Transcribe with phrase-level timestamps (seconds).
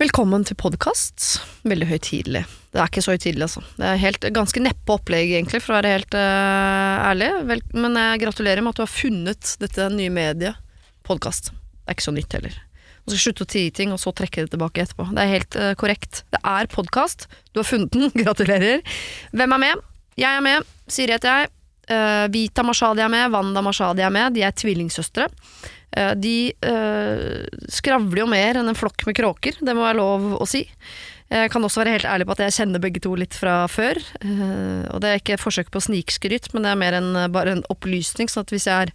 [0.00, 1.42] Velkommen til podkast.
[1.68, 2.40] Veldig høytidelig.
[2.72, 3.60] Det er ikke så høytidelig, altså.
[3.76, 7.26] Det er helt, ganske neppe opplegg, egentlig, for å være helt uh, ærlig.
[7.50, 10.56] Vel, men jeg gratulerer med at du har funnet dette nye mediet,
[11.04, 11.50] podkast.
[11.52, 12.56] Det er ikke så nytt heller.
[13.04, 15.10] Du skal slutte å tie ting, og så trekke det tilbake etterpå.
[15.12, 16.22] Det er helt uh, korrekt.
[16.32, 17.28] Det er podkast.
[17.52, 18.08] Du har funnet den.
[18.24, 18.80] Gratulerer.
[19.36, 19.84] Hvem er med?
[20.16, 20.72] Jeg er med.
[20.88, 21.52] Siri heter jeg.
[21.92, 23.28] Uh, Vita Mashadi er med.
[23.36, 24.32] Wanda Mashadi er med.
[24.32, 25.28] De er tvillingsøstre.
[25.96, 30.28] Eh, de eh, skravler jo mer enn en flokk med kråker, det må være lov
[30.38, 30.66] å si.
[31.30, 33.98] Jeg kan også være helt ærlig på at jeg kjenner begge to litt fra før.
[34.22, 37.56] eh, og det er ikke et forsøk på snikskryt, men det er mer en, bare
[37.56, 38.30] en opplysning.
[38.30, 38.94] sånn at hvis jeg er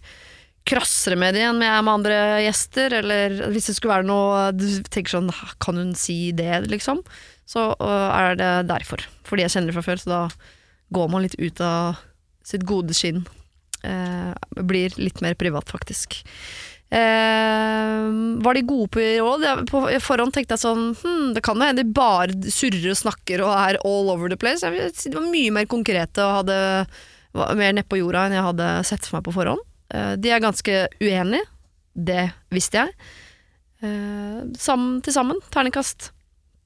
[0.66, 4.50] krassere med det enn jeg er med andre gjester, eller hvis det skulle være noe
[4.56, 5.30] du tenker sånn
[5.62, 7.04] Kan hun si det, liksom?
[7.46, 9.04] Så er det derfor.
[9.22, 10.22] Fordi jeg kjenner det fra før, så da
[10.96, 12.00] går man litt ut av
[12.46, 13.22] sitt gode skinn.
[13.86, 16.20] Eh, blir litt mer privat, faktisk.
[16.86, 18.02] Eh,
[18.44, 19.42] var de gode på råd?
[19.42, 23.00] Jeg, på forhånd tenkte jeg sånn hm, Det kan jo hende de bare surrer og
[23.00, 24.62] snakker og er all over the place.
[24.62, 26.58] Jeg De var mye mer konkrete og hadde,
[27.36, 29.62] var mer nedpå jorda enn jeg hadde sett for meg på forhånd.
[29.94, 31.46] Eh, de er ganske uenige.
[31.96, 33.12] Det visste jeg.
[33.82, 35.42] Eh, sammen til sammen.
[35.50, 36.12] Terningkast.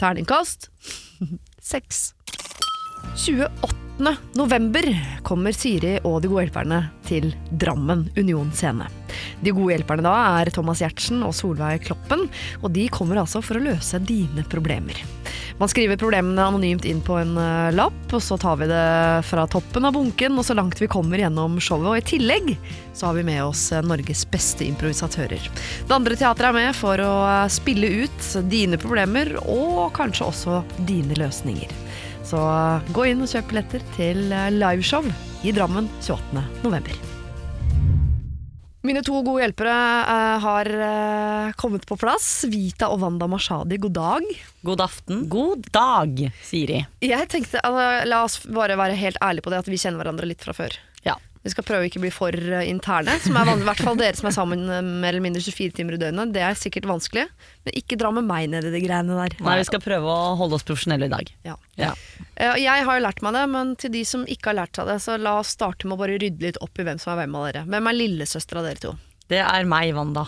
[0.01, 0.69] Terningkast
[1.73, 2.11] seks.
[3.17, 3.90] 28.
[4.37, 4.87] november
[5.27, 8.87] kommer Siri og De gode hjelperne til Drammen Union scene.
[9.41, 12.27] De gode hjelperne da er Thomas Giertsen og Solveig Kloppen,
[12.61, 14.99] og de kommer altså for å løse dine problemer.
[15.61, 18.85] Man skriver problemene anonymt inn på en uh, lapp, og så tar vi det
[19.29, 21.91] fra toppen av bunken og så langt vi kommer gjennom showet.
[21.91, 22.55] Og i tillegg
[22.97, 25.51] så har vi med oss uh, Norges beste improvisatører.
[25.85, 30.63] Det andre teatret er med for å uh, spille ut dine problemer, og kanskje også
[30.89, 31.77] dine løsninger.
[32.31, 32.41] Så
[32.95, 35.07] gå inn og kjøp billetter til liveshow
[35.43, 36.45] i Drammen 28.
[36.63, 37.01] november.
[38.87, 39.73] Mine to gode hjelpere
[40.09, 42.47] uh, har uh, kommet på plass.
[42.49, 44.29] Vita og Wanda Mashadi, god dag.
[44.65, 45.27] God aften.
[45.29, 46.79] God dag, Siri.
[47.05, 50.31] Jeg tenkte, altså, La oss bare være helt ærlige på det at vi kjenner hverandre
[50.31, 50.79] litt fra før.
[51.41, 53.97] Vi skal prøve å ikke bli for eh, interne, som er vanlig, i hvert fall
[53.97, 56.35] dere som er sammen eh, mer eller mindre 24 timer i døgnet.
[56.35, 57.25] Det er sikkert vanskelig,
[57.65, 59.37] men ikke dra med meg ned i de greiene der.
[59.47, 61.33] Nei, vi skal prøve å holde oss profesjonelle i dag.
[61.49, 61.55] Ja.
[61.81, 61.95] Ja.
[62.37, 64.91] Eh, Jeg har jo lært meg det, men til de som ikke har lært seg
[64.93, 67.23] det, så la oss starte med å bare rydde litt opp i hvem som er
[67.23, 67.65] hvem av dere.
[67.73, 68.93] Hvem er lillesøster av dere to?
[69.33, 70.27] Det er meg, Wanda.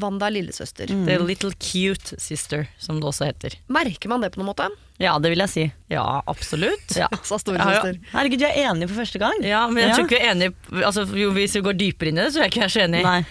[0.00, 0.92] Wanda er lillesøster.
[1.08, 3.56] The little cute sister, som det også heter.
[3.72, 4.68] Merker man det på noen måte?
[5.00, 5.62] Ja, det vil jeg si.
[5.88, 6.92] Ja, absolutt.
[6.98, 7.08] Ja.
[7.26, 7.92] Sa Ja, ja.
[8.12, 9.38] Herregud, vi er enig for første gang.
[9.46, 9.94] Ja, men jeg Ja.
[9.96, 12.42] tror ikke vi er enige altså, jo, Hvis vi går dypere inn i det, så
[12.42, 13.00] er jeg ikke så enig.
[13.06, 13.22] Nei.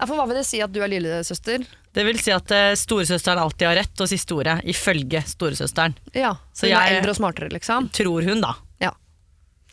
[0.00, 1.66] Ja, for hva vil det si at du er lillesøster?
[1.92, 5.92] Det vil si at uh, storesøsteren alltid har rett og siste ordet, ifølge storesøsteren.
[6.16, 7.90] Ja, Så hun er eldre og smartere, liksom?
[7.92, 8.54] Tror hun, da.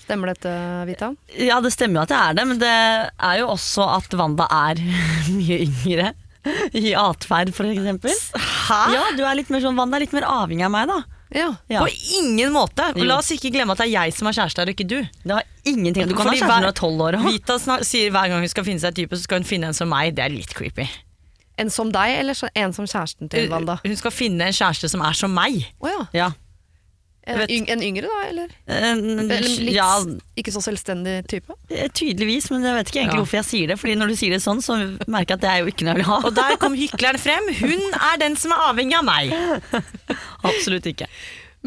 [0.08, 0.52] Stemmer dette,
[0.88, 1.10] Vita?
[1.36, 4.46] Ja, det stemmer jo at jeg er det, men det er jo også at Wanda
[4.54, 4.80] er
[5.36, 6.14] mye yngre.
[6.72, 8.14] I atferd, for eksempel.
[8.40, 8.78] Hæ?
[8.94, 11.02] Ja, du er litt mer sånn Wanda er litt mer avhengig av meg, da.
[11.36, 11.50] Ja.
[11.70, 11.82] Ja.
[11.84, 11.88] På
[12.22, 12.86] ingen måte!
[12.96, 13.08] Og Jo.
[13.10, 14.98] la oss ikke glemme at det er jeg som er kjæreste her, og ikke du.
[15.24, 17.28] Det har ingenting Du kan Fordi ha kjæreste når du er tolv år òg.
[17.32, 19.74] Vita sier hver gang hun skal finne seg et type, så skal hun finne en
[19.78, 20.16] som meg.
[20.16, 20.88] Det er litt creepy.
[21.58, 23.80] En som deg, eller en som kjæresten til Wanda?
[23.84, 25.66] Hun skal finne en kjæreste som er som meg.
[25.82, 26.32] Å ja.
[27.28, 28.20] En, yng en yngre, da?
[28.30, 28.52] Eller?
[28.72, 29.88] en eller litt ja,
[30.40, 31.56] ikke så selvstendig type?
[31.70, 33.24] eh, tydeligvis, men jeg vet ikke egentlig Ja.
[33.26, 33.78] hvorfor jeg sier det.
[33.82, 34.78] Fordi når du sier det sånn, så
[35.12, 36.20] merker jeg at det er jo ikke noe jeg vil ha.
[36.30, 37.50] Og der kom hykleren frem.
[37.60, 39.36] Hun er den som er avhengig av meg.
[40.48, 41.08] Absolutt ikke.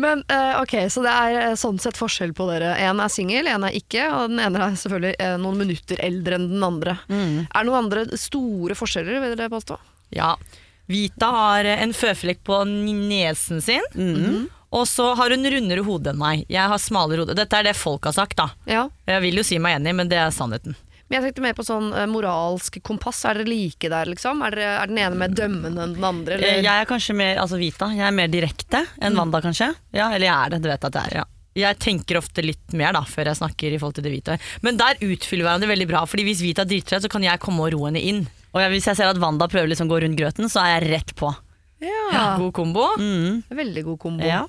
[0.01, 2.71] Men eh, ok, så det er eh, sånn sett forskjell på dere.
[2.87, 6.49] En er singel, en er ikke, og den ene er selvfølgelig noen minutter eldre enn
[6.55, 6.95] den andre.
[7.11, 7.35] Mm.
[7.51, 9.77] Er det noen andre store forskjeller, vil dere påstå?
[10.17, 10.37] Ja.
[10.91, 13.85] Vita har en føflekk på nesen sin.
[13.95, 14.49] Mm.
[14.71, 16.45] Og så har hun rundere hode enn meg.
[16.51, 17.35] Jeg har smalere hode.
[17.39, 18.51] Dette er det folk har sagt, da.
[18.71, 18.85] Ja.
[19.11, 20.77] Jeg vil jo si meg enig, men det er sannheten.
[21.11, 23.25] Men jeg tenkte mer på sånn eh, moralsk kompass.
[23.27, 24.45] Er dere like der, liksom?
[24.47, 26.39] Er, dere, er den ene mer dømmende enn den andre?
[26.39, 26.63] Eh, Eller?
[26.69, 27.89] Jeg er kanskje mer altså Vita.
[27.97, 29.73] Jeg er mer direkte enn Wanda, kanskje.
[29.91, 31.19] Ja, Eller jeg er det, du vet at jeg er.
[31.25, 31.27] Ja.
[31.59, 34.37] Jeg tenker ofte litt mer da, før jeg snakker i forhold til det Vita.
[34.63, 37.67] Men der utfyller hverandre veldig bra, Fordi hvis Vita driter seg, så kan jeg komme
[37.67, 38.23] og ro henne inn.
[38.55, 40.93] Og hvis jeg ser at Wanda prøver liksom å gå rundt grøten, så er jeg
[40.95, 41.35] rett på.
[41.83, 42.37] Ja.
[42.39, 42.87] God kombo.
[43.03, 43.43] Mm.
[43.51, 44.27] Veldig god kombo.
[44.27, 44.45] Ja.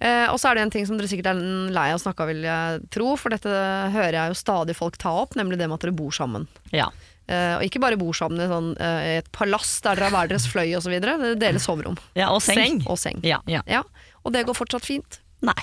[0.00, 1.40] Eh, og så er det en ting som dere sikkert er
[1.76, 3.50] lei av å snakke av, vil jeg tro, for dette
[3.92, 6.46] hører jeg jo stadig folk ta opp, nemlig det med at dere bor sammen.
[6.72, 6.88] Ja.
[7.30, 10.32] Eh, og ikke bare bor sammen i, sånn, eh, et palass der dere har hver
[10.32, 12.62] deres fløy osv., dere deler soverom ja, og seng.
[12.62, 12.80] Seng.
[12.88, 13.20] og seng.
[13.26, 13.42] Ja.
[13.46, 13.84] Ja.
[14.24, 15.20] Og det går fortsatt fint.
[15.44, 15.60] Nei.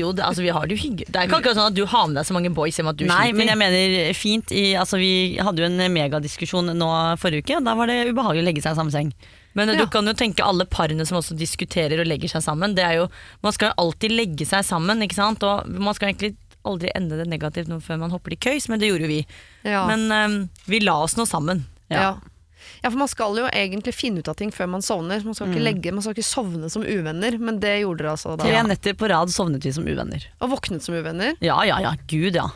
[0.00, 1.06] Jo, det, altså, vi har det jo hyggelig.
[1.10, 2.96] Det er ikke akkurat sånn at du har med deg så mange boys hjem at
[3.00, 3.36] du Nei, sliter.
[3.40, 5.10] men jeg mener fint i, altså, Vi
[5.42, 6.90] hadde jo en megadiskusjon nå
[7.22, 9.12] forrige uke, og da var det ubehagelig å legge seg i samme seng.
[9.58, 9.80] Men Ja.
[9.80, 12.76] du kan jo tenke alle parene som også diskuterer og legger seg sammen.
[12.76, 13.08] Det er jo,
[13.42, 15.42] man skal jo alltid legge seg sammen, ikke sant?
[15.42, 18.78] og man skal egentlig aldri ende det negativt nå før man hopper i køys, men
[18.78, 19.20] det gjorde jo vi.
[19.64, 19.86] Ja.
[19.88, 20.34] Men um,
[20.68, 21.64] vi la oss nå sammen.
[21.90, 22.00] ja.
[22.02, 22.10] Ja,
[22.82, 25.22] for man skal jo egentlig finne ut av ting før man sovner.
[25.26, 28.36] Man skal ikke, legge, man skal ikke sovne som uvenner, men det gjorde dere altså
[28.36, 28.46] da.
[28.46, 30.26] Tre netter på rad sovnet vi som uvenner.
[30.40, 31.36] Og våknet som uvenner.
[31.44, 31.94] Ja, ja, ja.
[32.10, 32.48] Gud, ja.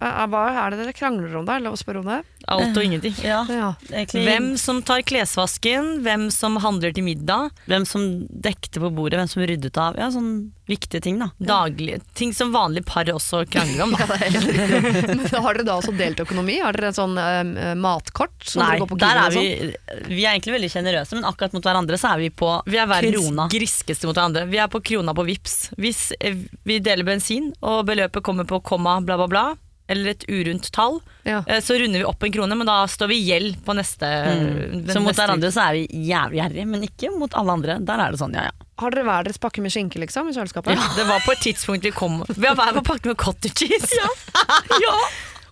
[0.00, 1.58] Hva er det dere krangler om da?
[1.62, 2.20] Lov å spørre om det?
[2.46, 3.14] Alt og ingenting.
[3.24, 3.40] ja.
[3.50, 3.72] Ja.
[4.12, 7.50] Hvem som tar klesvasken, hvem som handler til middag.
[7.66, 9.96] hvem som dekte på bordet, hvem som ryddet av.
[9.98, 11.30] Ja, sånn viktige ting, da.
[11.38, 13.94] Daglige ting som vanlige par også krangler om.
[13.94, 14.06] Da.
[15.16, 16.58] Men har dere da også delt økonomi?
[16.62, 18.34] Har dere en sånn uh, matkort?
[18.42, 20.08] som Nei, dere går på der er vi sånn?
[20.10, 22.90] Vi er egentlig veldig sjenerøse, men akkurat mot hverandre så er vi på Vi er
[22.90, 23.46] verdens krona.
[23.52, 24.46] griskeste mot hverandre.
[24.50, 25.56] Vi er på krona på vips.
[25.78, 29.46] Hvis eh, vi deler bensin, og beløpet kommer på komma bla, bla, bla,
[29.88, 31.42] eller et urundt tall, Ja.
[31.46, 34.06] eh, så runder vi opp en krone, men da står vi i gjeld på neste
[34.06, 34.86] Mm.
[34.90, 37.78] Så mot neste hverandre så er vi jævlig gjerrige, men ikke mot alle andre.
[37.84, 38.54] Der er det sånn, ja ja.
[38.78, 40.74] Har dere hver deres pakke med skinke liksom, i kjøleskapet?
[40.76, 43.54] Ja, det var på et tidspunkt vi kom Vi har hver på pakke med cottage
[43.66, 43.96] cheese.
[44.82, 44.92] Ja.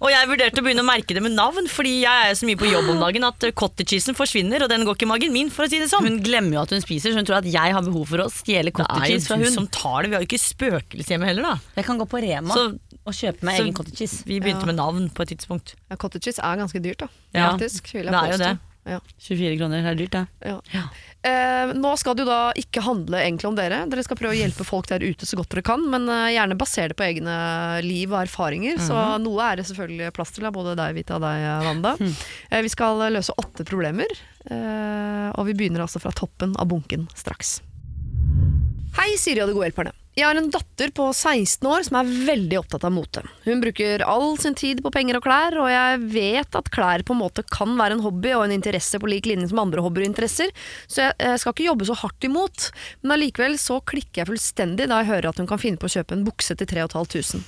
[0.05, 2.59] Og jeg vurderte å begynne å merke det med navn, fordi jeg er så mye
[2.61, 5.49] på jobb om dagen at cottage cheesen forsvinner, og den går ikke i magen min,
[5.55, 6.05] for å si det sånn.
[6.05, 8.27] Hun glemmer jo at hun spiser, så hun tror at jeg har behov for å
[8.29, 9.55] stjele Det er cottage jo cheese fra du hun.
[9.55, 10.11] som tar det.
[10.11, 11.55] Vi har jo ikke spøkelse hjemme heller, da.
[11.79, 12.67] Jeg kan gå på Rema Så,
[13.07, 14.23] og kjøpe meg så egen cottage cheese.
[14.27, 14.67] vi begynte Ja.
[14.73, 15.75] med navn på et tidspunkt.
[15.91, 17.09] Ja, cottage cheese er ganske dyrt, da.
[17.35, 18.39] Ja, Faktisk, vil jeg det er jo påstå.
[18.55, 18.59] det.
[18.87, 18.99] Ja.
[19.19, 20.29] 24 kroner, det er dyrt det.
[20.45, 20.61] Ja.
[20.75, 20.83] Ja.
[21.25, 23.79] Eh, nå skal det jo da ikke handle egentlig om dere.
[23.89, 26.59] Dere skal prøve å hjelpe folk der ute så godt dere kan, men eh, gjerne
[26.61, 28.77] basere det på egne liv og erfaringer.
[28.85, 28.93] Så
[29.25, 31.97] noe er det selvfølgelig plass til av både deg, Vita, og deg, Wanda.
[32.51, 34.05] Eh, vi skal løse åtte problemer,
[34.51, 37.63] eh, og vi begynner altså fra toppen av bunken straks.
[38.95, 39.91] Hei, Siri og de gode hjelperne.
[40.15, 43.25] Jeg har en datter på 16 år som er veldig opptatt av mote.
[43.43, 47.17] Hun bruker all sin tid på penger og klær, og jeg vet at klær på
[47.17, 50.07] en måte kan være en hobby og en interesse på lik linje som andre hobbyer
[50.07, 50.53] og interesser,
[50.87, 52.69] så jeg, skal ikke jobbe så hardt imot.
[53.03, 55.95] Men allikevel så klikker jeg fullstendig da jeg hører at hun kan finne på å
[55.97, 57.43] kjøpe en bukse til 3500.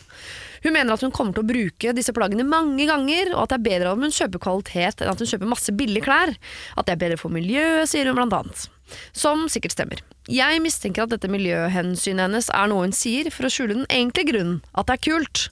[0.67, 3.61] Hun mener at hun kommer til å bruke disse plaggene mange ganger, og at det
[3.61, 6.35] er bedre om hun kjøper kvalitet enn at hun kjøper masse billige klær.
[6.75, 8.67] At det er bedre for miljøet, sier hun blant annet.
[9.15, 10.03] Som sikkert stemmer.
[10.27, 14.33] Jeg mistenker at dette miljøhensynet hennes er noe hun sier for å skjule den egentlige
[14.33, 15.43] grunnen, at det er kult.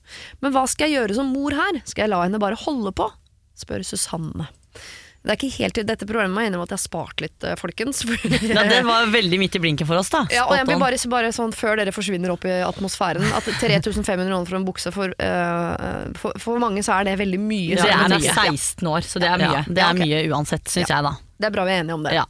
[0.43, 3.07] Men hva skal jeg gjøre som mor her, skal jeg la henne bare holde på?
[3.55, 4.49] spør Susanne.
[5.25, 7.55] Det er ikke helt dette problemet, er jeg innrømme at jeg har spart litt, eh,
[7.57, 8.03] folkens.
[8.45, 10.21] Ja, det var veldig midt i blinken for oss, da.
[10.29, 14.29] Ja, og jeg blir bare, bare sånn Før dere forsvinner opp i atmosfæren At 3500
[14.29, 17.79] kroner for en bukse for, uh, for, for mange så er det veldig mye.
[17.79, 19.63] Ja, det er men men det er 16 år, så det er mye.
[19.63, 21.15] Ja, det er mye uansett, syns jeg, da.
[21.41, 22.15] Det er bra vi er enige om det.
[22.15, 22.27] Ja.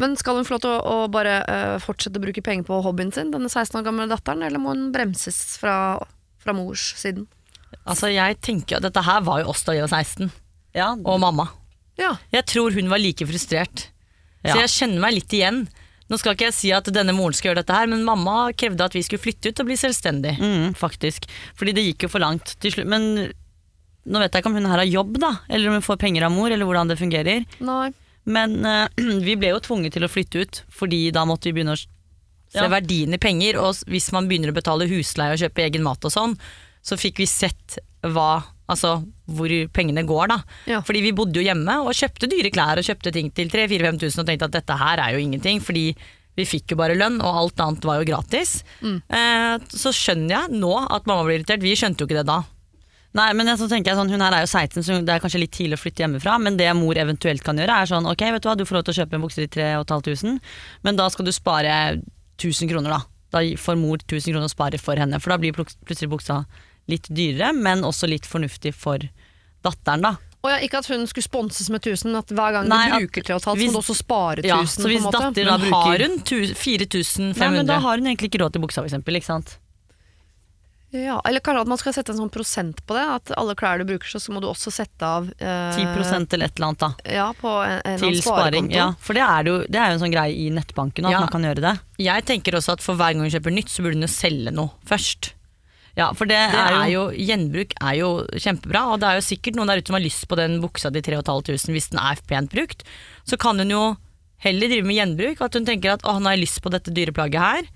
[0.00, 2.80] Men skal hun få lov til å, å bare uh, fortsette å bruke penger på
[2.86, 5.74] hobbyen sin, denne 16 år gamle datteren, eller må hun bremses fra,
[6.40, 7.28] fra mors siden?
[7.84, 10.32] Altså, jeg tenker Dette her var jo oss da vi var 16,
[10.76, 11.50] Ja, og mamma.
[12.00, 12.14] Ja.
[12.32, 13.86] Jeg tror hun var like frustrert.
[14.40, 15.66] Så jeg kjenner meg litt igjen.
[16.10, 18.82] Nå skal ikke jeg si at denne moren skal gjøre dette her, men mamma krevde
[18.88, 20.32] at vi skulle flytte ut og bli selvstendig.
[20.40, 21.28] mm, faktisk.
[21.54, 22.88] Fordi det gikk jo for langt til slutt.
[22.90, 23.04] Men
[24.10, 26.24] nå vet jeg ikke om hun her har jobb, da, eller om hun får penger
[26.26, 27.44] av mor, eller hvordan det fungerer.
[27.60, 27.92] Nei.
[28.26, 28.88] Men uh,
[29.28, 31.82] vi ble jo tvunget til å flytte ut, fordi da måtte vi begynne å
[32.50, 32.66] Se Ja.
[32.66, 36.10] verdien i penger, og hvis man begynner å betale husleie og kjøpe egen mat og
[36.10, 36.32] sånn,
[36.82, 38.94] så fikk vi sett hva, altså,
[39.30, 40.38] hvor pengene går, da.
[40.70, 40.80] Ja.
[40.86, 44.30] Fordi vi bodde jo hjemme og kjøpte dyre klær og kjøpte ting til 3000-5000 og
[44.30, 45.90] tenkte at dette her er jo ingenting, fordi
[46.38, 48.60] vi fikk jo bare lønn, og alt annet var jo gratis.
[48.86, 51.62] Eh, så skjønner jeg nå at mamma blir irritert.
[51.64, 52.40] Vi skjønte jo ikke det da.
[53.18, 55.42] Nei, men så tenker jeg sånn, Hun her er jo 16, så det er kanskje
[55.42, 56.36] litt tidlig å flytte hjemmefra.
[56.42, 58.86] Men det mor eventuelt kan gjøre, er sånn Ok, vet du hva, du får lov
[58.86, 60.38] til å kjøpe en bukse til 3500,
[60.86, 61.72] men da skal du spare
[62.38, 63.00] 1000 kroner, da.
[63.34, 66.44] Da får mor 1000 kroner å spare for henne, for da blir plutselig buksa
[66.88, 69.04] litt dyrere, men også litt fornuftig for
[69.64, 70.16] datteren, da.
[70.40, 73.04] Og ja, ikke at hun skulle sponses med 1000, men at hver gang Nei, du
[73.04, 74.48] bruker 3,5, så må du også spare 1000.
[74.48, 77.34] Ja, så hvis datteren datter da bruker har hun 4500?
[77.42, 79.20] Nei, men da har hun egentlig ikke råd til buksa, for eksempel.
[79.20, 79.58] Ikke sant?
[80.90, 83.02] Ja, eller kanskje at man skal sette en sånn prosent på det.
[83.14, 86.56] At alle klær du bruker, så må du også sette av eh, 10 eller et
[86.56, 86.88] eller annet, da.
[87.20, 88.72] Ja, på en, en Til sparing.
[88.74, 91.20] Ja, for det er, jo, det er jo en sånn greie i nettbanken at Ja.
[91.22, 91.74] man kan gjøre det.
[92.02, 94.56] Jeg tenker også at for hver gang hun kjøper nytt, så burde hun jo selge
[94.56, 95.30] noe først.
[95.98, 99.18] Ja, for det, Det er er jo, jo, Gjenbruk er jo kjempebra, og det er
[99.18, 101.98] jo sikkert noen der ute som har lyst på den buksa til 3500 hvis den
[101.98, 102.84] er pent brukt.
[103.26, 103.96] Så kan hun jo
[104.40, 106.94] heller drive med gjenbruk, at hun tenker at å, nå har jeg lyst på dette
[106.94, 107.68] dyreplagget her.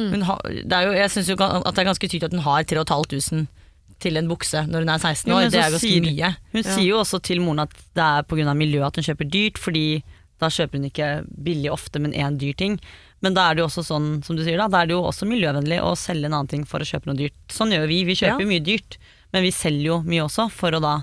[0.00, 2.44] Hun har, det er jo, jeg syns jo at det er ganske tydelig at hun
[2.44, 3.46] har 3500
[4.00, 5.42] til en bukse når hun er 16 år.
[5.44, 6.30] Jo, det er ganske sier- mye.
[6.54, 8.54] Hun sier jo også til moren at det er pga.
[8.56, 10.02] miljøet at hun kjøper dyrt, fordi
[10.40, 11.08] da kjøper hun ikke
[11.44, 12.78] billig ofte, men én dyr ting.
[13.22, 15.02] Men da er det jo også sånn, som du sier da, da er det jo
[15.04, 17.36] også miljøvennlig å selge en annen ting for å kjøpe noe dyrt.
[17.52, 18.46] Sånn gjør vi, vi kjøper Ja.
[18.48, 18.96] mye dyrt,
[19.32, 20.94] men vi selger jo mye også for å da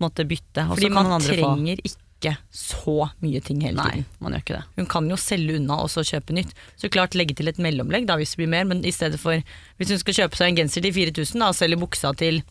[0.00, 0.66] måtte bytte.
[0.70, 4.04] Fordi man trenger få ikke så mye ting hele Nei, tiden.
[4.20, 4.64] man gjør ikke det.
[4.76, 6.54] Hun kan jo selge unna og så kjøpe nytt.
[6.80, 9.42] Så klart legge til et mellomlegg da hvis det blir mer, men i stedet for
[9.78, 12.42] Hvis hun skal kjøpe seg en genser til 4000 da, og selge buksa til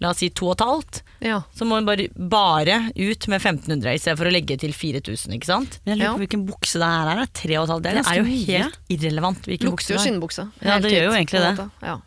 [0.00, 1.40] la oss si to og et halvt, Ja.
[1.56, 5.34] så må hun bare, bare ut med 1500 i stedet for å legge til 4000,
[5.34, 5.80] ikke sant?
[5.84, 6.16] Men jeg lurer Ja.
[6.16, 7.16] på hvilken bukse det her er.
[7.16, 8.58] det er Tre og et halvt, det er Det er jo mye.
[8.58, 10.04] helt irrelevant hvilken bukse Lukter jo er.
[10.06, 10.52] skinnbukse.
[10.62, 11.70] Ja, det gjør jo egentlig det.
[11.82, 11.98] Ja.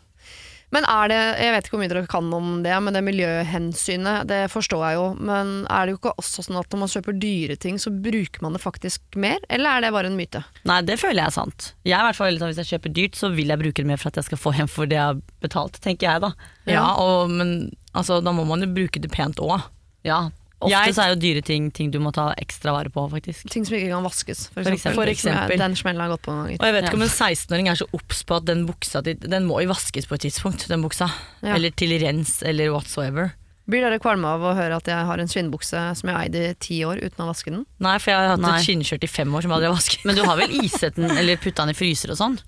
[0.72, 4.26] Men er det, jeg vet ikke hvor mye dere kan om det, men det miljøhensynet,
[4.26, 5.06] det forstår jeg jo.
[5.20, 8.40] Men er det jo ikke også sånn at når man kjøper dyre ting, så bruker
[8.40, 9.36] man det faktisk mer?
[9.50, 10.40] Eller er det bare en myte?
[10.64, 11.72] Nei, det føler jeg er sant.
[11.84, 13.86] Jeg er i hvert fall sånn, Hvis jeg kjøper dyrt, så vil jeg bruke det
[13.86, 16.32] mer for at jeg skal få hjem for det jeg har betalt, tenker jeg da.
[16.66, 19.62] Ja, og, men altså, da må man jo bruke det pent òg.
[20.04, 20.30] Ja,
[20.62, 23.50] Ofte Jeg- så er jo dyre ting ting du må ta ekstra vare på, faktisk.
[23.50, 24.94] Ting som ikke kan vaskes, for For eksempel.
[24.94, 25.58] For eksempel.
[25.58, 26.60] Den smellen har gått på noen ganger.
[26.60, 26.88] Og jeg vet Ja.
[26.88, 30.06] ikke om en 16-åring er så obs på at den buksa den må jo vaskes
[30.06, 31.10] på et tidspunkt, den buksa.
[31.42, 31.56] Ja.
[31.56, 33.32] Eller til rens, eller whatsoever.
[33.68, 36.54] Blir dere kvalme av å høre at jeg har en skinnbukse som jeg eide i
[36.54, 37.66] ti år uten å vaske den?
[37.80, 38.58] Nei, for jeg har hatt Nei.
[38.60, 40.04] et skinnskjørt i fem år som jeg aldri har vasket.
[40.04, 42.38] Men du har vel iset den, eller putta den i fryser og sånn?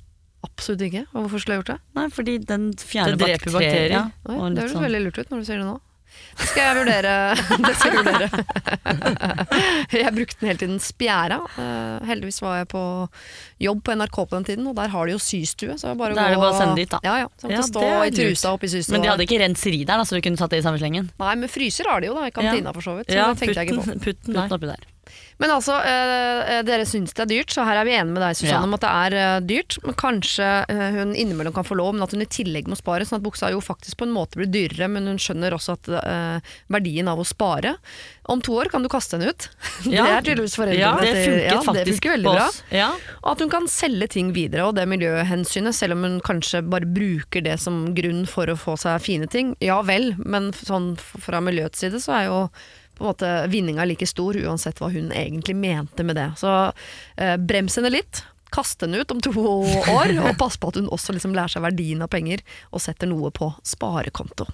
[0.44, 1.06] Absolutt ikke.
[1.14, 1.80] Og hvorfor skulle jeg gjort det?
[1.98, 3.96] Nei, fordi den fjerner det dreper bakterier.
[3.96, 4.86] Ja, Oi, og det høres sånn.
[4.86, 5.80] veldig lurt ut når du sier det nå.
[6.38, 7.12] Det skal jeg vurdere.
[7.64, 8.28] det skal jeg vurdere.
[10.04, 11.38] jeg brukte den hele tiden spjæra.
[11.58, 12.82] Eh, heldigvis var jeg på
[13.66, 15.74] jobb på NRK på den tiden, og der har de jo systue.
[15.80, 17.02] Så bare, Da er det bare å sende dit, da.
[17.06, 17.28] Ja, ja.
[17.40, 18.94] Så jeg Ja, stå i trusa oppi i systua.
[18.96, 21.10] Men de hadde ikke renseri der, da, så du kunne satt det i samme slengen?
[21.22, 23.10] Nei, men fryser har de jo da, i kantina for så vidt.
[23.10, 23.86] Så Ja, det tenkte jeg ikke på.
[23.98, 24.90] putten, putten oppi der.
[25.38, 28.36] Men altså, eh, dere syns det er dyrt, så her er vi enige med deg,
[28.38, 28.62] Susanne, Ja.
[28.68, 29.78] om at det er eh, dyrt.
[29.84, 33.04] Men kanskje eh, hun innimellom kan få lov, men at hun i tillegg må spare.
[33.08, 35.88] Sånn at buksa jo faktisk på en måte blir dyrere, men hun skjønner også at
[36.00, 37.76] eh, verdien av å spare
[38.26, 39.48] Om to år kan du kaste henne ut.
[39.94, 40.04] Ja.
[40.06, 42.46] Det er tydeligvis foreldrene Ja, Det til- funket ja, faktisk det funker veldig på bra.
[42.48, 42.62] oss.
[42.72, 42.86] Ja.
[43.22, 46.88] Og at hun kan selge ting videre, og det miljøhensynet, selv om hun kanskje bare
[46.88, 49.52] bruker det som grunn for å få seg fine ting.
[49.60, 52.38] Ja vel, men sånn f- fra miljøets side så er jo
[52.94, 56.30] på en måte vinninga like stor, uansett hva hun egentlig mente med det.
[56.40, 56.50] Så
[57.16, 58.24] eh, brems henne litt.
[58.54, 61.64] Kast henne ut om to år, og pass på at hun også liksom lærer seg
[61.66, 64.46] verdien av penger, og setter noe på sparekonto.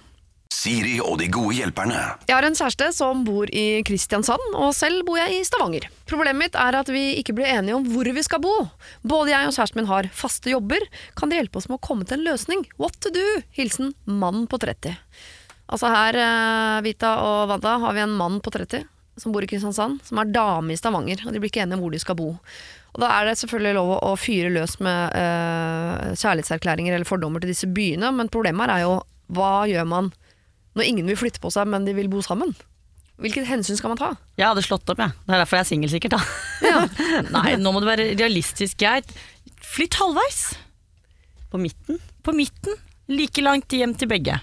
[0.51, 1.99] Siri og de gode hjelperne.
[2.27, 5.87] Jeg har en kjæreste som bor i Kristiansand, og selv bor jeg i Stavanger.
[6.09, 8.53] Problemet mitt er at vi ikke blir enige om hvor vi skal bo.
[9.01, 10.85] Både jeg og kjæresten min har faste jobber.
[11.17, 12.65] Kan dere hjelpe oss med å komme til en løsning?
[12.81, 13.25] What to do?
[13.57, 14.99] Hilsen mannen på 30.
[15.71, 18.83] Altså her, eh, Vita og Wanda, har vi en mann på 30
[19.21, 21.83] som bor i Kristiansand, som er dame i Stavanger, og de blir ikke enige om
[21.83, 22.29] hvor de skal bo.
[22.91, 27.53] Og Da er det selvfølgelig lov å, fyre løs med eh, kjærlighetserklæringer eller fordommer til
[27.53, 28.97] disse byene, men problemet er jo
[29.31, 30.11] hva gjør man
[30.75, 32.55] når ingen vil flytte på seg, men de vil bo sammen?
[33.21, 34.11] Hvilket hensyn skal man ta?
[34.39, 35.13] Jeg hadde slått opp, jeg.
[35.27, 36.15] Det er derfor jeg er singel, sikkert.
[36.17, 36.71] da.
[37.35, 39.05] Nei, nå må du være realistisk, Geir.
[39.61, 40.39] Flytt halvveis.
[41.51, 41.99] På midten.
[42.25, 42.79] På midten.
[43.11, 44.39] Like langt hjem til begge.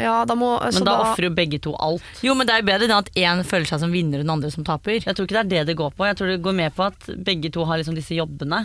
[0.00, 2.04] Ja, da må Men da da, ofrer jo begge to alt.
[2.24, 4.50] Jo, men det er jo bedre at én føler seg som vinner og den andre
[4.54, 4.98] som taper.
[5.04, 6.06] Jeg tror ikke det er det det går på.
[6.08, 8.64] Jeg tror det går med på at begge to har liksom disse jobbene.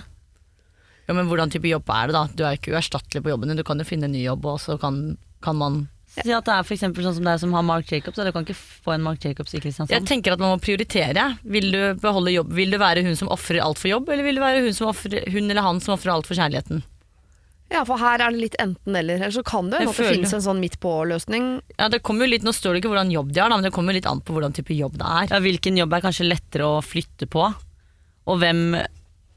[1.06, 2.24] Ja, men Hvordan type jobb er det, da?
[2.34, 3.60] Du er jo ikke uerstattelig på jobben din.
[3.60, 5.84] Du kan jo finne en ny jobb, og så kan, kan man
[6.16, 8.32] Si at det er for sånn som det er som har Mark Jacobs, og du
[8.32, 11.26] kan ikke få en Mark Jacobs i Jeg tenker at man må prioritere.
[11.44, 12.54] Vil du beholde jobb?
[12.56, 14.88] Vil du være hun som ofrer alt for jobb, eller vil du være hun, som
[14.94, 16.86] offrer- hun eller han som ofrer alt for kjærligheten?
[17.72, 19.16] Ja, for her er det litt enten-eller.
[19.20, 21.62] Eller så kan det at det føler- finnes en sånn midt på-løsning.
[21.80, 23.64] Ja, det kommer jo litt, Nå står det ikke hvordan jobb de har, da, men
[23.68, 25.28] det kommer jo litt an på hvordan type jobb det er.
[25.34, 27.48] Ja, hvilken jobb er kanskje lettere å flytte på?
[28.28, 28.76] Og hvem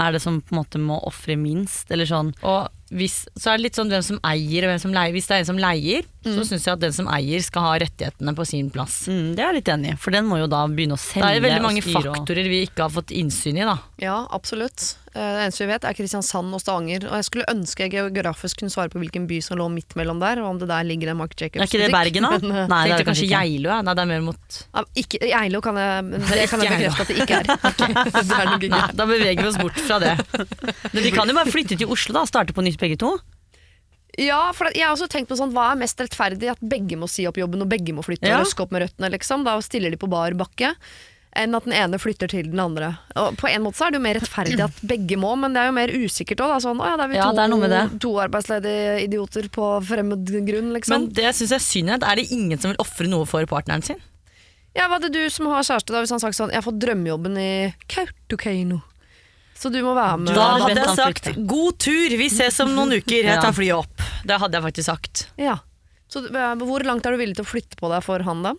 [0.01, 1.91] er det som på en måte må ofre minst?
[1.91, 4.93] Eller sånn Og hvis, så er det litt sånn hvem som eier og hvem som
[4.93, 5.13] leier.
[5.13, 7.73] Hvis det er en som leier, så syns jeg at den som eier skal ha
[7.79, 9.07] rettighetene på sin plass.
[9.09, 11.29] mm, Det er jeg litt enig i, for den må jo da begynne å selge.
[11.29, 13.79] Det er veldig mange og- faktorer vi ikke har fått innsyn i, da.
[14.03, 14.97] Ja, absolutt.
[15.15, 17.07] Eh, Det eneste vi vet er Kristiansand og Stavanger.
[17.09, 20.21] Og jeg skulle ønske jeg geografisk kunne svare på hvilken by som lå midt mellom
[20.21, 21.91] der, og om det der ligger en Mark Jacobs Er ikke det.
[21.95, 22.39] Bergen, da?
[22.43, 23.39] Men, eh, Nei, det er kanskje ikke.
[23.39, 23.81] Geilo, ja.
[23.83, 27.09] Nei, det er mer mot ja, ikke, Geilo kan jeg Det kan jeg bekrefte at
[27.09, 27.45] det ikke er.
[28.29, 28.69] det er.
[28.69, 30.15] Nei, da beveger vi oss bort fra det.
[30.93, 33.17] Men vi kan jo bare flytte til Oslo da, starte på nytt begge to.
[34.19, 36.51] Ja, for jeg har også tenkt på sånn, hva er mest rettferdig?
[36.51, 38.41] At begge må si opp jobben og begge må flytte Ja.
[38.41, 39.45] og røske opp med røttene, liksom.
[39.47, 40.75] Da stiller de på bar bakke.
[41.39, 42.99] Enn at den ene flytter til den andre.
[43.15, 45.61] Og på en måte så er det jo mer rettferdig at begge må, men det
[45.61, 46.57] er jo mer usikkert òg.
[46.65, 50.73] Sånn, ja, da er vi Ja, det er to, to arbeidsledige idioter på fremmed grunn,
[50.75, 50.91] liksom.
[50.97, 51.91] Men det syns jeg er synd.
[52.03, 54.01] Er det ingen som vil ofre noe for partneren sin?
[54.75, 56.79] ja, hva hadde du som har kjæreste, da, hvis han sagt sånn Jeg har fått
[56.79, 58.83] drømmejobben i Kautokeino.
[59.59, 60.35] Så du må være med.
[60.39, 64.05] Da hadde jeg sagt 'god tur, vi ses om noen uker', jeg tar flyet opp.
[64.25, 65.25] Det hadde jeg faktisk sagt.
[65.37, 65.57] Ja.
[66.09, 68.55] Så eh, hvor langt er du villig til å flytte på deg for han, da?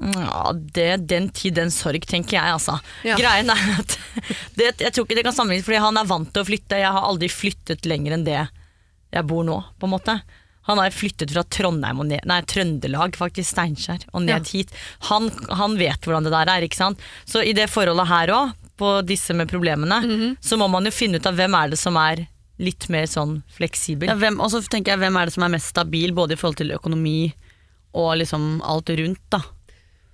[0.00, 2.78] Ja, det den tid, den sorg, tenker jeg, altså.
[3.06, 3.16] Ja.
[3.16, 3.94] Greien er at
[4.58, 6.80] det, Jeg tror ikke det kan sammenlignes, fordi han er vant til å flytte.
[6.82, 8.42] Jeg har aldri flyttet lenger enn det
[9.16, 10.18] jeg bor nå, på en måte.
[10.68, 14.50] Han har flyttet fra Trondheim og ned, nei, Trøndelag, faktisk, Steinkjer, og ned Ja.
[14.50, 14.72] hit.
[15.08, 17.00] Han, han vet hvordan det der er, ikke sant.
[17.24, 20.36] Så i det forholdet her òg, på disse med problemene, Mhm.
[20.40, 22.26] så må man jo finne ut av hvem er det som er
[22.58, 24.08] litt mer sånn fleksibel.
[24.08, 26.36] Ja, hvem, og så tenker jeg, hvem er det som er mest stabil, både i
[26.36, 27.32] forhold til økonomi
[27.94, 29.40] og liksom alt rundt, da.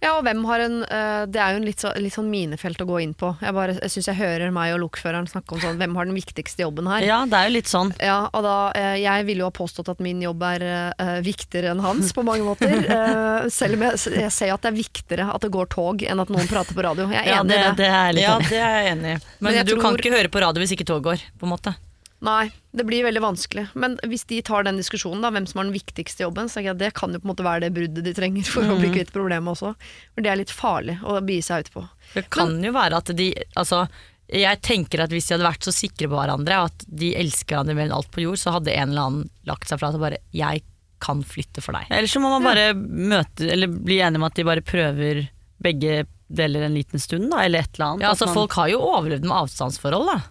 [0.03, 2.81] Ja, og hvem har en uh, Det er jo en litt, så, litt sånn minefelt
[2.83, 3.29] å gå inn på.
[3.39, 6.17] Jeg, bare, jeg syns jeg hører meg og lokføreren snakke om sånn Hvem har den
[6.19, 7.07] viktigste jobben her?
[7.07, 7.93] Ja, det er jo litt sånn.
[8.03, 10.65] Ja, og da, uh, Jeg ville jo ha påstått at min jobb er
[10.99, 12.75] uh, viktigere enn hans på mange måter.
[12.93, 16.21] Eh, selv om jeg, jeg ser at det er viktigere at det går tog enn
[16.23, 17.07] at noen prater på radio.
[17.11, 17.71] Jeg er Ja, enig i det.
[17.79, 19.17] det er litt Ja, det er jeg enig i.
[19.23, 21.53] Men, Men jeg du kan ikke høre på radio hvis ikke tog går, på en
[21.55, 21.75] måte.
[22.23, 23.65] Nei, det blir veldig vanskelig.
[23.75, 26.79] Men hvis de tar den diskusjonen, da, hvem som har den viktigste jobben, så jeg
[26.79, 29.11] det kan jo på en måte være det bruddet de trenger for å bli kvitt
[29.15, 29.73] problemet også.
[30.15, 31.85] For det er litt farlig å by seg ut på.
[32.15, 33.27] Det kan jo være at de
[33.59, 33.83] Altså,
[34.31, 37.75] jeg tenker at hvis de hadde vært så sikre på hverandre at de elsker hverandre
[37.77, 40.23] mer enn alt på jord, så hadde en eller annen lagt seg fra at bare
[40.33, 40.63] 'jeg
[41.03, 41.91] kan flytte for deg'.
[41.91, 45.29] Eller så må man bare møte, eller bli enige om at de bare prøver
[45.61, 48.03] begge deler en liten stund, da, eller et eller annet.
[48.07, 50.07] Ja, altså man- Folk har jo overlevd med avstandsforhold.
[50.07, 50.23] da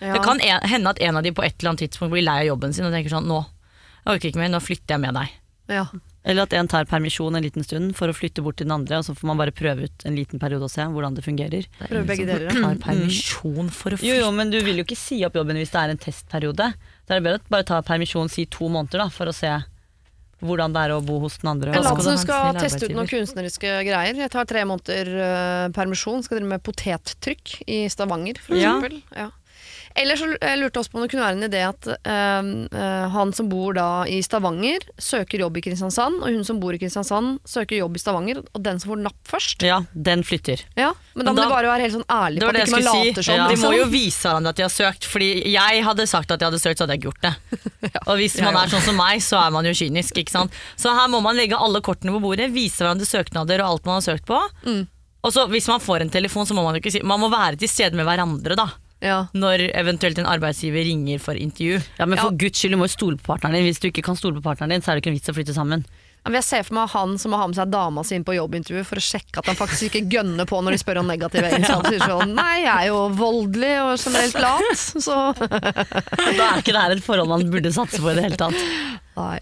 [0.00, 0.14] Ja.
[0.14, 2.40] Det kan en, hende at en av de på et eller annet tidspunkt blir lei
[2.44, 3.44] av jobben sin og tenker sånn 'nå
[4.08, 5.32] jeg orker ikke mer, nå flytter jeg med deg'.
[5.68, 5.82] Ja.
[6.28, 8.98] Eller at en tar permisjon en liten stund for å flytte bort til den andre,
[9.00, 11.68] og så får man bare prøve ut en liten periode og se hvordan det fungerer.
[11.80, 12.52] Prøve begge deler.
[12.56, 15.72] Tar permisjon for å Jo, jo, men du vil jo ikke si opp jobben hvis
[15.72, 16.70] det er en testperiode.
[16.72, 19.52] Da er det bedre å bare ta permisjon, si to måneder, da, for å se
[20.44, 21.72] hvordan det er å bo hos den andre.
[21.74, 24.20] Jeg skal later du som du skal teste ut noen kunstneriske greier.
[24.22, 28.76] Jeg tar tre måneder uh, permisjon, skal drive med potettrykk i Stavanger, for Ja.
[29.16, 29.30] Ja.
[29.98, 33.32] Eller så jeg lurte også på om det kunne være en idé at øh, han
[33.34, 37.40] som bor da i Stavanger, søker jobb i Kristiansand, og hun som bor i Kristiansand,
[37.48, 39.64] søker jobb i Stavanger, og den som får napp først.
[39.66, 40.62] Ja, den flytter.
[40.78, 42.76] Ja, Men da må da- de bare være helt sånn ærlige på at jeg ikke
[42.76, 43.30] man skulle later si.
[43.30, 43.34] som.
[43.34, 43.76] De må liksom.
[43.80, 46.78] jo vise hverandre at de har søkt, Fordi jeg hadde sagt at jeg hadde søkt,
[46.78, 47.34] så hadde jeg gjort det.
[48.08, 48.64] Og hvis man Ja, ja.
[48.66, 50.14] er sånn som meg, så er man jo kynisk.
[50.22, 50.52] ikke sant?
[50.76, 53.98] Så her må man legge alle kortene på bordet, vise hverandre søknader og alt man
[53.98, 54.38] har søkt på.
[54.66, 54.86] Mm.
[55.24, 57.28] Og så hvis man får en telefon, så må man jo ikke si Man må
[57.32, 58.68] være til stede med hverandre, da.
[59.00, 59.26] Ja.
[59.34, 61.80] Når eventuelt en arbeidsgiver ringer for intervju.
[61.98, 62.36] Ja, Men for Ja.
[62.36, 63.64] guds skyld, du må jo stole på partneren din.
[63.68, 65.34] Hvis du ikke kan stole på partneren din, så er det ikke en vits å
[65.36, 65.84] flytte sammen.
[66.26, 68.24] Ja, men Jeg ser for meg han som må ha med seg dama si inn
[68.26, 71.06] på jobbintervju for å sjekke at han faktisk ikke gønner på når de spør om
[71.06, 71.94] negative egenskaper.
[71.94, 75.14] Sier sånn Nei, jeg er jo voldelig og generelt lat, så
[76.38, 78.58] Da er ikke det her et forhold man burde satse på i det hele tatt.
[79.16, 79.38] Nei.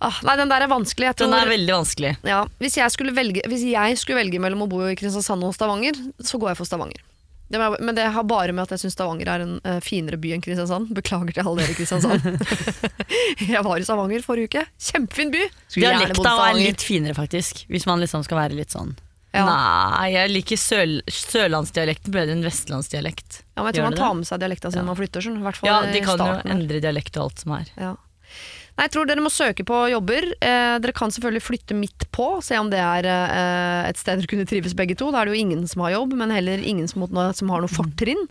[0.00, 1.08] Ah, nei, den der er vanskelig.
[1.10, 2.16] Jeg Den er veldig vanskelig.
[2.22, 5.98] ja, hvis, jeg velge, hvis jeg skulle velge mellom å bo i Kristiansand og Stavanger,
[6.22, 7.02] så går jeg for Stavanger.
[7.48, 10.18] Det må, men det har bare med at jeg syns Stavanger er en uh, finere
[10.20, 10.90] by enn Kristiansand.
[10.96, 12.26] Beklager til alle dere i Kristiansand.
[13.54, 14.64] jeg var i Stavanger forrige uke.
[14.90, 15.44] Kjempefin by!
[15.78, 17.64] Dialekta er litt finere, faktisk.
[17.72, 18.92] Hvis man liksom skal være litt sånn.
[19.32, 19.44] Ja.
[19.44, 23.42] Nei, jeg liker søl sørlandsdialekten bedre enn vestlandsdialekt.
[23.54, 25.24] Ja, men jeg tror man tar med seg dialekta si når man flytter.
[25.24, 27.72] Sånn, Ja, de kan starten jo endre dialekt og alt som er.
[27.76, 27.94] Ja.
[28.78, 30.22] Nei, jeg tror dere må søke på jobber.
[30.38, 34.30] Eh, dere kan selvfølgelig flytte midt på, se om det er eh, et sted dere
[34.30, 35.08] kunne trives begge to.
[35.10, 37.72] Da er det jo ingen som har jobb, men heller ingen som, som har noe
[37.72, 38.22] fortrinn.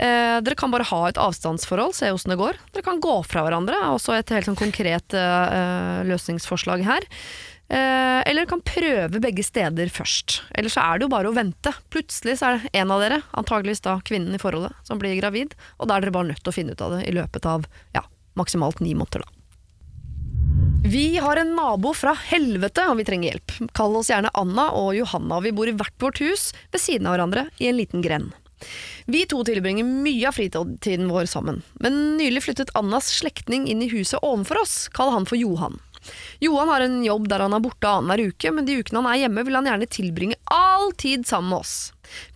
[0.00, 2.56] Eh, dere kan bare ha et avstandsforhold, se åssen det går.
[2.72, 7.04] Dere kan gå fra hverandre, er også et helt sånn konkret eh, eh, løsningsforslag her.
[7.68, 10.40] Eh, eller kan prøve begge steder først.
[10.56, 11.76] Eller så er det jo bare å vente.
[11.92, 15.52] Plutselig så er det en av dere, antageligvis da kvinnen i forholdet, som blir gravid,
[15.76, 17.68] og da er dere bare nødt til å finne ut av det i løpet av
[17.92, 18.08] ja,
[18.40, 19.33] maksimalt ni måneder, da.
[20.86, 23.52] Vi har en nabo fra helvete, og vi trenger hjelp.
[23.72, 25.38] Kall oss gjerne Anna og Johanna.
[25.38, 28.34] og Vi bor i hvert vårt hus ved siden av hverandre i en liten grend.
[29.08, 33.88] Vi to tilbringer mye av fritiden vår sammen, men nylig flyttet Annas slektning inn i
[33.96, 35.80] huset ovenfor oss, kall han for Johan.
[36.44, 39.20] Johan har en jobb der han er borte annenhver uke, men de ukene han er
[39.24, 41.74] hjemme vil han gjerne tilbringe all tid sammen med oss.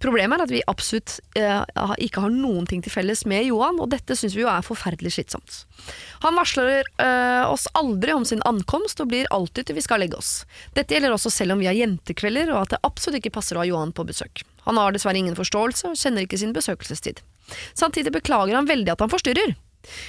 [0.03, 1.63] Problemet er at vi absolutt eh,
[2.03, 5.15] ikke har noen ting til felles med Johan, og dette syns vi jo er forferdelig
[5.17, 5.63] slitsomt.
[6.25, 10.19] Han varsler eh, oss aldri om sin ankomst og blir alltid til vi skal legge
[10.19, 10.43] oss.
[10.77, 13.63] Dette gjelder også selv om vi har jentekvelder og at det absolutt ikke passer å
[13.63, 14.45] ha Johan på besøk.
[14.67, 17.23] Han har dessverre ingen forståelse og kjenner ikke sin besøkelsestid.
[17.79, 19.57] Samtidig beklager han veldig at han forstyrrer.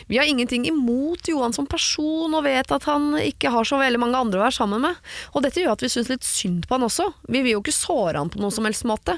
[0.10, 4.00] Vi har ingenting imot Johan som person og vet at han ikke har så veldig
[4.02, 4.98] mange andre å være sammen med.
[5.34, 7.06] Og dette gjør at vi syns litt synd på han også.
[7.30, 9.16] Vi vil jo ikke såre han på noen som helst måte.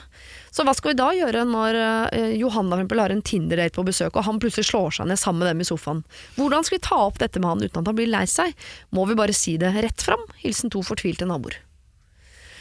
[0.51, 3.87] Så hva skal vi da gjøre når eh, Johanna for eksempel har en Tinder-date på
[3.87, 6.03] besøk, og han plutselig slår seg ned sammen med dem i sofaen?
[6.35, 8.53] Hvordan skal vi ta opp dette med han uten at han blir lei seg?
[8.91, 10.23] Må vi bare si det rett fram?
[10.43, 11.57] Hilsen to fortvilte naboer.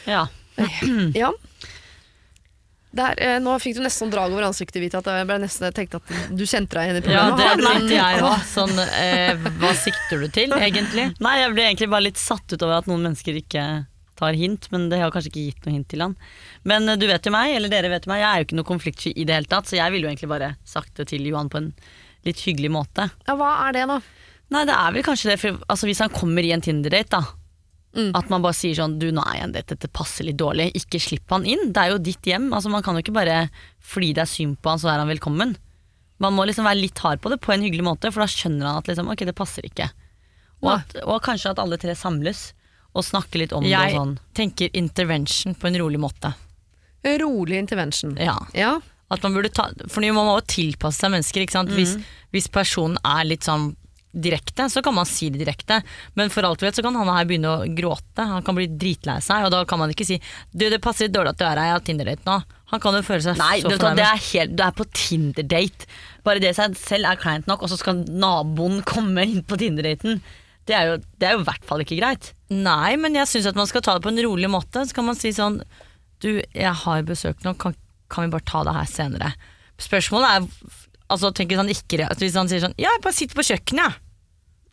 [0.07, 0.27] Ja.
[1.15, 1.31] Ja.
[2.91, 5.75] Der, eh, nå fikk du nesten sånn drag over ansiktet, Vita, at jeg nesten jeg
[5.77, 8.41] tenkte at du kjente deg igjen i Ja, det tenkte jeg òg.
[8.51, 11.07] Sånn, eh, hva sikter du til, egentlig?
[11.23, 13.65] Nei, jeg ble egentlig bare litt satt ut over at noen mennesker ikke
[14.21, 16.15] tar hint, men det har kanskje ikke gitt noe hint til han.
[16.67, 18.59] Men eh, du vet jo meg, eller dere vet jo meg, jeg er jo ikke
[18.59, 21.25] noe konfliktsky i det hele tatt, så jeg ville jo egentlig bare sagt det til
[21.31, 21.71] Johan på en
[22.27, 23.07] litt hyggelig måte.
[23.25, 24.01] Ja, hva er det, da?
[24.51, 27.37] Nei, det er vel kanskje det, for altså, hvis han kommer i en Tinder-date, da.
[27.91, 28.13] Mm.
[28.15, 30.69] At man bare sier sånn Du, nå er jeg en date, dette passer litt dårlig.
[30.79, 31.73] Ikke slipp han inn.
[31.75, 32.45] Det er jo ditt hjem.
[32.55, 33.41] Altså, man kan jo ikke bare
[33.83, 35.57] fordi det er synd på han, så er han velkommen.
[36.21, 38.69] Man må liksom være litt hard på det på en hyggelig måte, for da skjønner
[38.69, 39.89] han at liksom, ok, det passer ikke.
[40.61, 42.51] Og, at, og kanskje at alle tre samles
[42.93, 44.15] og snakker litt om det Jeg sånn.
[44.37, 46.33] tenker intervention på en rolig måte.
[47.23, 48.13] Rolig intervention.
[48.21, 48.35] Ja.
[48.53, 48.75] Ja.
[49.11, 51.43] At man burde ta, for man må jo tilpasse seg mennesker.
[51.43, 51.71] Ikke sant?
[51.75, 51.97] Hvis,
[52.31, 53.71] hvis personen er litt sånn
[54.11, 55.79] direkte, så kan man si det direkte.
[56.19, 58.25] Men for alt vi vet så kan han her begynne å gråte.
[58.27, 60.19] Han kan bli dritlei seg, og da kan man ikke si
[60.51, 62.37] Du, det passer litt dårlig at du er her, jeg har Tinder-date nå.
[62.71, 64.03] Han kan jo føle seg Nei, så fornærmet.
[64.03, 65.87] Nei, du er på Tinder-date.
[66.27, 70.21] Bare det seg selv er kleint nok, og så skal naboen komme inn på Tinder-daten.
[70.69, 72.31] Det er jo det er jo i hvert fall ikke greit.
[72.51, 74.85] Nei, men jeg syns at man skal ta det på en rolig måte.
[74.87, 75.61] Så kan man si sånn
[76.21, 77.73] Du, jeg har besøk nå, kan,
[78.11, 79.31] kan vi bare ta det her senere?
[79.81, 80.77] Spørsmålet er
[81.11, 83.45] Altså, tenk hvis han ikke altså, Hvis han sier sånn Ja, jeg bare sitter på
[83.51, 83.99] kjøkkenet, jeg.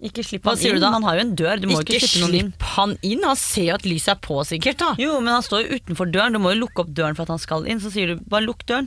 [0.09, 0.93] Ikke slipp Hva han sier inn, du da?
[0.95, 1.59] han har jo en dør.
[1.59, 2.53] Du må Ikke ikke, slippe noen inn.
[2.77, 3.25] han inn.
[3.27, 4.79] Han ser jo at lyset er på, sikkert.
[4.79, 6.37] da Jo, men han står jo utenfor døren.
[6.39, 7.81] Du må jo lukke opp døren for at han skal inn.
[7.83, 8.87] Så sier du bare lukk døren.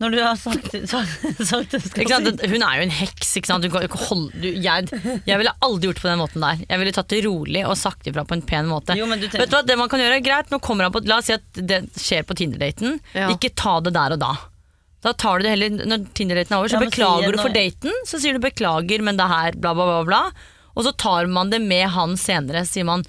[0.00, 2.40] Når du har sagt, sagt, sagt det skal sant?
[2.48, 3.32] Hun er jo en heks.
[3.42, 3.66] Ikke sant?
[3.66, 4.88] Du kan ikke holde, du, jeg,
[5.26, 6.60] jeg ville aldri gjort det på den måten der.
[6.64, 8.94] Jeg ville tatt det rolig og sagt ifra på en pen måte.
[8.96, 10.94] Jo, men du tenker- Vet du hva, det man kan gjøre, greit, nå kommer han
[10.96, 13.00] på La oss si at det skjer på Tinder-daten.
[13.12, 13.28] Ja.
[13.34, 14.32] Ikke ta det der og da.
[15.04, 17.94] Da tar du det heller Når Tinder-daten er over, så Ja, beklager du for daten.
[18.08, 20.04] Så sier du 'beklager, men det her', bla, bla, bla.
[20.04, 20.22] bla.
[20.74, 22.64] Og så tar man det med han senere.
[22.66, 23.04] Sier man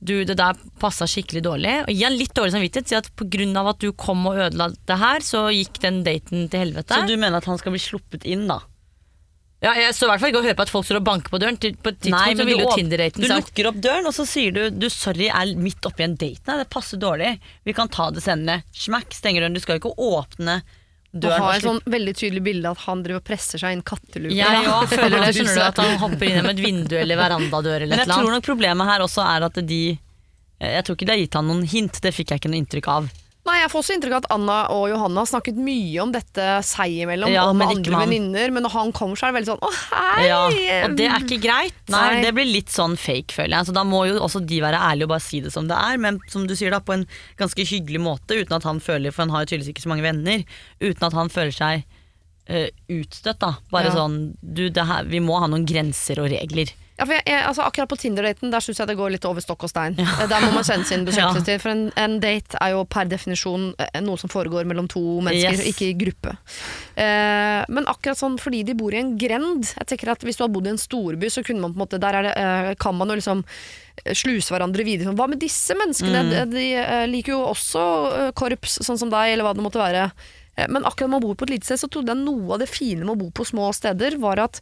[0.00, 1.74] du, det der passa skikkelig dårlig.
[1.84, 2.88] Og gi han litt dårlig samvittighet.
[2.88, 3.68] Si at pga.
[3.68, 6.96] at du kom og ødela det her, så gikk den daten til helvete.
[6.96, 8.60] Så du mener at han skal bli sluppet inn, da?
[9.60, 11.32] Ja, jeg står i hvert fall ikke og hører på at folk står og banker
[11.34, 11.58] på døren.
[11.60, 15.28] På et Nei, men du, du lukker opp døren, og så sier du du, 'sorry,
[15.28, 16.48] jeg er midt oppi en date'.
[16.48, 17.34] Nei, det passer dårlig.
[17.68, 18.64] Vi kan ta det senere.
[18.72, 19.52] Smack, stenger døren.
[19.52, 20.62] Du skal jo ikke åpne
[21.12, 21.40] døren.
[21.42, 23.82] ha og et sånn veldig tydelig bilde av at han driver og presser seg inn
[23.82, 24.34] katteluka.
[24.36, 27.82] Jeg Ja, føler det, skjønner du, at han hopper inn gjennom et vindu eller verandadør
[27.86, 29.80] eller Men jeg tror nok problemet her også er at de
[30.60, 32.88] Jeg tror ikke de har gitt han noen hint, det fikk jeg ikke noe inntrykk
[32.92, 33.10] av.
[33.50, 36.44] Nei, Jeg får også inntrykk av at Anna og Johanna har snakket mye om dette
[36.66, 39.50] seg imellom, Ja, og med andre venninner, men når han kommer, så er det veldig
[39.50, 40.38] sånn 'Å, hei!' Ja,
[40.86, 41.80] Og det er ikke greit.
[41.90, 42.22] Nei, Nei.
[42.22, 43.66] Det blir litt sånn fake, føler jeg.
[43.66, 45.98] Så Da må jo også de være ærlige og bare si det som det er,
[45.98, 47.06] men som du sier da, på en
[47.38, 50.06] ganske hyggelig måte, uten at han føler For han har jo tydeligvis ikke så mange
[50.06, 50.44] venner.
[50.80, 51.84] Uten at han føler seg
[52.50, 53.56] uh, utstøtt, da.
[53.70, 53.94] Bare Ja.
[53.94, 56.70] sånn du, det her, Vi må ha noen grenser og regler.
[57.00, 59.40] Ja, for jeg, jeg, altså Akkurat på Tinder-daten Der syns jeg det går litt over
[59.40, 59.96] stokk og stein.
[59.98, 60.26] Ja.
[60.28, 61.62] Der må man sende sin besøkelsestid.
[61.64, 65.56] For en, en date er jo per definisjon eh, noe som foregår mellom to mennesker,
[65.58, 65.72] Yes.
[65.72, 66.36] ikke i gruppe.
[67.00, 70.42] Eh, men akkurat sånn fordi de bor i en grend Jeg tenker at Hvis du
[70.44, 72.72] hadde bodd i en storby, så kunne man på en måte Der er det, eh,
[72.80, 73.40] kan man jo liksom
[74.04, 75.14] eh, sluse hverandre videre.
[75.16, 76.24] Hva med disse menneskene?
[76.30, 77.86] De, de eh, liker jo også
[78.26, 80.10] eh, korps, sånn som deg, eller hva det måtte være.
[80.58, 82.60] Eh, Men akkurat når man bor på et lite sted, så trodde jeg noe av
[82.62, 84.60] det fine med å bo på små steder, var at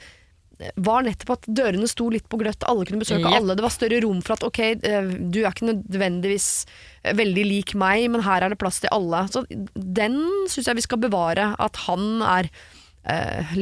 [0.74, 3.36] var nettopp at dørene sto litt på gløtt, alle kunne besøke yep.
[3.38, 3.54] alle.
[3.58, 6.48] Det var større rom for at ok, eh, du er ikke nødvendigvis
[7.04, 9.26] eh, veldig lik meg, men her er det plass til alle.
[9.30, 10.18] Så den
[10.50, 11.52] syns jeg vi skal bevare.
[11.62, 12.50] At han er
[13.06, 13.54] eh,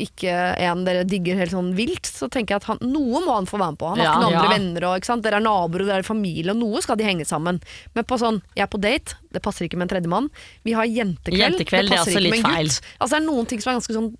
[0.00, 0.32] ikke
[0.64, 3.60] en dere digger helt sånn vilt, så tenker jeg at han, noe må han få
[3.60, 3.92] være med på.
[3.92, 4.56] Han har Ja, ikke noen andre ja.
[4.56, 7.60] venner, og, dere er naboer og dere er familie, og noe skal de henge sammen.
[7.92, 10.30] Men på sånn, jeg er på date, det passer ikke med en tredjemann.
[10.64, 12.72] Vi har jentekveld, Jentekveld, det er passer det ikke med en en feil.
[12.72, 12.94] gutt.
[12.98, 14.14] Altså det er noen ting som er ganske sånn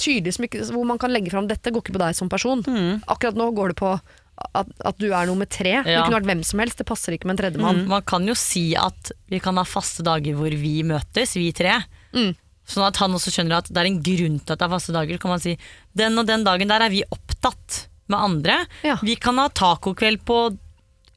[0.00, 2.64] tydelig, som ikke, hvor man kan legge fram dette går ikke på deg som person.
[3.10, 3.94] Akkurat nå går det på
[4.56, 5.80] at, at du er nummer tre.
[5.84, 7.82] Det kunne vært hvem som helst, det passer ikke med en tredjemann.
[7.90, 11.76] Man kan jo si at vi kan ha faste dager hvor vi møtes, vi tre.
[12.16, 12.32] Mm.
[12.70, 14.94] Sånn at han også skjønner at det er en grunn til at det er faste
[14.94, 15.20] dager.
[15.20, 15.56] Kan man si
[15.96, 18.58] den og den dagen der er vi opptatt med andre.
[18.86, 18.98] Ja.
[19.02, 20.42] Vi kan ha tacokveld på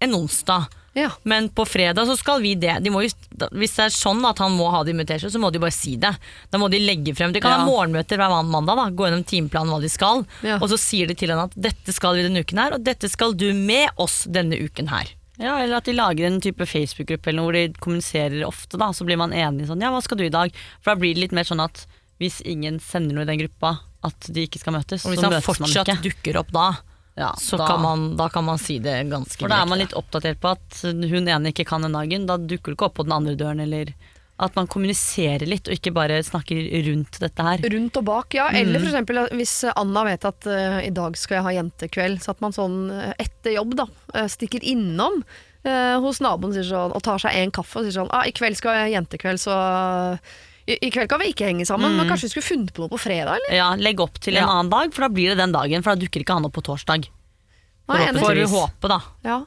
[0.04, 0.68] en onsdag.
[0.94, 1.10] Ja.
[1.24, 2.76] Men på fredag så skal vi det.
[2.86, 3.10] De må jo,
[3.58, 5.96] hvis det er sånn at han må ha det invitert, så må de bare si
[5.98, 6.12] det.
[6.54, 9.74] Da må de legge frem De kan ha morgenmøter hver mandag, da, gå gjennom timeplanen
[9.74, 10.22] hva de skal.
[10.46, 10.60] Ja.
[10.62, 13.10] Og så sier de til henne at dette skal vi denne uken her, og dette
[13.10, 15.16] skal du med oss denne uken her.
[15.42, 18.78] Ja, Eller at de lager en type Facebook-gruppe hvor de kommuniserer ofte.
[18.78, 20.54] da Så blir man enig sånn Ja, hva skal du i dag?
[20.84, 21.88] For da blir det litt mer sånn at
[22.22, 25.26] hvis ingen sender noe i den gruppa, at de ikke skal møtes, Og hvis så
[25.26, 26.68] han møtes man fortsatt dukker opp da,
[27.16, 29.78] Ja, så da- kan man, da kan man si det ganske For da er man
[29.84, 32.26] litt oppdatert på at hun ene ikke kan den dagen.
[32.26, 33.94] Da dukker du ikke opp på den andre døren, eller
[34.42, 37.62] at man kommuniserer litt, og ikke bare snakker rundt dette her.
[37.70, 38.48] Rundt og bak, ja.
[38.50, 42.34] Eller for eksempel hvis Anna vet at uh, i dag skal jeg ha jentekveld, så
[42.34, 46.96] at man sånn eh, etter jobb da, eh, stikker innom uh, hos naboen sier sånn,
[46.98, 49.44] og tar seg en kaffe og sier sånn ah, 'I kveld skal jeg ha jentekveld,
[49.46, 49.60] så
[50.68, 52.90] i, I kveld kan vi ikke henge sammen, men kanskje vi skulle funnet på noe
[52.94, 54.50] på fredag, eller?' Ja, Legg opp til en Ja.
[54.50, 55.84] annen dag, for da blir det den dagen.
[55.84, 57.10] For da dukker ikke han opp på torsdag.
[57.88, 59.02] Får vi håpe, da.
[59.26, 59.42] Ja.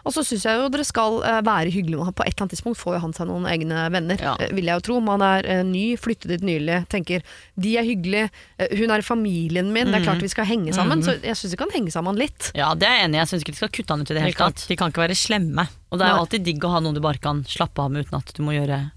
[0.00, 2.14] Og så syns jeg jo dere skal eh, være hyggelige med han.
[2.16, 4.32] På et eller annet tidspunkt får jo han seg noen egne venner, Ja.
[4.40, 5.00] eh, vil jeg jo tro.
[5.04, 7.20] Man er eh, ny, flyttet dit nylig, tenker
[7.60, 8.30] de er hyggelige,
[8.78, 11.02] hun er i familien min, det er klart vi skal henge sammen.
[11.04, 12.48] Så jeg syns vi kan henge sammen litt.
[12.56, 13.20] Ja, det er jeg enig i.
[13.20, 14.64] Jeg syns ikke de skal kutte han ut i det hele tatt.
[14.68, 15.68] de kan ikke være slemme.
[15.92, 18.06] Og det er jo alltid digg å ha noen du bare kan slappe av med
[18.06, 18.92] uten at du må gjøre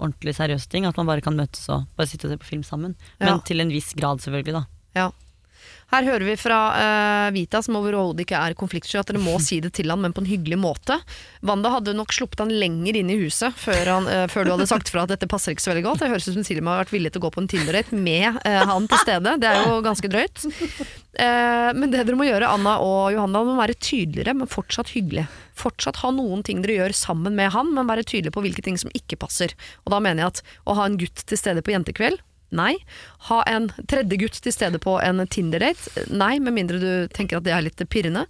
[0.00, 0.86] ordentlig seriøse ting.
[0.88, 2.96] At man bare kan møtes og bare sitte og se på film sammen.
[3.20, 3.38] Men Ja.
[3.46, 4.64] til en viss grad, selvfølgelig, da.
[4.96, 5.08] Ja.
[5.90, 9.60] Her hører vi fra uh, Vita, som overhodet ikke er konfliktsky, at dere må si
[9.62, 11.00] det til han, men på en hyggelig måte.
[11.46, 14.70] Wanda hadde nok sluppet han lenger inn i huset før, han, uh, før du hadde
[14.70, 16.04] sagt fra at dette passer ikke så veldig godt.
[16.04, 18.40] Det høres ut som Silma har vært villig til å gå på en Tinder-date med
[18.46, 19.36] uh, han til stede.
[19.42, 20.46] Det er jo ganske drøyt.
[21.20, 25.26] Men det dere må gjøre, Anna og Johanna, må være tydeligere, men fortsatt hyggelige.
[25.58, 28.78] Fortsatt ha noen ting dere gjør sammen med han, men være tydelige på hvilke ting
[28.80, 29.52] som ikke passer.
[29.84, 32.22] Og da mener jeg at å ha en gutt til stede på jentekveld,
[32.56, 32.74] nei.
[33.28, 37.46] Ha en tredje gutt til stede på en Tinder-date, nei, med mindre du tenker at
[37.46, 38.26] det er litt pirrende.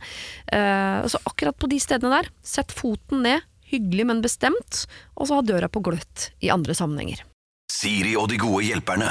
[0.52, 4.84] Eh, så akkurat på de stedene der, sett foten ned, hyggelig, men bestemt,
[5.16, 7.24] og så ha døra på gløtt i andre sammenhenger.
[7.70, 9.08] Siri og de gode hjelperne.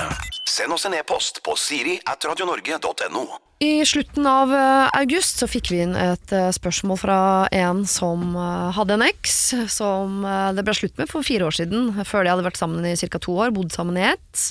[0.50, 3.49] Send oss en e-post på siri at radionorge.no.
[3.60, 7.16] I slutten av eh, august så fikk vi inn et eh, spørsmål fra
[7.52, 9.34] en som eh, hadde en eks
[9.68, 10.22] som
[10.56, 13.20] det ble slutt med for fire år siden, før de hadde vært sammen i ca.
[13.20, 14.46] to år, bodd sammen i ett.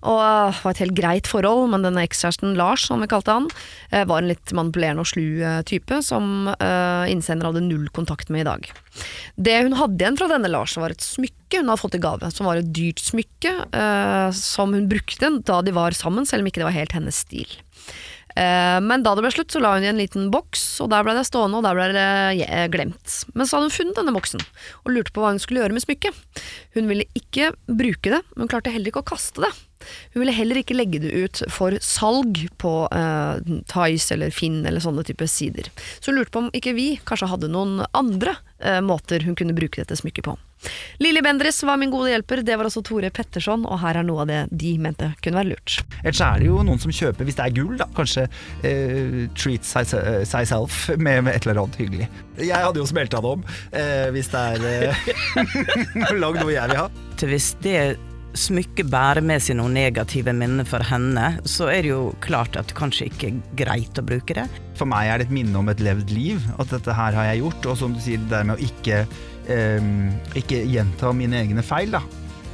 [0.00, 3.50] Og det var et helt greit forhold, men denne ekskjæresten, Lars som vi kalte han,
[3.92, 6.50] var en litt manipulerende og slu type som
[7.08, 8.68] innsender hadde null kontakt med i dag.
[9.36, 12.32] Det hun hadde igjen fra denne Lars, var et smykke hun hadde fått i gave,
[12.36, 13.54] som var et dyrt smykke
[14.36, 17.48] som hun brukte da de var sammen, selv om ikke det var helt hennes stil.
[18.36, 21.04] Eh, Men da det ble slutt, så la hun i en liten boks, og der
[21.06, 23.20] ble det stående, og der ble det eh, glemt.
[23.34, 24.42] Men så hadde hun funnet denne boksen,
[24.84, 26.42] og lurte på hva hun skulle gjøre med smykket.
[26.74, 29.52] Hun ville ikke bruke det, men hun klarte heller ikke å kaste det.
[30.14, 34.84] Hun ville heller ikke legge det ut for salg på eh, Tice eller Finn eller
[34.84, 35.70] sånne type sider.
[35.98, 39.56] Så hun lurte på om ikke vi kanskje hadde noen andre eh, måter hun kunne
[39.56, 40.36] bruke dette smykket på.
[40.98, 44.24] Lilly Bendriss var min gode hjelper, det var også Tore Petterson, og her er noe
[44.24, 45.76] av det de mente kunne være lurt.
[46.02, 48.26] Ellers er det jo noen som kjøper, hvis det er gull, da, kanskje
[48.64, 49.92] eh, treat seg,
[50.30, 52.08] seg self med, med et eller annet hyggelig.
[52.40, 53.44] Jeg hadde jo smelta det om
[53.76, 55.04] eh, hvis det er eh,
[56.22, 56.88] lagd noe jeg vil ha.
[57.34, 57.78] hvis det
[58.34, 62.70] smykket bærer med seg noen negative minner for henne, så er det jo klart at
[62.70, 64.48] det kanskje ikke er greit å bruke det.
[64.78, 67.44] For meg er det et minne om et levd liv, at dette her har jeg
[67.44, 67.70] gjort.
[67.70, 69.04] Og som du sier, det der med å ikke,
[69.46, 69.88] eh,
[70.40, 72.02] ikke gjenta mine egne feil, da.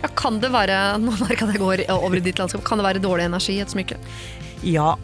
[0.01, 2.87] Ja, kan det være nå merker jeg at går over i ditt landskap, kan det
[2.87, 3.99] være dårlig energi i et smykke?
[4.63, 4.99] Ja,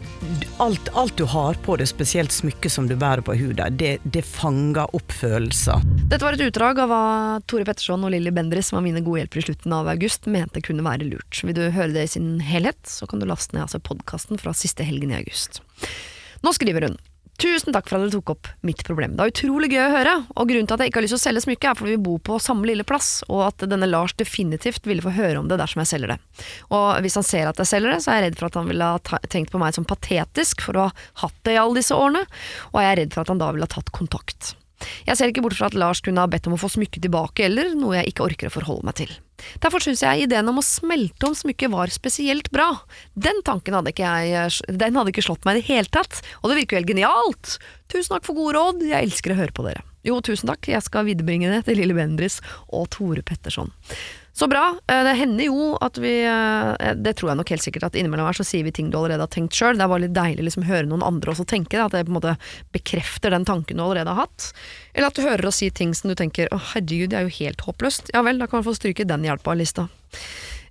[0.57, 4.21] alt, alt du har på det, spesielt smykket som du bærer på huden, det, det
[4.21, 5.81] fanger opp følelser.
[6.11, 7.01] Dette var et utdrag av hva
[7.49, 10.61] Tore Petterson og Lilly Bendriss, som var mine gode hjelpere i slutten av august, mente
[10.61, 11.41] kunne være lurt.
[11.41, 14.53] Vil du høre det i sin helhet, så kan du laste ned altså podkasten fra
[14.53, 15.63] siste helgen i august.
[16.45, 17.01] Nå skriver hun.
[17.37, 19.13] Tusen takk for at dere tok opp mitt problem.
[19.13, 21.19] Det er utrolig gøy å høre, og grunnen til at jeg ikke har lyst til
[21.19, 24.15] å selge smykket er fordi vi bor på samme lille plass, og at denne Lars
[24.17, 26.17] definitivt ville få høre om det dersom jeg selger det.
[26.73, 28.71] Og hvis han ser at jeg selger det, så er jeg redd for at han
[28.71, 31.93] ville ha tenkt på meg som patetisk for å ha hatt det i alle disse
[31.93, 32.25] årene,
[32.73, 34.55] og jeg er redd for at han da ville ha tatt kontakt.
[35.05, 37.45] Jeg ser ikke bort fra at Lars kunne ha bedt om å få smykket tilbake,
[37.45, 39.13] eller noe jeg ikke orker å forholde meg til.
[39.63, 42.71] Derfor syns jeg ideen om å smelte om smykket var spesielt bra.
[43.13, 46.51] Den tanken hadde ikke jeg Den hadde ikke slått meg i det hele tatt, og
[46.51, 47.57] det virker jo helt genialt!
[47.87, 49.83] Tusen takk for gode råd, jeg elsker å høre på dere.
[50.07, 53.71] Jo, tusen takk, jeg skal viderebringe det til Lille Bendris og Tore Petterson.
[54.37, 54.77] Så bra.
[54.87, 58.27] Eh, Det hender jo at vi eh, Det tror jeg nok helt sikkert at innimellom
[58.29, 59.79] her så sier vi ting du allerede har tenkt sjøl.
[59.79, 62.13] Det er bare litt deilig liksom høre noen andre også tenke det, at det på
[62.13, 62.35] en måte
[62.75, 64.51] bekrefter den tanken du allerede har hatt.
[64.93, 67.33] Eller at du hører oss si ting som du tenker å herregud, det er jo
[67.39, 68.13] helt håpløst.
[68.13, 69.87] Ja vel, da kan du få stryke den hjelpa av lista.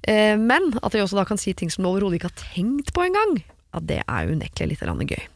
[0.06, 2.94] Eh, Men at vi også da kan si ting som du overhodet ikke har tenkt
[2.94, 3.40] på engang,
[3.74, 5.26] ja, det er unektelig litt gøy.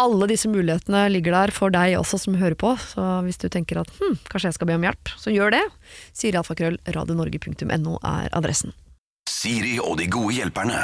[0.00, 3.82] Alle disse mulighetene ligger der for deg også som hører på, så hvis du tenker
[3.82, 5.64] at hm, kanskje jeg skal be om hjelp, så gjør det.
[6.16, 8.72] Siri alfakrøll radionorge.no er adressen.
[9.28, 10.80] Siri og de gode hjelperne.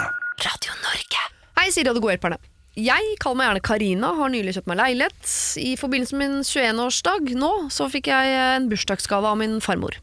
[1.57, 2.56] Hei, Siri og de gode hjelperne.
[2.77, 5.31] Jeg kaller meg gjerne Karina, har nylig kjøpt meg leilighet.
[5.63, 9.97] I forbindelse med min 21-årsdag nå, så fikk jeg en bursdagsgave av min farmor.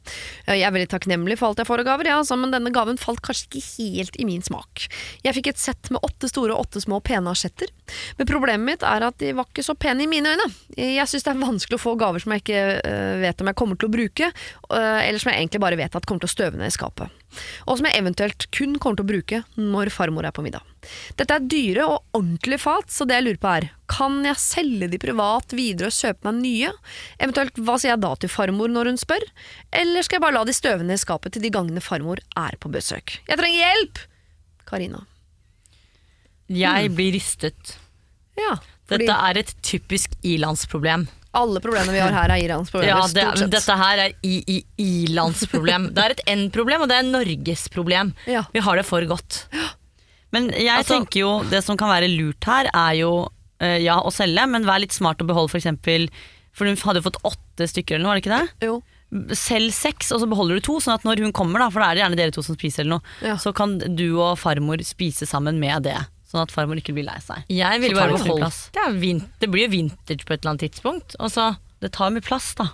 [0.50, 3.22] Jeg er veldig takknemlig for alt jeg får av gaver, ja, men denne gaven falt
[3.22, 3.62] kanskje ikke
[4.00, 4.88] helt i min smak.
[5.22, 7.70] Jeg fikk et sett med åtte store og åtte små pene asjetter.
[8.18, 10.50] Men problemet mitt er at de var ikke så pene i mine øyne.
[10.74, 13.62] Jeg syns det er vanskelig å få gaver som jeg ikke øh, vet om jeg
[13.62, 14.34] kommer til å bruke,
[14.74, 17.22] eller som jeg egentlig bare vet at kommer til å støve ned i skapet.
[17.68, 20.64] Og som jeg eventuelt kun kommer til å bruke når farmor er på middag.
[21.20, 24.90] Dette er dyre og ordentlige fat, så det jeg lurer på er, kan jeg selge
[24.92, 26.74] de privat videre og kjøpe meg nye?
[27.24, 29.26] Eventuelt, hva sier jeg da til farmor når hun spør?
[29.84, 32.60] Eller skal jeg bare la de støve ned i skapet til de gangene farmor er
[32.60, 33.20] på besøk?
[33.30, 34.06] Jeg trenger hjelp!
[34.68, 35.04] Karina.
[36.52, 37.78] Jeg blir rystet.
[38.40, 38.58] Ja,
[38.90, 41.06] fordi Dette er et typisk ilandsproblem.
[41.34, 43.52] Alle problemene vi har her er iransproblemer, Ja, det, stort sett.
[43.56, 45.88] dette her er i-i-ilandsproblem.
[45.96, 48.14] Det er et N-problem, og det er Norges problem.
[48.30, 48.44] Ja.
[48.54, 49.46] Vi har det for godt.
[50.34, 54.00] Men jeg Altså- tenker jo det som kan være lurt her, er jo eh, ja,
[54.02, 55.64] å selge, men vær litt smart og beholde f.eks.
[55.82, 56.08] For,
[56.54, 58.68] for hun hadde jo fått åtte stykker eller noe, var det ikke det?
[58.68, 58.82] Jo.
[59.38, 61.92] Selg seks, og så beholder du to, sånn at når hun kommer, da, for da
[61.92, 63.36] er det gjerne dere to som spiser eller noe, Ja.
[63.38, 65.96] så kan du og farmor spise sammen med det.
[66.34, 67.44] Sånn at farmor ikke blir lei seg.
[67.54, 68.62] Jeg ville bare beholdt plass.
[68.74, 68.82] det.
[68.82, 71.14] er Det blir jo vintage på et eller annet tidspunkt.
[71.22, 72.72] Og så, Det tar mye plass, da.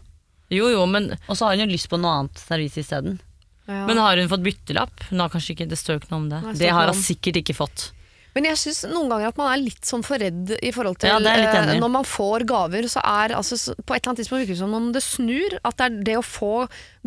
[0.49, 3.19] jo jo, men, Og så har hun jo lyst på noe annet servis isteden.
[3.67, 3.85] Ja.
[3.85, 5.03] men har hun fått byttelapp?
[5.11, 6.41] Hun har kanskje ikke, Det står jo ikke noe om det.
[6.41, 7.91] Nei, Det har hun sikkert ikke fått.
[8.35, 11.09] Men jeg syns noen ganger at man er litt sånn for redd i forhold til
[11.09, 14.53] Ja, eh, Når man får gaver, så er altså På et eller annet tidspunkt virker
[14.53, 15.55] det som om det snur.
[15.65, 16.51] At det, er det å få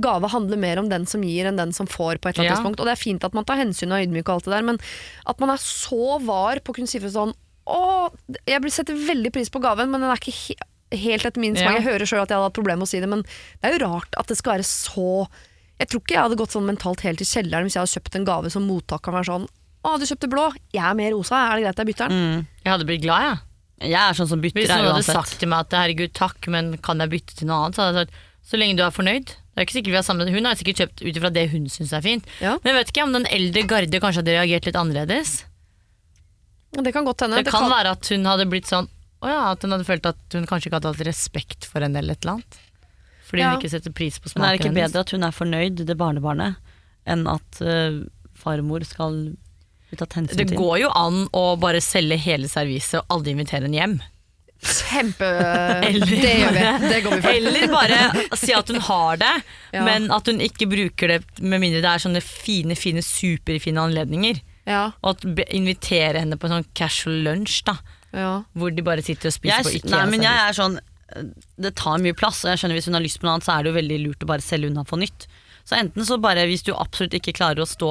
[0.03, 2.51] gave handler mer om den som gir enn den som får, på et eller annet
[2.51, 2.57] Ja.
[2.59, 2.83] tidspunkt.
[2.83, 4.67] Og det er fint at man tar hensyn og er ydmyk og alt det der,
[4.73, 4.83] men
[5.27, 8.11] at man er så var på å kunne si fra sånn Å,
[8.51, 10.57] jeg setter veldig pris på gaven, men den er ikke he
[10.93, 11.63] helt etter min smak.
[11.71, 11.79] Ja.
[11.79, 13.79] Jeg hører sjøl at jeg hadde hatt problemer med å si det, men det er
[13.79, 15.29] jo rart at det skal være så
[15.79, 18.19] Jeg tror ikke jeg hadde gått sånn mentalt helt i kjelleren hvis jeg hadde kjøpt
[18.19, 19.47] en gave som mottakeren var sånn
[19.83, 20.45] Å, du kjøpte blå.
[20.75, 21.41] Jeg er mer rosa.
[21.51, 22.45] Er det greit jeg bytter den?
[22.63, 23.41] Jeg hadde blitt glad, jeg.
[23.93, 25.17] Jeg er sånn som bytter Hvis noen hadde uansett.
[25.19, 28.05] sagt til meg at herregud, takk, men kan jeg bytte til noe annet, så hadde
[28.05, 28.21] jeg sagt
[28.53, 29.27] så lenge du er fornøyd.
[29.27, 30.31] Det er ikke sikkert vi har sammen.
[30.35, 32.25] Hun har sikkert kjøpt ut ifra det hun syns er fint.
[32.43, 32.55] Ja.
[32.63, 35.33] Men jeg vet ikke om den eldre garde kanskje hadde reagert litt annerledes.
[36.73, 37.43] Det kan godt hende.
[37.43, 38.87] Det kan være at hun hadde blitt sånn
[39.23, 42.01] Å ja, at hun hadde følt at hun kanskje ikke hadde hatt respekt for henne
[42.01, 42.57] eller et eller annet.
[43.29, 43.51] Fordi Ja.
[43.53, 45.97] hun ikke setter pris på Men er det ikke bedre at hun er fornøyd, det
[46.01, 46.57] barnebarnet,
[47.07, 48.01] enn at uh,
[48.35, 49.37] farmor skal
[50.01, 50.57] tatt hensyn Det til?
[50.59, 53.97] går jo an å bare selge hele serviset og aldri invitere henne hjem.
[54.63, 55.29] Kjempe
[56.23, 56.65] Det gjør vi.
[56.89, 57.33] Det går vi for.
[57.35, 59.33] Eller bare si at hun har det,
[59.75, 59.83] Ja.
[59.87, 64.39] men at hun ikke bruker det med mindre det er sånne fine, fine, superfine anledninger.
[64.69, 67.75] Ja, Og at invitere henne på en sånn casual lunsj, da.
[68.15, 68.43] ja.
[68.55, 69.97] Hvor de bare sitter og spiser jeg, på Ikea.
[69.97, 70.79] nei, men jeg er sånn
[71.61, 73.57] Det tar mye plass, og jeg skjønner hvis hun har lyst på noe annet, så
[73.59, 75.27] er det jo veldig lurt å bare selge unna for nytt.
[75.67, 77.91] Så enten så bare, hvis du absolutt ikke klarer å stå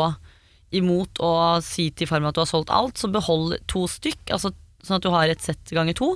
[0.72, 1.32] imot å
[1.66, 5.06] si til farmen at du har solgt alt, så behold to stykk, altså sånn at
[5.06, 6.16] du har et sett ganger to.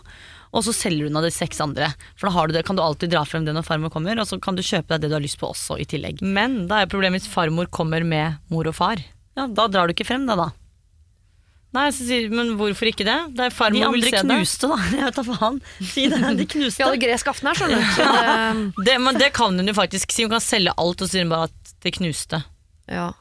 [0.55, 1.89] Og så selger du unna de seks andre.
[2.15, 4.27] For da har du det, kan du alltid dra frem det når farmor kommer, og
[4.29, 6.21] så kan du kjøpe deg det du har lyst på også i tillegg.
[6.23, 9.01] Men da er problemet hvis farmor kommer med mor og far.
[9.35, 10.53] Ja, Da drar du ikke frem det, da.
[11.75, 13.17] Nei, så sier, Men hvorfor ikke det?
[13.35, 14.37] Det er De andre knuste, det.
[14.39, 14.77] knuste, da.
[14.95, 15.59] Jeg vet da faen.
[15.83, 17.99] Si det, de Vi hadde gresk aften her, skjønner du.
[17.99, 18.95] Det, det.
[19.03, 20.23] Men det kan hun jo faktisk si.
[20.23, 22.43] Hun kan selge alt, og si bare at det knuste.
[22.87, 23.11] ja.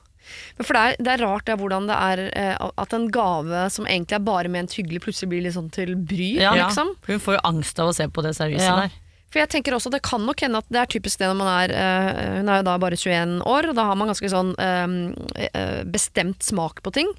[0.58, 3.64] Men for det er, det er rart det, hvordan det er eh, at en gave
[3.70, 6.34] som egentlig er bare ment hyggelig, plutselig blir litt sånn til bry.
[6.42, 6.94] Ja, liksom.
[7.06, 8.76] Hun får jo angst av å se på det serviset Ja.
[8.84, 9.00] der.
[9.34, 11.48] For jeg tenker også, Det kan nok hende at det er typisk det når man
[11.64, 14.54] er eh, Hun er jo da bare 21 år, og da har man ganske sånn
[14.62, 17.10] eh, eh, bestemt smak på ting.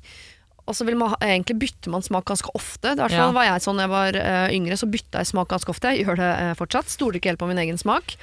[0.65, 2.93] Og så vil man egentlig bytter man smak ganske ofte.
[2.95, 3.35] I hvert fall Ja.
[3.35, 5.91] var jeg sånn da jeg var eh, yngre, så bytta jeg smak ganske ofte.
[5.93, 6.87] Jeg gjør det eh, fortsatt.
[6.89, 8.15] Stoler ikke helt på min egen smak.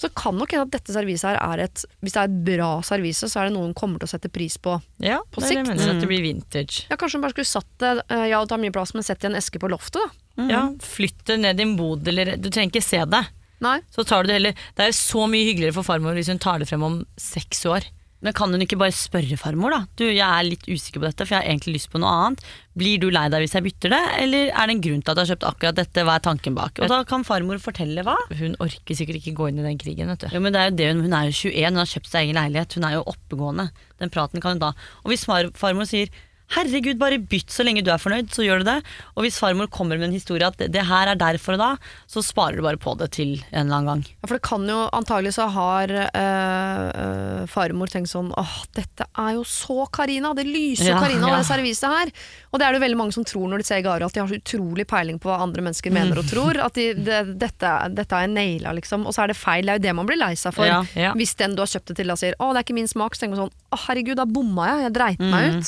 [0.00, 2.70] Så kan nok hende at dette serviset her er et Hvis det er et bra
[2.82, 4.74] servise, så er det noe hun kommer til å sette pris på.
[5.04, 5.68] Ja, På er det sikt.
[5.70, 6.86] mener, at det blir vintage.
[6.90, 9.24] Ja, Kanskje hun bare skulle satt det eh, Ja, det tar mye plass, men sett
[9.24, 10.46] i en eske på loftet, da.
[10.50, 13.22] Ja, Flytt det ned i en bod, eller Du trenger ikke se det.
[13.62, 13.78] Nei.
[13.94, 16.58] Så tar du det heller Det er så mye hyggeligere for farmor hvis hun tar
[16.60, 17.86] det frem om seks år.
[18.24, 19.80] Men kan hun ikke bare spørre farmor, da?
[20.00, 22.44] Du, jeg er litt usikker på dette, for jeg har egentlig lyst på noe annet.
[22.80, 25.18] Blir du lei deg hvis jeg bytter det, eller er det en grunn til at
[25.18, 26.04] du har kjøpt akkurat dette?
[26.08, 26.80] Hva er tanken bak?
[26.80, 28.16] Og da kan farmor fortelle hva.
[28.40, 30.30] Hun orker sikkert ikke gå inn i den krigen, vet du.
[30.32, 32.22] Jo, men det er jo det hun, hun er jo 21, hun har kjøpt seg
[32.24, 33.68] egen leilighet, hun er jo oppegående.
[34.00, 34.72] Den praten kan hun da.
[35.04, 36.08] Og hvis farmor sier
[36.54, 38.76] herregud, bare bytt så lenge du er fornøyd, så gjør du det.
[39.16, 41.70] Og hvis farmor kommer med en historie at det, her er derfor og da,
[42.10, 44.02] så sparer du bare på det til en eller annen gang.
[44.20, 49.32] Ja, for det kan jo antagelig så har øh, farmor tenkt sånn Åh, dette er
[49.38, 51.40] jo så Karina, det lyser jo Ja, Karina ja.
[51.40, 52.12] det serviset her.
[52.52, 54.22] Og det er det jo veldig mange som tror når de ser gaver, at de
[54.22, 56.60] har så utrolig peiling på hva andre mennesker mener og tror.
[56.62, 59.08] At de, det, dette, dette er naila, liksom.
[59.08, 59.66] Og så er det feil.
[59.66, 60.68] Det er jo det man blir lei seg for.
[60.68, 61.12] Ja, ja.
[61.18, 63.16] Hvis den du har kjøpt det til da sier å, det er ikke min smak,
[63.16, 65.60] så tenker man sånn å herregud, da bomma jeg, jeg dreit meg Mm.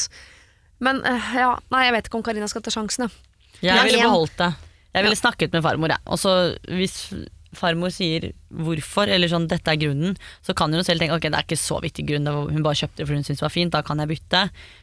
[0.84, 3.22] Men eh, ja, nei, jeg vet ikke om Karina skal ta sjansen, jeg.
[3.64, 4.52] Jeg ville beholdt det.
[4.96, 6.04] Jeg ville snakket med farmor, jeg.
[6.08, 6.32] Og så
[6.72, 6.98] hvis
[7.56, 11.38] farmor sier hvorfor, eller sånn dette er grunnen, så kan hun selv tenke ok, det
[11.38, 13.72] er ikke så viktig grunn, hun bare kjøpte det fordi hun syntes det var fint,
[13.74, 14.42] da kan jeg bytte.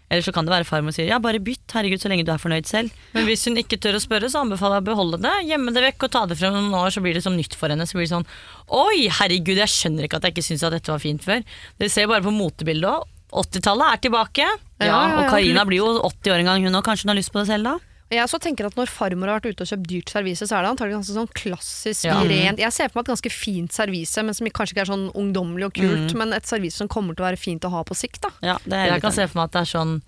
[0.09, 2.41] Eller så kan det være farmor sier ja, bare bytt, herregud, så lenge du er
[2.41, 2.93] fornøyd selv.
[3.15, 5.33] Men hvis hun ikke tør å spørre, så anbefaler jeg å beholde det.
[5.49, 7.73] Gjemme det vekk og ta det frem noen år, så blir det som nytt for
[7.73, 7.87] henne.
[7.89, 8.29] Så blir det sånn
[8.73, 11.41] Oi, herregud, jeg skjønner ikke at jeg ikke syntes at dette var fint før.
[11.81, 13.09] Dere ser bare på motebildet òg.
[13.33, 14.45] 80-tallet er tilbake.
[14.83, 15.17] Ja, ja, ja.
[15.23, 16.83] Og Karina blir jo 80 år en gang, hun òg.
[16.85, 17.75] Kanskje hun har lyst på det selv da?
[18.13, 20.61] Jeg så tenker at Når farmor har vært ute og kjøpt dyrt servise, så er
[20.65, 22.19] det antagelig ganske sånn klassisk, Ja.
[22.21, 25.07] rent Jeg ser for meg et ganske fint servise, men som kanskje ikke er sånn
[25.17, 27.95] ungdommelig og kult, men et servise som kommer til å være fint å ha på
[27.97, 28.21] sikt.
[28.21, 30.01] da Ja, det er Jeg kan se for meg at det er sånn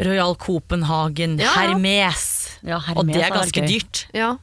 [0.00, 1.74] Royal Copenhagen, Ja, ja.
[1.74, 2.56] Hermes.
[2.64, 4.06] Ja, Hermes og det er ganske dyrt.
[4.14, 4.36] Ja.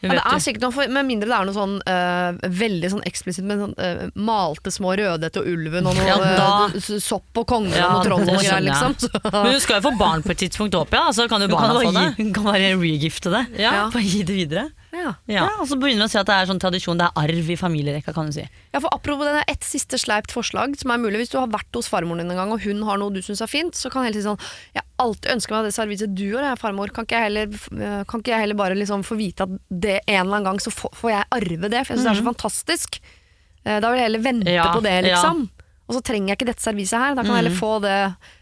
[0.00, 3.00] Ja, det er sikkert noe, for, Med mindre det er noe sånn øh, veldig sånn
[3.08, 7.40] eksplisitt med sånn, øh, malte små Rødhette og Ulven og noe Ja, da- øh, sopp
[7.42, 8.94] og konger Ja, og noe troll det og greier, skjønner liksom.
[9.02, 11.16] Så, Men du skal jo få barn på et tidspunkt, håper jeg.
[11.18, 12.06] Så kan jo Hun kan, få bare det.
[12.14, 13.44] gi, hun kan bare regifte det.
[13.64, 13.72] Ja.
[13.90, 14.68] Bare gi det videre.
[14.92, 15.14] Ja.
[15.28, 15.42] Ja.
[15.42, 15.46] Ja.
[15.60, 17.56] Og så begynner vi å si at det er sånn tradisjon, det er arv i
[17.60, 18.44] familierekka, kan du si.
[18.72, 21.18] Ja, for Apropos det, er ett siste sleipt forslag som er mulig.
[21.22, 23.42] Hvis du har vært hos farmoren din en gang, og hun har noe du syns
[23.44, 24.40] er fint, så kan hele tiden sånn
[24.78, 26.90] Jeg alltid ønsker meg det serviset du har, jeg, farmor.
[26.96, 29.98] Kan ikke jeg heller, eh, kan ikke jeg heller bare liksom få vite at det
[30.06, 31.84] en eller annen gang så får, jeg arve det?
[31.86, 33.00] For jeg syns det er så fantastisk.
[33.64, 35.06] Eh, Da vil jeg heller vente Ja, på det, ja.
[35.12, 35.48] liksom.
[35.88, 37.14] Og så trenger jeg ikke dette serviset her.
[37.14, 37.98] Da kan jeg heller få det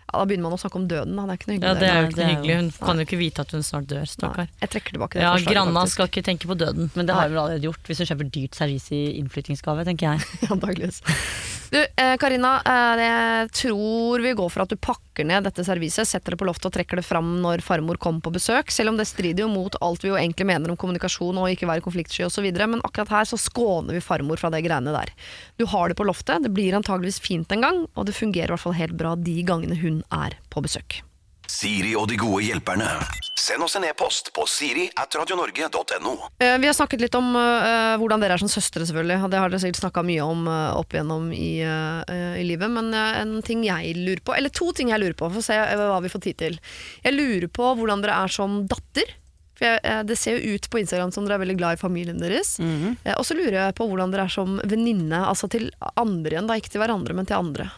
[0.07, 1.26] ja, Da begynner man å snakke om døden, da.
[1.26, 1.68] Det er ikke noe hyggelig.
[1.68, 2.57] Ja, det er jo ikke noe hyggelig.
[2.57, 4.48] Hun kan jo ikke vite at hun snart dør, stakkar.
[4.62, 5.52] jeg trekker tilbake det Ja, forslaget.
[5.57, 5.94] Granna faktisk.
[5.96, 6.90] skal ikke tenke på døden.
[6.94, 10.14] Men det har hun vel allerede gjort, hvis hun kjøper dyrt servis i innflyttingsgave, tenker
[10.14, 10.26] jeg.
[10.54, 11.02] Antakeligvis.
[11.72, 16.07] Du, eh, Karina, eh, jeg tror vi går for at du pakker ned dette serviset,
[16.07, 19.00] setter det på loftet og trekker det fram når farmor kommer på besøk, selv om
[19.00, 22.22] det strider jo mot alt vi jo egentlig mener om kommunikasjon og ikke være konfliktsky
[22.28, 25.11] osv., men akkurat her så skåner vi farmor fra det greiene der.
[25.59, 28.54] Du har det på loftet, det blir antageligvis fint en gang, og det fungerer i
[28.54, 31.01] hvert fall helt bra de gangene hun er på besøk.
[31.47, 32.88] Siri og de gode hjelperne.
[33.38, 36.14] Send oss en e-post på siri at radionorge.no.
[36.42, 39.28] Eh, Vi har snakket litt om uh, hvordan dere er som søstre, selvfølgelig.
[39.30, 42.03] Det har dere sikkert snakka mye om uh, opp igjennom i, uh,
[42.34, 42.72] i livet.
[42.72, 45.55] Men en ting jeg lurer på, eller to ting jeg lurer på, for å se
[45.55, 46.59] hva vi får tid til.
[47.07, 49.14] Jeg lurer på hvordan dere er som datter.
[49.57, 52.18] For jeg, Det ser jo ut på Instagram som dere er veldig glad i familien
[52.20, 52.59] deres.
[52.61, 56.51] Eh, Og så lurer jeg på hvordan dere er som venninne, altså til andre igjen.
[56.51, 57.70] da Ikke til hverandre, men til andre.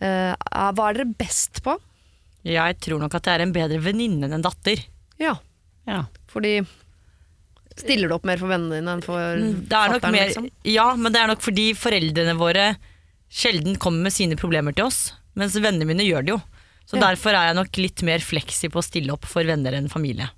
[0.00, 1.76] Eh, er- Hva er dere best på?
[2.44, 4.84] Jeg tror nok at jeg er en bedre venninne enn en datter.
[5.18, 5.36] Ja,
[5.86, 6.04] Ja.
[6.28, 6.66] fordi
[7.78, 10.48] Stiller du opp mer for vennene dine enn for er fatteren, mer, liksom?
[10.66, 12.76] ja, men det er nok fordi foreldrene våre
[13.30, 16.40] sjelden kommer med sine problemer til oss, mens vennene mine gjør det jo.
[16.88, 17.04] Så Ja.
[17.12, 20.28] derfor er jeg nok litt mer fleksi på å stille opp for venner enn familie.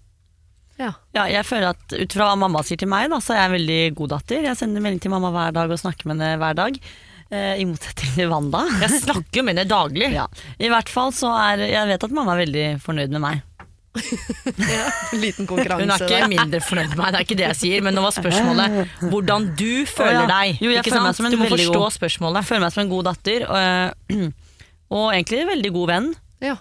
[0.79, 0.93] Ja.
[1.15, 3.51] Ja, jeg føler at Ut fra hva mamma sier til meg, da, så er jeg
[3.51, 4.43] en veldig god datter.
[4.43, 6.79] Jeg sender melding til mamma hver dag og snakker med henne hver dag.
[7.31, 8.64] Eh, I motsetning til Wanda.
[8.83, 10.09] Jeg snakker jo med henne daglig.
[10.16, 10.26] Ja.
[10.59, 13.47] I hvert fall så er Jeg vet at mamma er veldig fornøyd med meg.
[15.24, 17.83] Liten konkurranse Hun er ikke mindre fornøyd med meg, det er ikke det jeg sier,
[17.83, 18.76] men nå var spørsmålet
[19.11, 20.26] hvordan du føler ja.
[20.31, 20.61] deg.
[20.62, 22.47] Jo, jeg ikke føler meg som en Du må forstå god- spørsmålet.
[22.47, 24.26] Føler meg som en god datter, og,
[24.95, 26.11] og egentlig en veldig god venn.
[26.47, 26.57] Ja.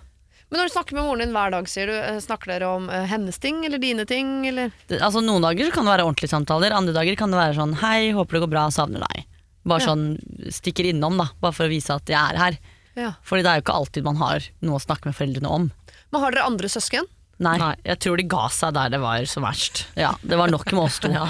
[0.49, 2.87] Men når du snakker med moren din hver dag, sier du, eh, snakker dere om
[2.89, 4.31] eh, hennes ting eller dine ting?
[4.49, 4.73] Eller?
[4.89, 7.57] Det, altså Noen dager så kan det være ordentlige samtaler, andre dager kan det være
[7.59, 9.28] sånn Hei, håper det går bra, savner deg.
[9.67, 9.87] Bare Ja.
[9.91, 10.17] sånn
[10.49, 11.29] stikker innom, da.
[11.41, 12.57] Bare for å vise at jeg er her.
[12.95, 13.13] Ja.
[13.23, 15.71] Fordi det er jo ikke alltid man har noe å snakke med foreldrene om.
[16.11, 17.05] Men har dere andre søsken?
[17.39, 17.57] Nei.
[17.57, 19.85] Nei, jeg tror de ga seg der det var som verst.
[19.95, 21.07] Ja, det var nok med oss to.
[21.13, 21.27] Ja.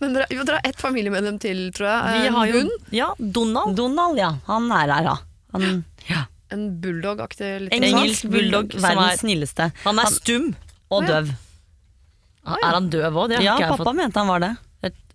[0.00, 2.22] Men dere, jo, dere har ett familiemedlem til, tror jeg.
[2.22, 2.70] Vi har jo Hun?
[2.96, 3.76] ja, Donald.
[3.76, 4.30] Donald, ja.
[4.46, 5.16] Han er her, ja.
[5.52, 6.22] Han, ja.
[6.50, 9.66] En bulldog-aktig liten Engelsk bulldog som Verdens er snilleste.
[9.84, 10.48] Han er stum.
[10.90, 11.08] Og Å, ja.
[11.20, 11.34] døv.
[12.56, 13.36] Er han døv òg?
[13.44, 14.54] Ja, pappa mente han var det.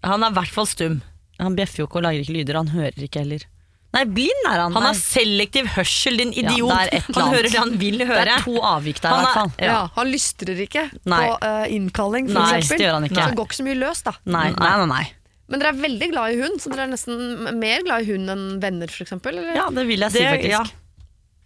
[0.05, 1.01] Han er i hvert fall stum.
[1.39, 3.43] Han bjeffer jo ikke og lager ikke lyder, han hører ikke heller.
[3.95, 4.73] Nei, blind er han.
[4.75, 6.71] Han har selektiv hørsel, din idiot.
[6.71, 8.25] eller han hører det han vil høre.
[8.27, 9.51] det er to avvik der, i hvert er- fall.
[9.59, 9.65] Ja.
[9.71, 9.81] Ja.
[9.95, 11.19] Han lystrer ikke Nei.
[11.23, 12.77] på uh, innkalling, for Nei, eksempel.
[12.81, 13.15] det gjør han ikke.
[13.21, 14.13] Så det går ikke så mye løs, da.
[14.25, 14.87] Nei, nei, nei.
[14.91, 15.05] nei.
[15.47, 18.33] Men dere er veldig glad i hund, så dere er nesten mer glad i hund
[18.33, 19.37] enn venner, eksempel?
[19.55, 20.75] Ja, det vil jeg si, Det- faktisk.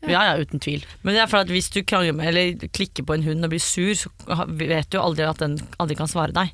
[0.07, 0.85] Ja, ja, uten tvil.
[1.03, 3.51] Men det er for at hvis du krangler med eller klikker på en hund og
[3.51, 4.07] blir sur, så
[4.47, 6.53] vet du jo aldri at den aldri kan svare deg.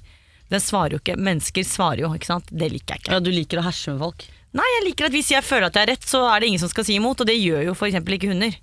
[0.54, 1.16] Den svarer jo ikke.
[1.18, 2.50] Mennesker svarer jo, ikke sant.
[2.52, 3.14] Det liker jeg ikke.
[3.16, 4.28] Ja, du liker å herse med folk.
[4.56, 6.62] Nei, jeg liker at hvis jeg føler at jeg er rett, så er det ingen
[6.62, 8.54] som skal si imot, og det gjør jo eksempel ikke hunder.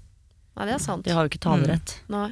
[0.57, 1.05] Nei, det er sant.
[1.05, 1.97] De har jo ikke talerett.
[2.13, 2.31] Nei.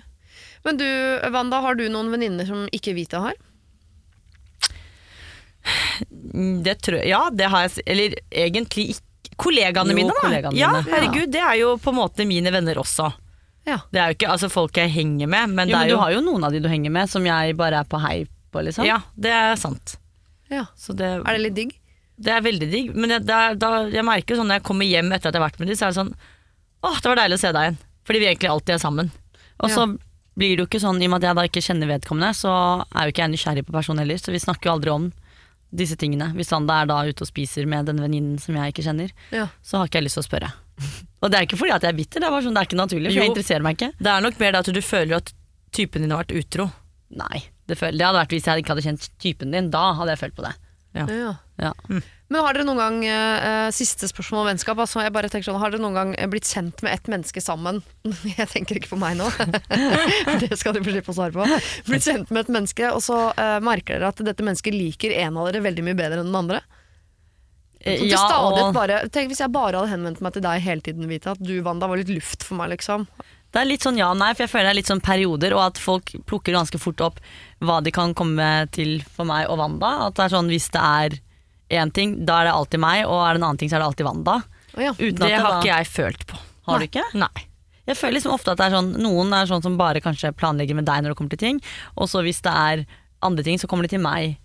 [0.65, 0.87] Men du,
[1.35, 3.37] Wanda, har du noen venninner som ikke Vita har?
[6.35, 9.07] Mm, Det tror jeg, ja, det har jeg Eller egentlig ikke.
[9.41, 10.21] Kollegaene Jo, mine, da.
[10.21, 10.91] kollegaene ja, mine.
[10.93, 13.07] herregud, det er jo på en måte mine venner også.
[13.65, 13.79] Ja.
[13.89, 15.95] Det er jo ikke altså, folk jeg henger med, men Jo, det men er du
[15.95, 18.19] jo har jo noen av de du henger med, som jeg bare er på hei
[18.53, 18.87] på, liksom.
[18.89, 19.97] Ja, det er sant.
[20.51, 20.67] ja.
[20.77, 21.77] Så det, Er det litt digg?
[22.21, 22.91] det er veldig digg.
[22.95, 25.41] Men jeg, det er, da, jeg merker sånn når jeg kommer hjem etter at jeg
[25.41, 26.15] har vært med dem, så er det sånn
[26.85, 27.79] Åh, det var deilig å se deg igjen.
[28.09, 29.09] Fordi vi egentlig alltid er sammen.
[29.61, 29.83] Og så
[30.41, 32.53] blir det jo ikke sånn, i og med at jeg da ikke kjenner vedkommende, så
[32.89, 35.09] er jo ikke jeg nysgjerrig på personen heller, så vi snakker jo aldri om
[35.77, 36.31] disse tingene.
[36.39, 39.13] Hvis han da er da ute og spiser med den venninnen som jeg ikke kjenner,
[39.37, 39.47] Ja.
[39.63, 40.49] så har ikke jeg lyst til å spørre.
[41.21, 42.69] Og det er ikke fordi at jeg er bitter, det er bare sånn, det er
[42.71, 43.23] ikke naturlig, for Jo.
[43.27, 43.91] jeg interesserer meg ikke.
[44.01, 45.33] Det er nok mer det at du føler at
[45.77, 46.71] typen din har vært utro.
[47.21, 50.15] Nei, det, føl- det hadde vært hvis jeg ikke hadde kjent typen din, da hadde
[50.17, 50.57] jeg følt på det.
[50.97, 51.05] Ja.
[51.61, 51.69] Ja.
[51.87, 55.59] Men har dere noen gang, eh, siste spørsmål om vennskap, altså jeg bare tenker sånn,
[55.63, 57.79] har dere noen gang blitt kjent med ett menneske sammen?
[58.39, 59.29] Jeg tenker ikke på meg nå,
[60.43, 61.47] det skal dere få slippe å svare på.
[61.91, 65.39] Blitt kjent med et menneske, og så eh, merker dere at dette mennesket liker en
[65.39, 66.63] av dere veldig mye bedre enn den andre.
[67.81, 70.65] Eh, til ja, stadighet og bare, tenk hvis jeg bare hadde henvendt meg til deg
[70.67, 73.07] hele tiden, Vita, at du, Wanda, var litt luft for meg, liksom.
[73.55, 75.55] det er litt sånn ja og nei, for jeg føler det er litt sånn perioder,
[75.57, 77.23] og at folk plukker ganske fort opp
[77.61, 80.07] hva de kan komme til for meg og Wanda.
[80.09, 81.19] At det er sånn hvis det er
[81.81, 83.85] én ting, da er det alltid meg, og er det en annen ting, så er
[83.85, 84.39] det alltid Wanda.
[84.77, 84.93] Oh ja.
[84.97, 86.39] Uten Det at har da- ikke jeg følt på.
[86.67, 87.05] Har du ikke?
[87.15, 87.47] Nei.
[87.87, 90.77] Jeg føler liksom ofte at det er sånn Noen er sånn som bare kanskje planlegger
[90.79, 91.61] med deg når det kommer til ting,
[91.97, 92.87] og så hvis det er
[93.23, 94.37] andre ting, så kommer de til meg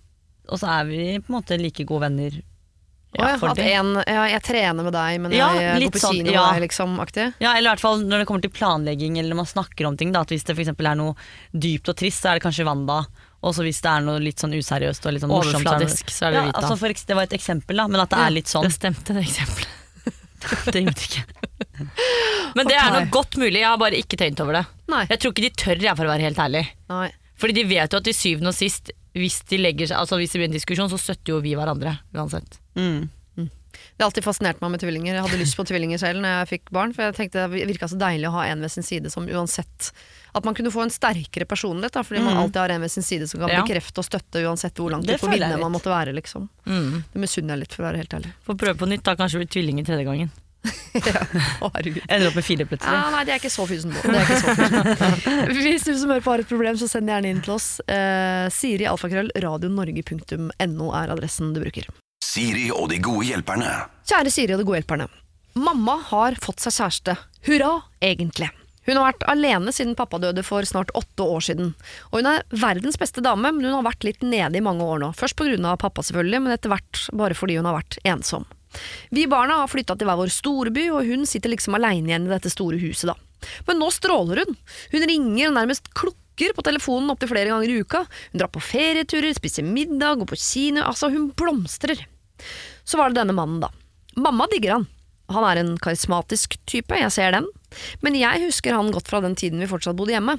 [0.49, 2.35] og så er vi på en måte like gode venner.
[3.17, 6.17] Ja, for at en, ja, jeg trener med deg, men Ja, jeg går på sånn,
[6.19, 6.41] kino ja.
[6.45, 7.27] med deg, liksom, aktig.
[7.39, 9.97] Ja, eller i hvert fall når det kommer til planlegging eller når man snakker om
[9.97, 10.11] ting.
[10.11, 10.73] Da, at Hvis det f.eks.
[10.75, 11.15] er noe
[11.53, 13.05] dypt og trist, så er det kanskje Wanda.
[13.45, 15.63] Og så hvis det er noe litt sånn useriøst og litt sånn morsomt, så er
[15.63, 16.59] det- Overfladisk, så er det ja, Vita.
[16.61, 18.63] altså for, Det var et eksempel, da, men at det Ja, er litt sånn.
[18.63, 19.67] Det stemte, det eksempelet.
[20.45, 21.23] Det gjorde det ikke.
[22.55, 22.95] Men det er Ok.
[22.99, 24.65] nok godt mulig, jeg har bare ikke tenkt over det.
[24.91, 25.05] Nei.
[25.09, 26.67] Jeg tror ikke de tør, jeg, for å være helt ærlig.
[26.91, 27.07] Nei.
[27.41, 30.31] Fordi de vet jo at til syvende og sist, hvis de legger seg Altså hvis
[30.31, 32.59] det blir en diskusjon, så støtter jo vi hverandre uansett.
[32.75, 33.09] Mm.
[33.75, 35.17] Det har alltid fascinert meg med tvillinger.
[35.17, 37.89] Jeg hadde lyst på tvillinger selv når jeg fikk barn, for jeg tenkte det virka
[37.91, 39.89] så deilig å ha en ved sin side som uansett
[40.35, 43.03] At man kunne få en sterkere personlighet, da, fordi man alltid har en ved sin
[43.07, 43.61] side som kan Ja.
[43.63, 46.49] bekrefte og støtte uansett hvor langt Det ut på føler man måtte være, liksom.
[46.65, 47.03] Mm.
[47.13, 48.33] Det misunner jeg litt, for å være helt ærlig.
[48.43, 50.31] Få prøve på nytt, da kanskje blir tvillinger tredje gangen.
[51.07, 51.21] ja.
[52.09, 52.99] Ender opp med fire plutselig.
[52.99, 54.01] Ah, nei, det er ikke så fysen på.
[55.55, 57.79] Hvis du som hører på har et problem, så send gjerne inn til oss.
[57.87, 61.87] Eh, Siri alfakrøll radionorge.no er adressen du bruker.
[62.35, 63.69] Siri og de gode hjelperne.
[64.03, 65.05] Kjære Siri og de gode hjelperne.
[65.55, 67.13] Mamma har fått seg kjæreste.
[67.47, 67.69] Hurra,
[68.03, 68.49] egentlig.
[68.89, 71.69] Hun har vært alene siden pappa døde for snart åtte år siden.
[72.09, 74.99] Og hun er verdens beste dame, men hun har vært litt nede i mange år
[75.05, 75.13] nå.
[75.15, 75.77] Først pga.
[75.79, 78.43] pappa, selvfølgelig, men etter hvert bare fordi hun har vært ensom.
[79.15, 82.33] Vi barna har flytta til hver vår storby, og hun sitter liksom aleine igjen i
[82.33, 83.47] dette store huset, da.
[83.69, 84.57] Men nå stråler hun.
[84.91, 88.03] Hun ringer og nærmest klukker på telefonen opptil flere ganger i uka.
[88.33, 90.83] Hun drar på ferieturer, spiser middag, går på kino.
[90.83, 92.03] Altså, hun blomstrer.
[92.83, 93.71] Så var det denne mannen, da.
[94.15, 94.87] Mamma digger han.
[95.33, 97.47] Han er en karismatisk type, jeg ser den.
[98.05, 100.37] Men jeg husker han godt fra den tiden vi fortsatt bodde hjemme.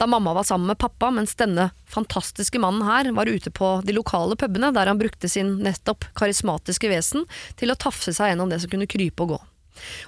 [0.00, 3.96] Da mamma var sammen med pappa, mens denne fantastiske mannen her var ute på de
[3.96, 7.26] lokale pubene, der han brukte sin nettopp karismatiske vesen
[7.56, 9.40] til å tafse seg gjennom det som kunne krype og gå.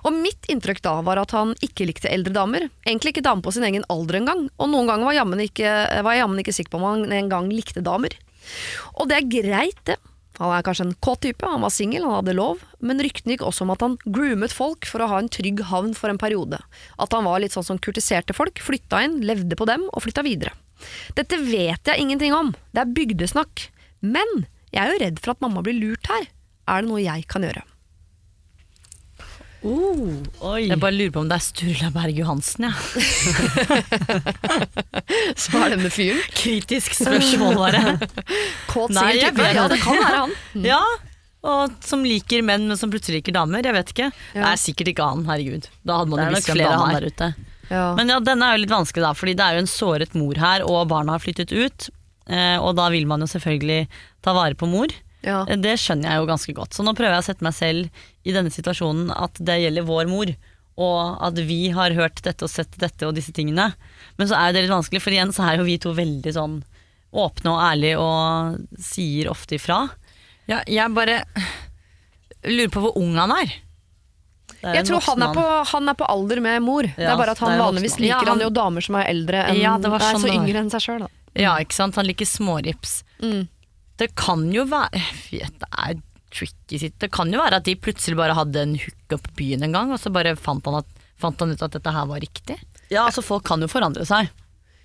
[0.09, 3.53] Og mitt inntrykk da var at han ikke likte eldre damer, egentlig ikke damer på
[3.53, 6.86] sin egen alder engang, og noen ganger var, ikke, jeg jammen ikke sikker på om
[6.89, 8.16] han engang likte damer.
[8.97, 9.99] Og det er greit, det.
[10.39, 13.45] Han er kanskje en kåt type, han var singel, han hadde lov, men ryktene gikk
[13.49, 16.61] også om at han groomet folk for å ha en trygg havn for en periode.
[17.03, 20.22] At han var litt sånn som kurtiserte folk, flytta inn, levde på dem og flytta
[20.26, 20.55] videre.
[21.18, 23.66] Dette vet jeg ingenting om, det er bygdesnakk.
[24.07, 26.30] Men jeg er jo redd for at mamma blir lurt her.
[26.68, 27.64] Er det noe jeg kan gjøre?
[29.66, 30.68] Oi.
[30.68, 32.72] Jeg bare lurer på om det er Sturla Berg Johansen, ja.
[35.42, 36.20] Så er denne fyren.
[36.38, 37.80] Kritisk spørsmål, bare.
[38.70, 40.32] Kåt Nei, jeg vet Ja, det kan være han.
[40.72, 40.82] ja,
[41.48, 43.62] og som liker menn, men som plutselig liker damer.
[43.66, 44.09] Jeg vet ikke.
[44.36, 45.64] Det er sikkert ikke han, herregud.
[45.86, 46.98] Da hadde man jo visst flere han han er.
[47.00, 47.28] der ute.
[47.68, 47.86] Ja.
[47.98, 50.34] Men ja, denne er jo litt vanskelig, da, fordi det er jo en såret mor
[50.40, 51.78] her, og barna har flyttet ut.
[52.28, 53.82] Eh, og da vil man jo selvfølgelig
[54.24, 54.88] ta vare på mor.
[55.22, 55.44] Ja.
[55.48, 56.74] Eh, Det skjønner jeg jo ganske godt.
[56.76, 57.90] Så nå prøver jeg å sette meg selv
[58.24, 60.34] i denne situasjonen at det gjelder vår mor.
[60.78, 63.72] Og at vi har hørt dette og sett dette og disse tingene.
[64.16, 66.60] Men så er det litt vanskelig, for igjen så er jo vi to veldig sånn
[67.12, 69.88] åpne og ærlige og sier ofte ifra.
[70.46, 71.24] Ja, jeg bare
[72.46, 73.56] lurer på hvor ung han er.
[74.62, 76.82] Er Jeg tror han er, på, han er på alder med mor.
[76.96, 79.44] det er bare at han vanligvis liker Ja, han han- jo damer som er eldre
[79.50, 81.06] enn Ja, det var nei, sånn så yngre enn seg sjøl.
[81.38, 81.94] Ja, ikke sant?
[81.94, 83.02] Han liker smårips.
[83.22, 83.48] Mm.
[83.99, 85.99] Det kan jo være vet, Det er
[86.30, 86.99] tricky sitt.
[87.01, 89.92] Det kan jo være at de plutselig bare hadde en hookup på byen en gang,
[89.94, 92.59] og så bare fant han, at, fant han ut at dette her var riktig.
[92.92, 94.28] Ja, altså folk kan jo forandre seg.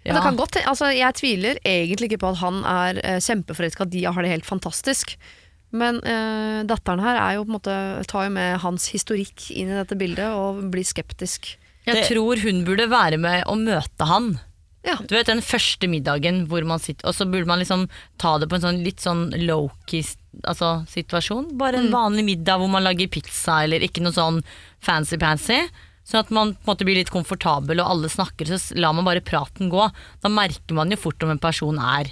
[0.04, 0.16] Ja.
[0.18, 4.02] Det kan godt, altså, jeg tviler egentlig ikke på at han er eh, kjempeforelska, de
[4.08, 5.14] har det helt fantastisk.
[5.74, 7.76] Men eh, datteren her er jo på en måte
[8.12, 11.54] tar jo med hans historikk inn i dette bildet og blir skeptisk.
[11.88, 14.40] Jeg Det- tror hun burde være med og møte han.
[14.84, 14.98] Ja.
[15.00, 17.86] Du vet den første middagen hvor man sitter Og så burde man liksom
[18.20, 20.04] ta det på en sånn litt sånn low-key
[20.44, 21.54] altså, situasjon.
[21.60, 24.42] Bare en vanlig middag hvor man lager pizza, eller ikke noe sånn
[24.84, 25.62] fancy-pansy.
[26.04, 29.08] Sånn at man på en måte blir litt komfortabel, og alle snakker, så lar man
[29.08, 29.88] bare praten gå.
[30.24, 32.12] Da merker man jo fort om en person er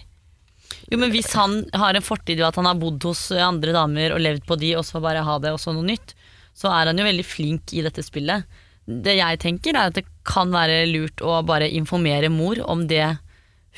[0.88, 4.15] Jo, men Hvis han har en fortid i at han har bodd hos andre damer
[4.15, 6.15] og levd på de, og så bare ha det og så noe nytt,
[6.55, 8.47] så er han jo veldig flink i dette spillet.
[8.88, 13.17] Det jeg tenker er at det kan være lurt å bare informere mor om det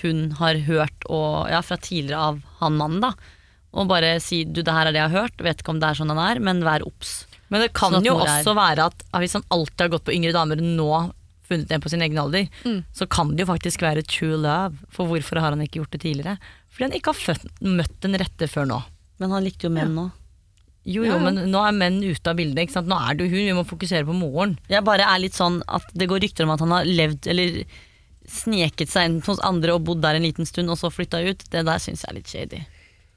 [0.02, 3.02] hun har hørt og, ja, fra tidligere av han mannen.
[3.04, 3.12] da
[3.74, 5.90] Og bare si du, det her er det jeg har hørt, vet ikke om det
[5.92, 7.26] er sånn han er, men vær obs.
[7.50, 10.16] Men det kan Sånn jo også er- være at hvis han alltid har gått på
[10.16, 12.48] yngre damer nå funnet en på sin egen alder,
[12.96, 14.78] så kan det jo faktisk være true love.
[14.90, 16.38] For hvorfor har han ikke gjort det tidligere?
[16.72, 18.80] Fordi han ikke har møtt den rette før nå.
[19.20, 20.06] Men han likte jo menn nå.
[20.10, 20.23] Ja,
[20.84, 21.16] jo, ja.
[21.22, 22.66] men nå er menn ute av bildet.
[22.66, 22.90] Ikke sant?
[22.92, 24.58] Nå er det jo hun, vi må fokusere på moren.
[24.72, 27.64] Jeg bare er litt sånn at det går rykter om at han har levd eller
[28.30, 31.46] sneket seg inn hos andre og bodd der en liten stund, og så flytta ut.
[31.52, 32.62] Det der syns jeg er litt shady.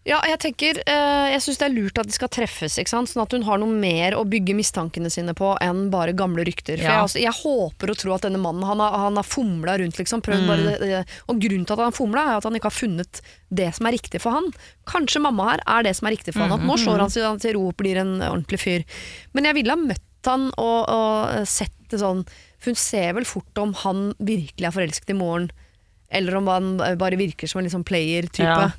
[0.07, 3.11] Ja, jeg tenker eh, Jeg syns det er lurt at de skal treffes, ikke sant?
[3.11, 6.79] sånn at hun har noe mer å bygge mistankene sine på enn bare gamle rykter.
[6.79, 6.93] For Ja.
[6.93, 9.99] jeg, altså, jeg håper og tror at denne mannen Han har, han har fomla rundt,
[9.99, 10.23] liksom.
[10.23, 10.47] Prøvd Mm.
[10.47, 11.01] bare det, det.
[11.29, 13.97] Og grunnen til at han fomla, er at han ikke har funnet det som er
[13.99, 14.47] riktig for han.
[14.87, 16.53] Kanskje mamma her er det som er riktig for han.
[16.55, 18.85] At nå slår han seg til ro og blir en ordentlig fyr.
[19.35, 22.25] Men jeg ville ha møtt han og, og sett det sånn
[22.59, 25.51] For hun ser vel fort om han virkelig er forelsket i moren,
[26.11, 28.43] eller om han bare virker som en sånn player-type.
[28.47, 28.71] Ja.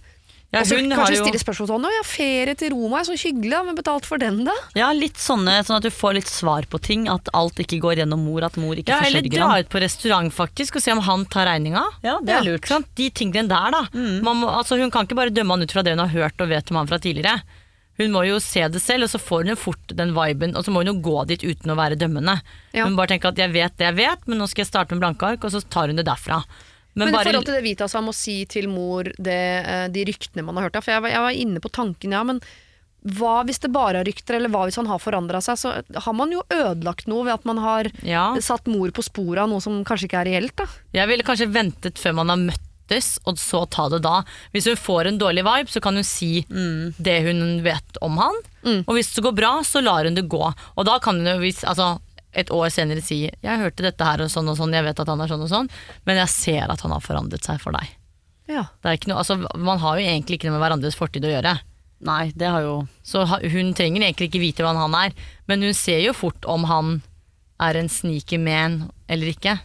[0.53, 3.17] Ja, og så kanskje jo stille spørsmål sånn Å ja, ferie til Roma er så
[3.19, 4.53] hyggelig, da, men betalt for den, da?
[4.79, 7.09] Ja, litt sånne, sånn at du får litt svar på ting.
[7.11, 10.31] At alt ikke går gjennom mor, at mor ikke ja, Eller dra ut på restaurant
[10.31, 11.83] faktisk og se om han tar regninga.
[12.05, 12.63] Ja, det er lurt.
[12.63, 12.91] Ikke sant?
[12.95, 13.83] De tingene der, da.
[14.23, 16.39] Man må, altså, hun kan ikke bare dømme han ut fra det hun har hørt
[16.43, 17.43] og vet om han fra tidligere.
[17.97, 20.63] Hun må jo se det selv, og så får hun jo fort den viben, og
[20.63, 22.35] så må hun jo gå dit uten å være dømmende.
[22.77, 22.85] Ja.
[22.85, 25.01] Hun bare tenker at jeg vet det jeg vet, men nå skal jeg starte med
[25.01, 26.43] blanke ark, og så tar hun det derfra.
[26.97, 30.05] Men, Men, i forhold til det Vitas han må si til mor det, eh, de
[30.09, 32.41] ryktene man har hørt av, for jeg var, jeg var inne på tanken, ja, men
[33.07, 35.59] hva hvis det bare er rykter, eller hva hvis han har forandra seg?
[35.61, 35.71] Så
[36.03, 38.33] har man jo ødelagt noe ved at man har Ja.
[38.43, 40.65] satt mor på sporet av noe som kanskje ikke er reelt, da.
[40.97, 44.23] Jeg ville kanskje ventet før man har møttes, og så ta det da.
[44.51, 48.41] Hvis hun får en dårlig vibe, så kan hun si det hun vet om han.
[48.87, 50.43] Og hvis det går bra, så lar hun det gå.
[50.75, 52.01] Og da kan hun jo hvis, altså,
[52.33, 55.07] et år senere si 'jeg hørte dette her og sånn og sånn, jeg vet at
[55.07, 55.69] han er sånn og sånn',
[56.05, 57.87] men jeg ser at han har forandret seg for deg.
[58.47, 58.67] Ja.
[58.83, 61.59] Er noe, altså, man har jo egentlig ikke noe med hverandres fortid å gjøre.
[61.99, 65.13] Nei, det har jo Så hun trenger egentlig ikke vite hvordan han er,
[65.47, 67.01] men hun ser jo fort om han
[67.59, 69.57] er en sneaky man eller ikke.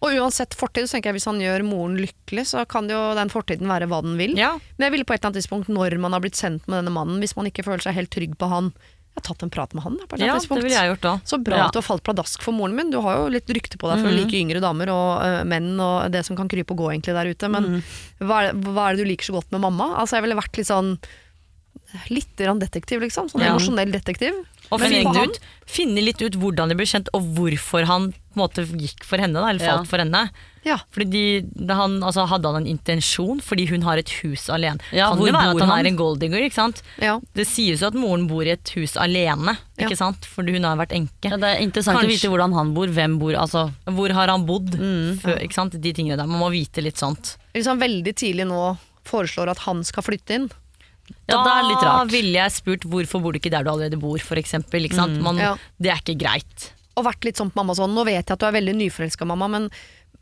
[0.00, 3.32] Og uansett fortid, så tenker jeg hvis han gjør moren lykkelig, så kan jo den
[3.32, 4.32] fortiden være hva den vil.
[4.38, 4.54] Ja.
[4.78, 6.94] Men jeg ville på et eller annet tidspunkt, når man har blitt sendt med denne
[6.94, 8.72] mannen, hvis man ikke føler seg helt trygg på han
[9.20, 11.22] har tatt en prat med han, da, på Ja, det ville jeg gjort òg.
[11.28, 11.68] Så bra Ja.
[11.68, 12.90] at du har falt pladask for moren min.
[12.90, 15.72] Du har jo litt rykte på deg for å like yngre damer og uh, menn
[15.78, 17.50] og det som kan krype og gå egentlig der ute.
[17.52, 17.82] Men
[18.18, 19.92] hva, er, hva er det du liker så godt med mamma?
[20.00, 20.96] Altså Jeg ville vært litt sånn
[22.06, 23.28] Litt detektiv, liksom.
[23.30, 23.50] Sånn Ja.
[23.50, 24.34] emosjonell detektiv.
[24.70, 28.42] Og finne, ut, finne litt ut hvordan de ble kjent, og hvorfor han på en
[28.44, 30.30] måte gikk for henne, da, eller falt for henne.
[30.66, 30.76] Ja.
[30.92, 31.06] Fordi
[31.40, 34.76] de, han, altså, Hadde han en intensjon fordi hun har et hus alene?
[34.92, 35.86] Ja, kan det være at han, han?
[35.86, 36.44] er en golddigger?
[36.44, 36.82] ikke sant?
[37.00, 37.14] ja.
[37.36, 40.28] Det sies jo at moren bor i et hus alene, ikke sant?
[40.28, 41.32] fordi hun har vært enke.
[41.32, 44.74] Det er interessant å vite hvordan han bor, hvem bor altså Hvor har han bodd?
[45.22, 45.78] Før, ikke sant?
[45.80, 46.28] De tingene der.
[46.28, 47.36] Man må vite litt sånt.
[47.56, 48.74] Hvis han veldig tidlig nå
[49.08, 50.50] foreslår at han skal flytte inn.
[51.30, 54.84] Ja, Da ville jeg spurt hvorfor bor du ikke der du allerede bor, for eksempel.
[54.86, 55.18] Ikke sant?
[55.22, 55.56] Man, Ja.
[55.80, 56.70] Det er ikke greit.
[56.98, 59.26] Og vært litt sånn på mamma sånn Nå vet jeg at du er veldig nyforelska,
[59.26, 59.70] mamma, men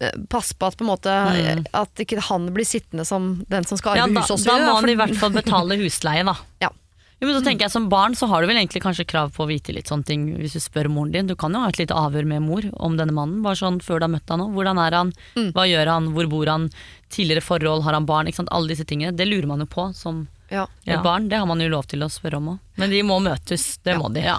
[0.01, 1.65] eh, pass på at på en måte mm.
[1.77, 4.51] At ikke han blir sittende som den som skal Ja, arve da, huset også.
[4.53, 6.37] da må han i hvert fall betale husleie, da.
[6.65, 6.71] ja.
[7.19, 9.43] Jo, men så tenker jeg Som barn så har du vel egentlig kanskje krav på
[9.43, 11.27] å vite litt sånne ting hvis du spør moren din.
[11.27, 13.99] Du kan jo ha et lite avhør med mor om denne mannen, bare sånn før
[13.99, 14.53] du har møtt han òg.
[14.55, 15.11] Hvordan er han,
[15.51, 16.69] hva gjør han, hvor bor han,
[17.11, 18.31] tidligere forhold, har han barn?
[18.31, 18.53] Ikke sant?
[18.55, 19.11] Alle disse tingene.
[19.19, 20.69] Det lurer man jo på som Ja.
[20.87, 20.95] Ja.
[20.95, 21.27] et barn.
[21.29, 22.59] Det har man jo lov til å spørre om òg.
[22.79, 24.23] Men de må møtes, det må de.
[24.23, 24.39] Ja.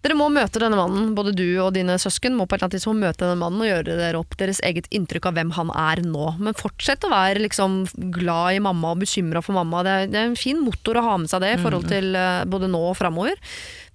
[0.00, 2.78] Dere må møte denne mannen, både du og dine søsken må på et eller annet
[2.78, 6.00] tidspunkt møte denne mannen og gjøre dere opp deres eget inntrykk av hvem han er
[6.06, 6.30] nå.
[6.40, 7.82] Men fortsett å være liksom
[8.14, 9.84] glad i mamma og bekymra for mamma.
[9.84, 12.16] Det er, det er en fin motor å ha med seg det i forhold til
[12.16, 13.36] eh, både nå og framover.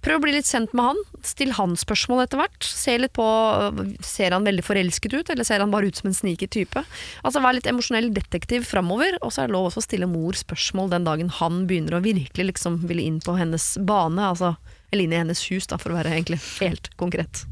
[0.06, 1.02] Prøv å bli litt kjent med han.
[1.26, 2.62] Still han spørsmål etter hvert.
[2.62, 6.12] Se litt på øh, Ser han veldig forelsket ut, eller ser han bare ut som
[6.12, 6.84] en sniket type?
[7.26, 10.38] Altså Vær litt emosjonell detektiv framover, og så er det lov også å stille mor
[10.38, 14.30] spørsmål den dagen han begynner å virkelig liksom ville inn på hennes bane.
[14.30, 14.54] Altså
[14.90, 17.44] eller inn i hennes hus, da, for å være egentlig helt konkret.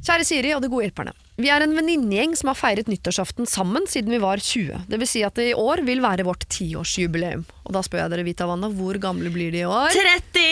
[0.00, 1.12] Kjære Siri og de gode hjelperne.
[1.40, 4.86] Vi er en venninnegjeng som har feiret nyttårsaften sammen siden vi var 20.
[4.88, 7.46] Det vil si at det i år vil være vårt tiårsjubileum.
[7.64, 9.92] Og da spør jeg dere, Vita Vanna, hvor gamle blir de i år?
[9.92, 10.44] 30!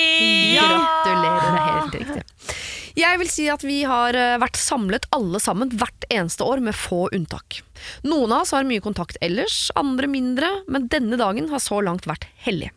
[0.57, 2.57] Gratulerer, det er helt riktig.
[2.99, 6.76] Jeg vil si at vi har eh, vært samlet alle sammen hvert eneste år, med
[6.76, 7.61] få unntak.
[8.09, 12.09] Noen av oss har mye kontakt ellers, andre mindre, men denne dagen har så langt
[12.11, 12.72] vært hellig.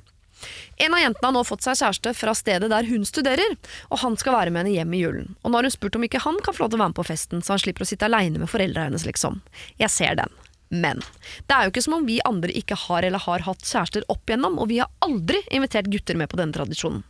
[0.78, 3.58] En av jentene har nå fått seg kjæreste fra stedet der hun studerer,
[3.90, 5.34] og han skal være med henne hjem i julen.
[5.42, 7.02] Og nå har hun spurt om ikke han kan få lov til å være med
[7.02, 9.42] på festen, så han slipper å sitte aleine med foreldra hennes, liksom.
[9.82, 10.34] Jeg ser den.
[10.72, 11.04] Men
[11.50, 14.24] det er jo ikke som om vi andre ikke har eller har hatt kjærester opp
[14.30, 17.04] igjennom, og vi har aldri invitert gutter med på denne tradisjonen.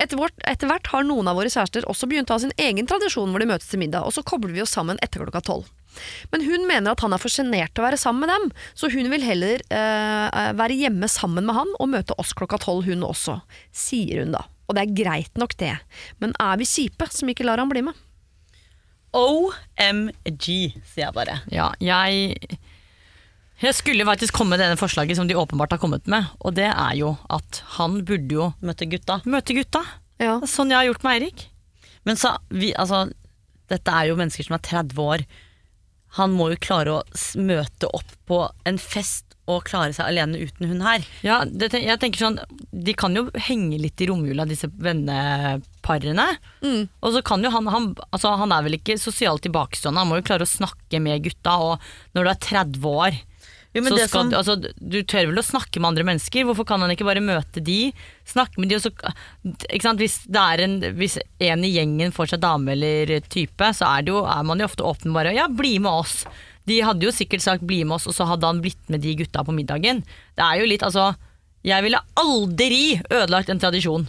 [0.00, 2.88] Etter, vårt, etter hvert har noen av våre kjærester også begynt å ha sin egen
[2.88, 5.68] tradisjon hvor de møtes til middag, og så kobler vi oss sammen etter klokka tolv.
[6.32, 8.90] Men hun mener at han er for sjenert til å være sammen med dem, så
[8.92, 13.02] hun vil heller eh, være hjemme sammen med han og møte oss klokka tolv, hun
[13.06, 13.40] også,
[13.74, 14.44] sier hun da.
[14.70, 15.74] Og det er greit nok det,
[16.22, 17.98] men er vi kjipe som ikke lar han bli med?
[19.16, 20.46] OMG,
[20.86, 21.40] sier jeg bare.
[21.50, 22.36] Ja, jeg
[23.60, 26.70] Jeg skulle faktisk komme med denne forslaget som de åpenbart har kommet med, og det
[26.70, 29.18] er jo at han burde jo Møte gutta.
[29.26, 29.82] møte gutta.
[30.20, 30.38] Ja.
[30.40, 31.42] Det er Sånn jeg har gjort med Eirik.
[32.08, 33.10] Men så, vi, altså,
[33.68, 35.26] dette er jo mennesker som er 30 år.
[36.18, 37.02] Han må jo klare å
[37.38, 41.04] møte opp på en fest og klare seg alene uten hun her.
[41.26, 42.38] Ja, det, jeg tenker sånn
[42.70, 46.26] De kan jo henge litt i romjula, disse venneparene.
[46.62, 46.84] Mm.
[47.00, 50.20] Og så kan jo han han, altså han er vel ikke sosialt tilbakestående, han må
[50.20, 51.56] jo klare å snakke med gutta.
[51.64, 53.20] Og når du er 30 år,
[53.70, 56.44] Jo, men så det skal, som- altså, du tør vel å snakke med andre mennesker?
[56.48, 57.92] Hvorfor kan han ikke bare møte de,
[58.26, 58.90] snakke med de, så?
[59.94, 64.10] Hvis, det en, hvis en i gjengen får seg dame eller type, så er, det
[64.14, 66.24] jo, er man jo ofte åpen bare Ja, bli med oss.
[66.66, 69.14] De hadde jo sikkert sagt 'bli med oss', og så hadde han blitt med de
[69.14, 70.02] gutta på middagen.
[70.36, 71.16] Det er jo litt, altså
[71.62, 74.08] Jeg ville aldri ødelagt en tradisjon.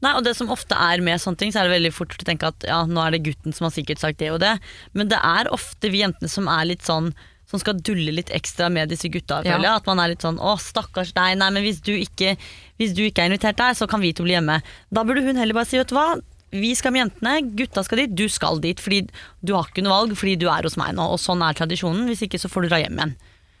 [0.00, 2.24] Nei, og det som ofte er med sånne ting, så er det veldig fort å
[2.24, 4.58] tenke at ja, nå er det gutten som har sikkert sagt det og det,
[4.92, 7.14] men det er ofte vi jentene som er litt sånn
[7.46, 9.42] som skal dulle litt ekstra med disse gutta.
[9.44, 9.54] Ja.
[9.56, 9.82] føler jeg.
[9.82, 11.38] At man er litt sånn 'Å, stakkars deg.
[11.38, 12.36] Nei, men hvis du ikke,
[12.78, 14.62] hvis du ikke er invitert der, så kan vi to bli hjemme'.
[14.92, 16.20] Da burde hun heller bare si 'Vet du hva,
[16.52, 18.80] vi skal med jentene, gutta skal dit, du skal dit'.
[18.80, 19.08] Fordi
[19.44, 21.06] du har ikke noe valg, fordi du er hos meg nå.
[21.06, 22.06] Og sånn er tradisjonen.
[22.06, 23.16] Hvis ikke så får du dra hjem igjen.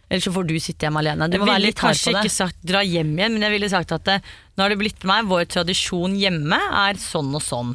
[0.08, 1.26] Eller så får du sitte hjemme alene.
[1.26, 2.24] Du Jeg må være ville litt hard kanskje på det.
[2.24, 4.20] ikke sagt dra hjem igjen, men jeg ville sagt at det,
[4.54, 7.74] nå har det blitt med meg, vår tradisjon hjemme er sånn og sånn.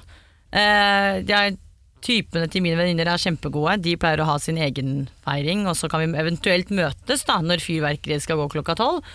[0.52, 1.58] Uh, jeg,
[2.04, 5.90] typene til mine venninner er kjempegode, de pleier å ha sin egen feiring, og så
[5.92, 9.06] kan vi eventuelt møtes da, når fyrverkeriet skal gå klokka tolv.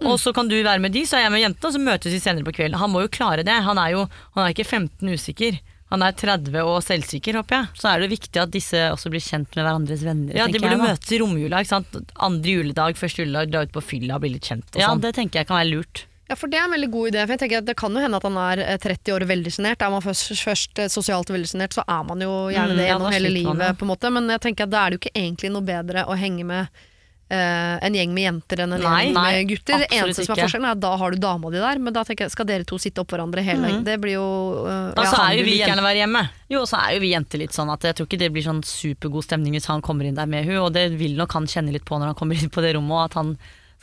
[0.00, 2.14] Og så kan du være med de, så er jeg med jentene, og så møtes
[2.14, 2.78] vi senere på kvelden.
[2.80, 4.06] Han må jo klare det, han er jo
[4.36, 5.58] han er ikke 15 usikker.
[5.90, 7.68] Han er 30 og selvsikker, håper jeg.
[7.82, 10.36] Så er det viktig at disse også blir kjent med hverandres venner.
[10.38, 11.60] Ja, De burde jeg møtes i romjula.
[11.64, 11.96] ikke sant?
[12.14, 15.02] Andre juledag, første juledag, dra ut på fylla, og bli litt kjent Ja, sånn.
[15.02, 16.04] det tenker jeg kan være lurt.
[16.30, 17.22] Ja, for det er en veldig god idé.
[17.24, 19.32] For jeg tenker at Det kan jo hende at han er eh, 30 år og
[19.32, 19.82] veldig sjenert.
[19.82, 22.86] Er man først, først eh, sosialt veldig sjenert, så er man jo gjerne Mm, det
[22.86, 23.66] gjennom gjennom ja, hele livet.
[23.66, 23.74] ja.
[23.74, 26.06] på en måte Men jeg tenker at da er det jo ikke egentlig noe bedre
[26.06, 26.86] å henge med
[27.30, 29.84] Uh, en gjeng med jenter enn en Nei, gjeng nei, med gutter.
[29.84, 32.02] Det eneste som er forskjellen, er at da har du dama di der, men da
[32.02, 34.24] tenker jeg, skal dere to sitte oppå hverandre hele Det blir jo
[34.64, 35.12] uh, Da ja.
[35.12, 36.24] så er jo vi gjerne være hjemme.
[36.50, 38.42] Jo, og så er jo vi jenter litt sånn at jeg tror ikke det blir
[38.48, 41.46] sånn supergod stemning hvis han kommer inn der med hun, og det vil nok han
[41.46, 43.30] kjenne litt på når han kommer inn på det rommet, og at han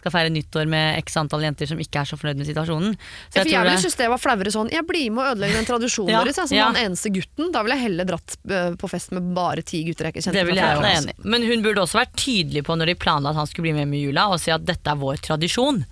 [0.08, 2.95] skal feire nyttår med x antall jenter som ikke er så fornøyd med situasjonen.
[2.97, 5.12] Så Ja, for jeg jeg tror ville det, synes det var flauere sånn Jeg blir
[5.12, 6.68] med og ødelegger den tradisjonen Ja, deres, jeg, som ja.
[6.72, 7.51] den eneste gutten.
[7.53, 10.45] Da ville jeg heller dratt eh, på fest med bare ti gutter jeg ikke kjente
[10.47, 10.88] fra jeg før.
[10.91, 11.28] altså.
[11.36, 13.91] Men hun burde også vært tydelig på når de planla at han skulle bli med
[13.91, 15.84] med jula, og si at dette er vår tradisjon.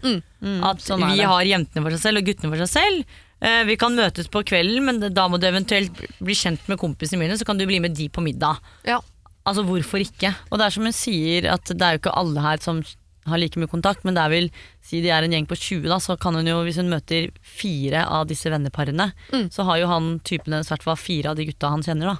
[0.66, 3.18] at sånn vi har jentene for seg selv og guttene for seg selv.
[3.46, 5.92] Eh, vi kan møtes på kvelden, men da må du eventuelt
[6.24, 8.62] bli kjent med kompisene mine, så kan du bli med de på middag.
[8.88, 9.02] Ja.
[9.46, 10.32] Altså, hvorfor ikke?
[10.50, 12.80] Og det er som hun sier, at det er jo ikke alle her som
[13.28, 14.50] har like mye kontakt, men det er vel,
[14.86, 17.32] si de er en gjeng på 20 da, så kan hun jo, hvis hun møter
[17.42, 19.12] fire av disse venneparene,
[19.52, 22.18] så har jo han typen hennes hvert fall fire av de gutta han kjenner da.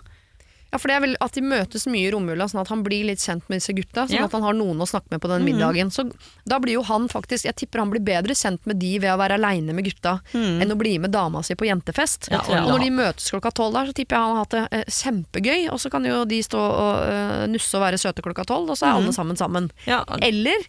[0.74, 3.06] Ja, for det er vel at de møtes mye i romjula, sånn at han blir
[3.08, 4.08] litt kjent med disse gutta.
[4.10, 4.26] Sånn Ja.
[4.26, 5.88] at han har noen å snakke med på den middagen.
[5.94, 6.04] Så
[6.44, 9.16] da blir jo han faktisk Jeg tipper han blir bedre kjent med de ved å
[9.22, 12.28] være aleine med gutta enn å bli med dama si på jentefest.
[12.30, 14.68] Ja, og når de møtes klokka tolv der, så tipper jeg han har hatt det
[14.74, 15.70] eh, kjempegøy.
[15.72, 18.76] Og så kan jo de stå og eh, nusse og være søte klokka tolv, og
[18.76, 19.72] så er alle sammen sammen.
[19.88, 20.60] Ja, Eller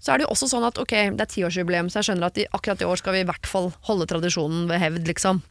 [0.00, 2.38] så er det jo også sånn at ok, det er tiårsjubileum, så jeg skjønner at
[2.40, 5.42] i, akkurat i år skal vi i hvert fall holde tradisjonen ved hevd, liksom.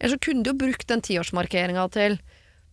[0.00, 2.16] Eller så kunne de jo brukt den tiårsmarkeringa til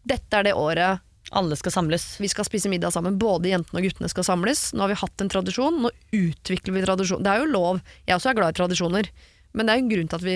[0.07, 1.01] dette er det året
[1.33, 2.03] Alle skal samles.
[2.21, 3.15] vi skal spise middag sammen.
[3.17, 4.67] Både jentene og guttene skal samles.
[4.77, 7.23] Nå har vi hatt en tradisjon, nå utvikler vi tradisjon.
[7.25, 7.79] Det er jo lov.
[8.05, 9.09] Jeg også er glad i tradisjoner,
[9.57, 10.36] men det er jo en grunn til at vi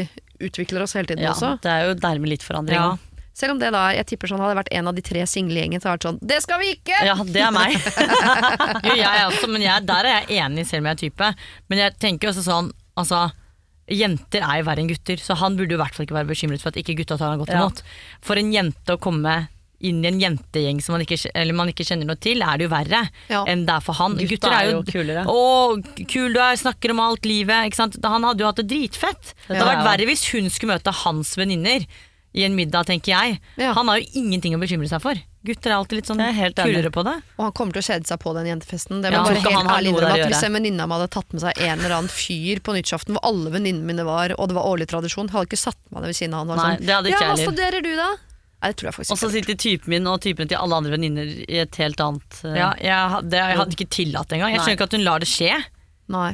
[0.49, 1.51] utvikler oss hele tiden Ja, også.
[1.61, 2.79] det er jo dermed litt forandring.
[2.81, 2.97] Ja.
[3.39, 5.61] Selv om det da, jeg tipper sånn hadde vært en av de tre single i
[5.63, 6.97] gjengen, hadde vært sånn Det skal vi ikke!
[7.07, 7.77] Ja, det er meg.
[8.89, 11.29] Jo, jeg også, men jeg, der er jeg enig, selv om jeg er type.
[11.71, 13.29] Men jeg tenker også sånn altså,
[13.89, 16.29] Jenter er jo verre enn gutter, så han burde jo i hvert fall ikke være
[16.29, 17.63] bekymret for at ikke gutta tar han godt Ja.
[17.63, 17.79] imot.
[18.21, 19.47] For en jente å komme
[19.81, 22.67] inn i en jentegjeng som man ikke, eller man ikke kjenner noe til, er det
[22.67, 22.99] jo verre
[23.31, 23.45] Ja.
[23.47, 24.17] enn det er for han.
[24.19, 25.23] Gutter, Gutter er jo kulere.
[25.25, 27.65] Å, kul du er, snakker om alt livet.
[27.71, 27.95] Ikke sant?
[28.03, 29.33] Han hadde jo hatt det dritfett.
[29.47, 29.71] Det hadde Ja.
[29.71, 31.87] vært verre hvis hun skulle møte hans venninner
[32.33, 33.39] i en middag, tenker jeg.
[33.57, 33.73] Ja.
[33.73, 35.17] Han har jo ingenting å bekymre seg for.
[35.47, 37.15] Gutter er alltid litt sånn er kulere på det.
[37.39, 39.01] Og han kommer til å kjede seg på den jentefesten.
[39.01, 41.41] Det Ja, bare helt ærlig innrømme at Hvis en venninne av meg hadde tatt med
[41.41, 44.67] seg en eller annen fyr på nyttårsaften hvor alle venninnene mine var, og det var
[44.67, 46.51] årlig tradisjon, hadde ikke satt meg ned ved siden av han.
[46.51, 48.09] og Nei, sånn, det hadde ikke ja, hva studerer du da?
[48.59, 50.91] Nei, det tror jeg faktisk Og så sitter typen min og typene til alle andre
[50.91, 52.51] venninner i et helt annet uh...
[52.59, 54.51] Ja, jeg, hadde- jeg hadde ikke tillatt det engang.
[54.51, 55.53] Jeg skjønner ikke at hun lar det skje.
[56.11, 56.29] Nei.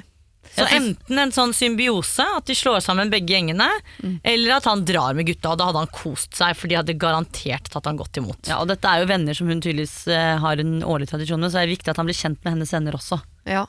[0.55, 3.67] Så enten en sånn symbiose, at de slår sammen begge gjengene,
[4.03, 4.19] Mm.
[4.23, 6.97] eller at han drar med gutta, og da hadde han kost seg, for de hadde
[6.99, 8.47] garantert tatt han godt imot.
[8.47, 11.51] Ja, og dette er jo venner som hun tydeligvis eh, har en årlig tradisjon med,
[11.51, 13.21] så er det viktig at han blir kjent med hennes venner også.
[13.45, 13.65] Ja.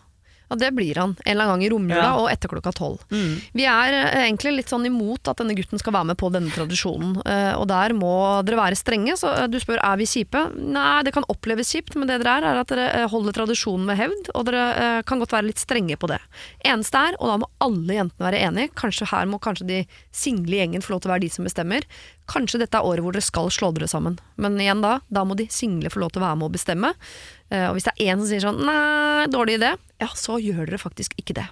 [0.49, 1.17] Ja, det blir han.
[1.25, 2.13] En eller annen gang i romjula Ja.
[2.21, 3.01] og etter klokka tolv.
[3.11, 6.51] Vi er eh, egentlig litt sånn imot at denne gutten skal være med på denne
[6.55, 8.13] tradisjonen, eh, og der må
[8.47, 9.17] dere være strenge.
[9.19, 10.45] Så eh, du spør er vi kjipe.
[10.55, 13.99] Nei, det kan oppleves kjipt, men det dere er, er at dere holder tradisjonen med
[13.99, 16.21] hevd, og dere kan godt være litt strenge på det.
[16.65, 19.81] Eneste er, og da må alle jentene være enige, kanskje her må kanskje de
[20.15, 21.85] single gjengen få lov til å være de som bestemmer.
[22.31, 24.17] Kanskje dette er året hvor dere skal slå dere sammen.
[24.41, 26.91] Men igjen da, da må de single få lov til å være med å bestemme.
[27.51, 29.73] Eh, og hvis det er én som sier sånn nei, dårlig idé,
[30.03, 31.47] ja, så gjør dere faktisk ikke det.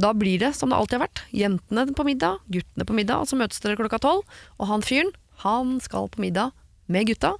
[0.00, 1.22] Da blir det som det alltid har vært.
[1.36, 4.24] Jentene på middag, guttene på middag, og så møtes dere klokka tolv.
[4.56, 5.12] Og han fyren,
[5.44, 6.54] han skal på middag
[6.92, 7.34] med gutta,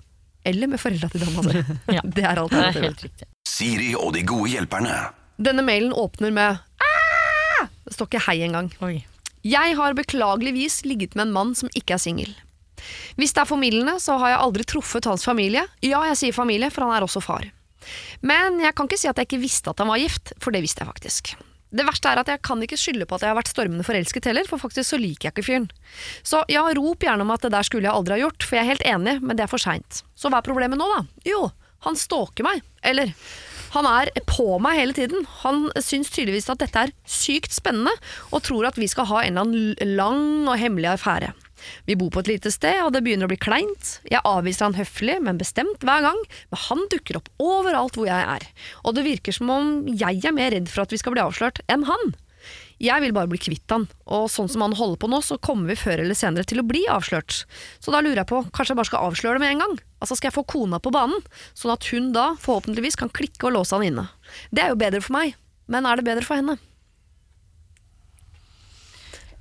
[0.47, 1.64] eller med foreldra til dama si.
[1.97, 2.03] Ja.
[2.05, 3.26] Det er Det er alternativet.
[3.49, 4.94] Siri og de gode hjelperne.
[5.42, 8.70] Denne mailen åpner med «Ah!» Det står ikke hei engang.
[8.84, 9.05] Oi.
[9.47, 12.32] Jeg har beklageligvis ligget med en mann som ikke er singel.
[13.16, 15.62] Hvis det er formildende, så har jeg aldri truffet hans familie.
[15.86, 17.47] Ja, jeg sier familie, for han er også far.
[18.26, 20.62] Men jeg kan ikke si at jeg ikke visste at han var gift, for det
[20.64, 21.37] visste jeg faktisk.
[21.76, 24.28] Det verste er at jeg kan ikke skylde på at jeg har vært stormende forelsket
[24.30, 25.66] heller, for faktisk så liker jeg ikke fyren.
[26.24, 28.64] Så ja, rop gjerne om at det der skulle jeg aldri ha gjort, for jeg
[28.64, 30.03] er helt enig, men det er for seint.
[30.14, 31.03] Så hva er problemet nå, da?
[31.26, 31.49] Jo,
[31.84, 32.62] han stalker meg.
[32.87, 33.12] Eller
[33.74, 35.26] han er på meg hele tiden.
[35.43, 37.93] Han syns tydeligvis at dette er sykt spennende,
[38.30, 41.34] og tror at vi skal ha en eller annen lang og hemmelig affære.
[41.89, 43.97] Vi bor på et lite sted, og det begynner å bli kleint.
[44.11, 46.21] Jeg avviser han høflig, men bestemt hver gang,
[46.53, 48.47] men han dukker opp overalt hvor jeg er.
[48.85, 51.62] Og det virker som om jeg er mer redd for at vi skal bli avslørt,
[51.73, 52.17] enn han.
[52.83, 55.73] Jeg vil bare bli kvitt han, og sånn som han holder på nå, så kommer
[55.73, 57.47] vi før eller senere til å bli avslørt.
[57.81, 59.77] Så da lurer jeg på, kanskje jeg bare skal avsløre det med en gang?
[60.05, 61.25] Altså skal jeg få kona på banen,
[61.57, 64.09] sånn at hun da forhåpentligvis kan klikke og låse han inne.
[64.53, 65.39] Det er jo bedre for meg,
[65.73, 66.59] men er det bedre for henne?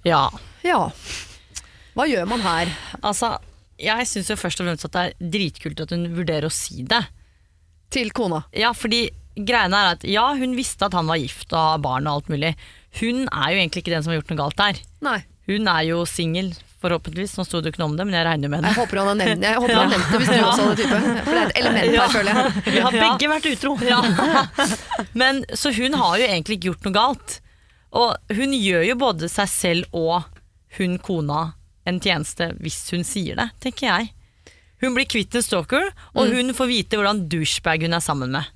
[0.07, 0.29] Ja.
[0.63, 0.93] Ja.
[1.95, 2.71] Hva gjør man her?
[3.01, 3.35] Altså,
[3.79, 6.83] jeg syns jo først og fremst at det er dritkult at hun vurderer å si
[6.87, 7.03] det.
[7.93, 8.41] Til kona.
[8.55, 12.07] Ja, fordi greiene er at ja, hun visste at han var gift og har barn
[12.07, 12.53] og alt mulig.
[12.99, 14.79] Hun er jo egentlig ikke den som har gjort noe galt der.
[15.05, 15.17] Nei.
[15.45, 16.47] Hun er jo singel,
[16.81, 17.35] forhåpentligvis.
[17.37, 18.71] Nå sto det jo ikke noe om det, men jeg regner med det.
[18.73, 19.43] Jeg håper han har nevnt,
[20.11, 21.01] det hvis du også hadde type.
[21.27, 22.53] For det er et element her, føler jeg.
[22.75, 23.03] Vi har Ja.
[23.05, 23.75] begge vært utro.
[23.91, 23.99] Ja.
[25.13, 27.37] Men Så hun har jo egentlig ikke gjort noe galt.
[27.95, 30.25] Og hun gjør jo både seg selv og
[30.79, 31.43] hun kona
[31.85, 34.11] en tjeneste hvis hun sier det, tenker jeg.
[34.83, 38.51] Hun blir kvitt en stalker, og hun får vite hvordan douchebag hun er sammen med.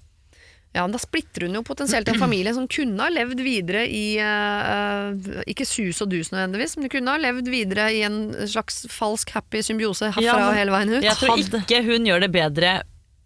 [0.76, 4.20] Ja, men Da splitter hun jo potensielt en familie som kunne ha levd videre i
[4.22, 9.34] uh, Ikke sus og dus nødvendigvis, men kunne ha levd videre i en slags falsk
[9.34, 11.04] happy symbiose herfra Ja, hele veien ut.
[11.08, 12.76] Jeg tror ikke hun gjør det bedre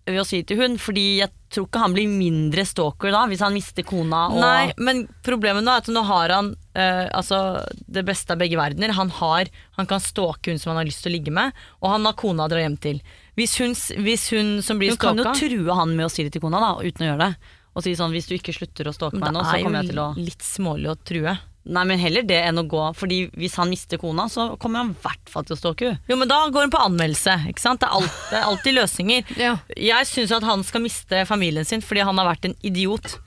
[0.06, 3.44] ved å si til hun, fordi jeg tror ikke han blir mindre stalker da, hvis
[3.46, 7.40] han mister kona og Nei, men problemet nå er at nå har han eh, altså
[7.88, 8.96] det beste av begge verdener.
[8.98, 11.94] Han, har, han kan stalke hun som han har lyst til å ligge med, og
[11.94, 13.00] han har kona å dra hjem til.
[13.40, 16.36] Hvis hun, hvis hun som blir Hun kan jo true han med å si det
[16.36, 17.56] til kona, da, uten å gjøre det.
[17.74, 20.04] Og si sånn, hvis du ikke slutter å stalke meg nå, så kommer jeg til
[20.04, 21.34] å litt smålig å true.
[21.64, 24.92] Nei, men heller det enn å gå, fordi hvis han mister kona, så kommer han
[24.92, 26.02] i hvert fall til å stalke henne.
[26.12, 27.38] Jo, men da går hun på anmeldelse.
[27.54, 27.80] Ikke sant?
[27.80, 29.32] Det, er alt, det er alltid løsninger.
[29.44, 29.56] Ja.
[29.80, 33.18] Jeg syns at han skal miste familien sin fordi han har vært en idiot.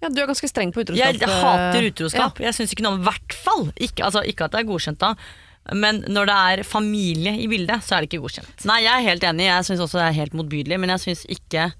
[0.00, 1.18] Ja, du er ganske streng på utroskap.
[1.18, 1.90] Jeg hater utroskap.
[1.90, 2.42] utroskap.
[2.46, 3.66] Jeg syns ikke noe om hvert fall.
[3.76, 5.12] Ikke, altså, ikke at det er godkjent da,
[5.76, 8.64] men når det er familie i bildet, så er det ikke godkjent.
[8.70, 11.26] Nei, jeg er helt enig, jeg syns også det er helt motbydelig, men jeg syns
[11.30, 11.76] ikke eh,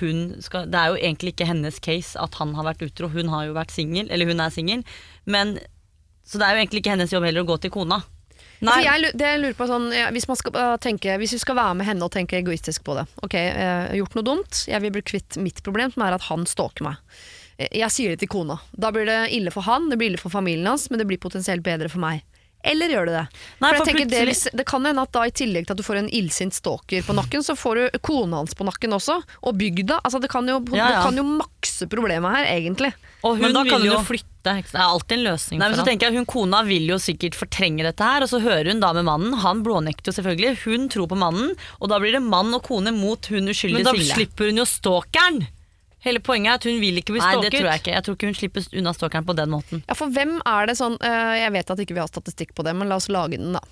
[0.00, 3.08] hun skal Det er jo egentlig ikke hennes case at han har vært utro.
[3.08, 4.82] Hun har jo vært singel, eller hun er singel,
[5.24, 5.58] men
[6.24, 8.02] Så det er jo egentlig ikke hennes jobb heller å gå til kona.
[8.62, 8.78] Nei.
[8.84, 11.58] jeg, det jeg lurer på sånn, ja, hvis, man skal, uh, tenke, hvis vi skal
[11.58, 14.60] være med henne og tenke egoistisk på det Ok, eh, jeg har gjort noe dumt,
[14.70, 17.00] jeg vil bli kvitt mitt problem, som er at han stalker meg.
[17.58, 18.60] Eh, Jeg sier det til kona.
[18.70, 21.18] Da blir det ille for han, det blir ille for familien hans, men det blir
[21.22, 22.22] potensielt bedre for meg.
[22.64, 23.22] Eller gjør du det?
[23.60, 25.74] Nei, for jeg tenker det, plutselig- hvis, det kan hende at da i tillegg til
[25.74, 28.94] at du får en illsint stalker på nakken, så får du kona hans på nakken
[28.94, 30.00] også, og bygda.
[30.04, 30.88] Altså det kan jo, Ja, ja.
[31.02, 32.92] Det kan jo makse problemet her, egentlig.
[33.22, 34.28] Og hun Men da vil kan hun jo flytte.
[34.42, 35.86] Det er alltid en løsning Nei, men for så han.
[35.92, 38.92] tenker jeg Hun kona vil jo sikkert fortrenge dette her, og så hører hun da
[38.92, 39.34] med mannen.
[39.38, 40.56] Han blånekter jo selvfølgelig.
[40.64, 43.92] Hun tror på mannen, og da blir det mann og kone mot hun Men da
[43.94, 45.46] slipper hun jo stalkeren!
[46.02, 47.92] Hele poenget er at hun vil ikke bli Nei, det tror jeg ikke.
[47.94, 49.82] Jeg tror ikke hun slipper unna stalkeren på den måten.
[49.86, 52.64] Ja, for hvem er det sånn eh, Jeg vet at ikke vi har statistikk på
[52.66, 53.62] det, men la oss lage den, da.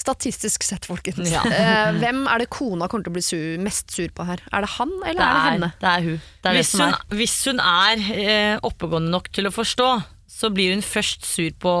[0.00, 1.30] Statistisk sett, folkens.
[1.32, 1.42] Ja.
[1.60, 4.40] Eh, hvem er det kona kommer til å bli sur, mest sur på her?
[4.52, 5.72] Er det han, eller Det er det er, henne?
[5.80, 6.20] det er hun.
[6.44, 7.18] Det er Hvis som hun, er.
[7.20, 9.88] hvis hun er eh, oppegående nok til å forstå,
[10.30, 11.74] så blir hun først sur på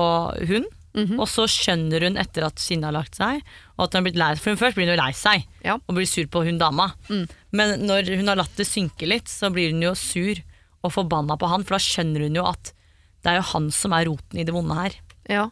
[0.50, 1.20] hun, Mhm.
[1.22, 3.44] og så skjønner hun etter at sinnet har lagt seg,
[3.80, 5.78] og at hun har blitt lei For hun først blir hun jo lei seg, Ja.
[5.80, 6.90] og blir sur på hun dama.
[7.08, 7.24] Mm.
[7.56, 10.36] Men når hun har latt det synke litt, så blir hun jo sur
[10.84, 12.72] og forbanna på han, for da skjønner hun jo at
[13.24, 14.94] det er jo han som er roten i det vonde her.
[15.28, 15.46] Ja.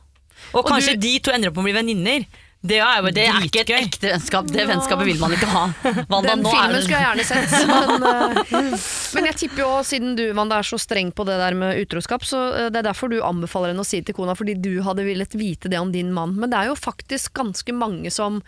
[0.53, 2.27] Og, Og kanskje du- de to ender opp med å bli venninner.
[2.61, 4.49] Det er jo Det er ikke et ekte vennskap.
[4.51, 5.65] Det vennskapet vil man ikke ha.
[6.11, 7.53] Vanda, Den filmen skulle jeg gjerne sett.
[7.69, 11.55] Men, eh, men jeg tipper jo, siden du Wanda, er så streng på det der
[11.59, 14.35] med utroskap, så eh, det er derfor du anbefaler henne å si det til kona,
[14.39, 16.35] fordi du hadde villet vite det om din mann.
[16.35, 18.43] Men det er jo faktisk ganske mange som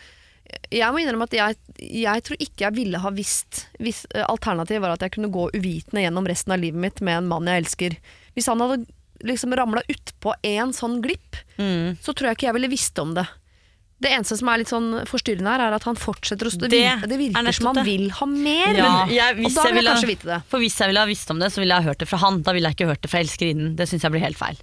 [0.75, 1.57] jeg må innrømme at jeg,
[2.03, 5.47] jeg tror ikke jeg ville ha visst hvis eh, alternativet var at jeg kunne gå
[5.55, 7.95] uvitende gjennom resten av livet mitt med en mann jeg elsker.
[8.35, 8.81] Hvis han hadde
[9.23, 11.99] liksom ramla utpå en sånn glipp, Mm.
[12.01, 13.27] så tror jeg ikke jeg ville visst om det.
[14.01, 16.69] Det eneste som er litt sånn forstyrrende her, er at han fortsetter å stå.
[16.73, 17.85] Det, Det virker- er som han det.
[17.85, 18.75] vil ha mer.
[18.75, 19.07] Ja.
[19.07, 20.43] Jeg- hvis og da vil jeg kanskje vite det.
[20.49, 22.19] For hvis jeg ville ha visst om det, så ville jeg ha hørt det fra
[22.19, 22.41] han.
[22.43, 23.77] Da ville jeg ikke hørt det fra elskerinnen.
[23.77, 24.57] Det syns jeg blir helt feil.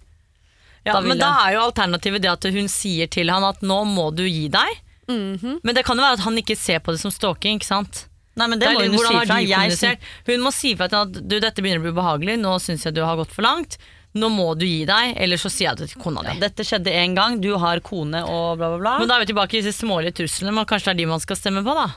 [0.85, 3.61] Ja, Da men jeg- da er jo alternativet det at hun sier til han at
[3.61, 4.69] nå må du gi deg.
[5.07, 5.59] Mhm.
[5.63, 8.05] Men det kan jo være at han ikke ser på det som stalking, ikke sant?
[8.35, 9.97] Nei, men det, det må hun jo si fra.
[10.27, 12.93] Hun må si fra til at du, dette begynner å bli ubehagelig, nå syns jeg
[12.93, 13.77] du har gått for langt.
[14.17, 16.33] Nå må du gi deg, eller så sier jeg det til kona di.
[16.33, 18.95] Ja, dette skjedde én gang, du har kone og bla, bla, bla.
[19.01, 21.23] Men da er vi tilbake i disse smålige truslene, men kanskje det er de man
[21.23, 21.87] skal stemme på, da.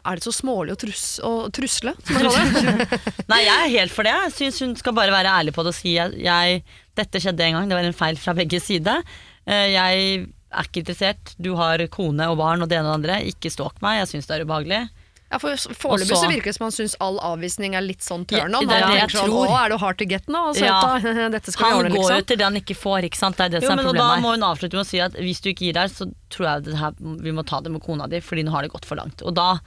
[0.00, 1.92] Er det så smålig å, trus å trusle?
[3.30, 4.14] Nei, jeg er helt for det.
[4.26, 6.62] Jeg syns hun skal bare være ærlig på det og si at jeg,
[6.96, 9.02] dette skjedde en gang, det var en feil fra begge sider.
[9.44, 10.06] Eh, Jeg
[10.50, 13.18] er ikke interessert, du har kone og barn og det ene og det andre.
[13.30, 14.80] Ikke stalk meg, jeg syns det er ubehagelig.
[15.30, 18.50] Ja, for Foreløpig så- virker det som han syns all avvisning er litt sånn turn
[18.50, 18.66] Ja, on.
[18.66, 19.30] det er Han det jeg sånn.
[19.30, 20.40] Å, er du hard to get nå?
[20.58, 20.80] Ja.
[21.36, 23.36] Dette skal Han ordne, går jo til det han ikke får, ikke sant.
[23.38, 24.16] Det er det Jo, som er problemet.
[24.16, 26.48] Da må hun avslutte med å si at hvis du ikke gir deg, så tror
[26.48, 28.84] jeg det her, vi må ta det med kona di, fordi nå har det gått
[28.90, 29.22] for langt.
[29.22, 29.60] Og da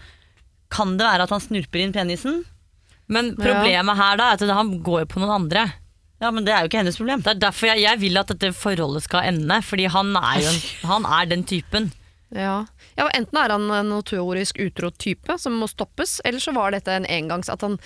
[0.70, 2.43] kan det være at han snurper inn penisen.
[3.07, 5.66] Men problemet her da er at han går jo på noen andre.
[6.24, 7.22] Ja, men det er jo ikke hennes problem.
[7.24, 10.51] Det er derfor jeg, jeg vil at dette forholdet skal ende, fordi han er jo
[10.53, 10.61] en,
[10.91, 11.91] han er den typen.
[12.34, 12.65] Ja.
[12.97, 16.91] ja, Enten er han en notorisk utro type som må stoppes, eller så var dette
[16.91, 17.77] en engangs at han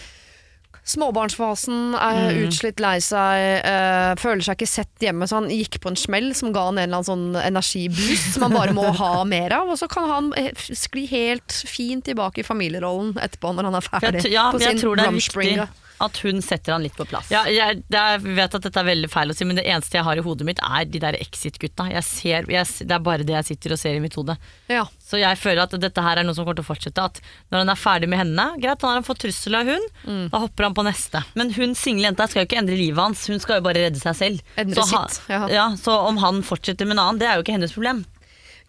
[0.88, 2.48] Småbarnsfasen, er Mm.
[2.48, 6.34] utslitt, lei seg, øh, føler seg ikke sett hjemme, så han gikk på en smell
[6.34, 9.68] som ga han en eller annen sånn energiboost som han bare må ha mer av.
[9.68, 13.82] Og så kan han eh, skli helt fint tilbake i familierollen etterpå når han er
[13.90, 15.68] ferdig jeg, ja, på jeg sin tror det er viktig.
[16.04, 17.30] At hun setter han litt på plass.
[17.34, 20.06] Ja, jeg, jeg vet at dette er veldig feil å si, men det eneste jeg
[20.06, 21.88] har i hodet mitt, er de der Exit-gutta.
[21.90, 24.36] Jeg ser, jeg, det er bare det jeg sitter og ser i mitt hode.
[24.70, 24.84] Ja.
[25.02, 27.08] Så jeg føler at dette her er noe som kommer til å fortsette.
[27.10, 30.28] At når han er ferdig med henne, greit, han har fått trussel av hun, Mm.
[30.32, 31.20] da hopper han på neste.
[31.36, 34.00] Men hun single jenta skal jo ikke endre livet hans, hun skal jo bare redde
[34.00, 34.44] seg selv.
[34.60, 35.42] Endre så, sitt, ja.
[35.52, 38.06] ja, så om han fortsetter med en annen, det er jo ikke hennes problem.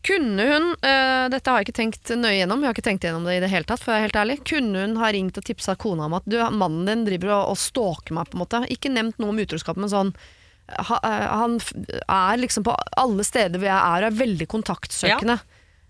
[0.07, 3.27] Kunne hun, uh, dette har jeg ikke tenkt nøye gjennom, jeg har ikke tenkt gjennom
[3.27, 4.37] det i det hele tatt, for jeg er helt ærlig.
[4.47, 7.61] Kunne hun ha ringt og tipsa kona om at du, mannen din driver og, og
[7.61, 8.63] stalker meg, på en måte.
[8.73, 10.15] Ikke nevnt noe om utroskap, men sånn
[10.69, 11.59] ha, eh, Han
[12.07, 15.39] er liksom på alle steder hvor jeg er, og er veldig kontaktsøkende.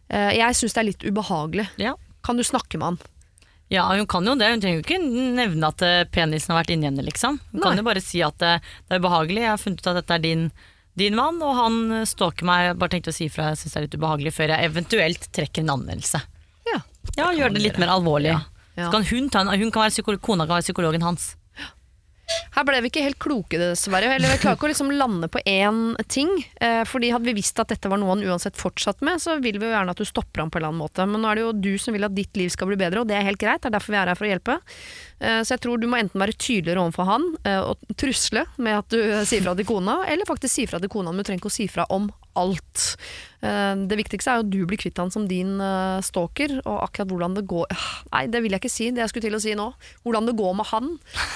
[0.09, 1.69] Eh, jeg syns det er litt ubehagelig.
[1.83, 1.95] Ja.
[2.25, 3.01] Kan du snakke med han?
[3.69, 4.49] Ja, hun kan jo det.
[4.49, 5.03] Hun trenger jo ikke
[5.37, 5.83] nevne at
[6.15, 7.37] penisen har vært inni henne, liksom.
[7.53, 7.67] Hun Nei.
[7.67, 8.57] kan jo bare si at det
[8.89, 10.47] er ubehagelig, jeg har funnet ut at dette er din,
[11.01, 12.75] din mann, og han stalker meg.
[12.81, 15.65] Bare tenkte å si ifra, jeg syns det er litt ubehagelig, før jeg eventuelt trekker
[15.65, 16.23] en anmeldelse.
[16.69, 16.83] Ja.
[17.17, 18.35] Ja, gjør det litt mer alvorlig.
[18.35, 18.87] Ja.
[18.87, 21.33] Så kan hun ta en, hun kan være psykolog, kona kan være psykologen hans.
[22.55, 24.11] Her ble vi ikke helt kloke, dessverre.
[24.17, 26.31] Eller vi klarer ikke å liksom lande på én ting.
[26.61, 29.61] Eh, fordi hadde vi visst at dette var noe han uansett fortsatt med, så vil
[29.61, 31.07] vi jo gjerne at du stopper ham på en eller annen måte.
[31.09, 33.09] Men nå er det jo du som vil at ditt liv skal bli bedre, og
[33.11, 33.63] det er helt greit.
[33.63, 34.59] Det er derfor vi er her for å hjelpe.
[35.19, 38.79] Eh, så jeg tror du må enten være tydeligere overfor han eh, og trusle med
[38.79, 41.29] at du eh, sier fra til kona, eller faktisk si fra til kona, men du
[41.29, 42.07] trenger ikke å si fra om
[42.39, 42.85] alt.
[43.43, 45.57] Det viktigste er jo at du blir kvitt han som din
[46.07, 49.11] stalker, og akkurat hvordan det går Ah, Nei, det vil jeg ikke si, det jeg
[49.11, 49.67] skulle til å si nå.
[50.07, 50.93] Hvordan det går med han.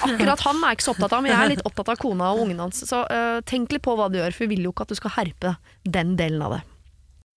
[0.07, 2.31] Akkurat han er jeg ikke så opptatt av, men jeg er litt opptatt av kona
[2.31, 2.85] og ungen hans.
[2.87, 3.03] Så
[3.51, 5.57] tenk litt på hva du gjør, for vi vil jo ikke at du skal herpe
[5.83, 6.61] den delen av det.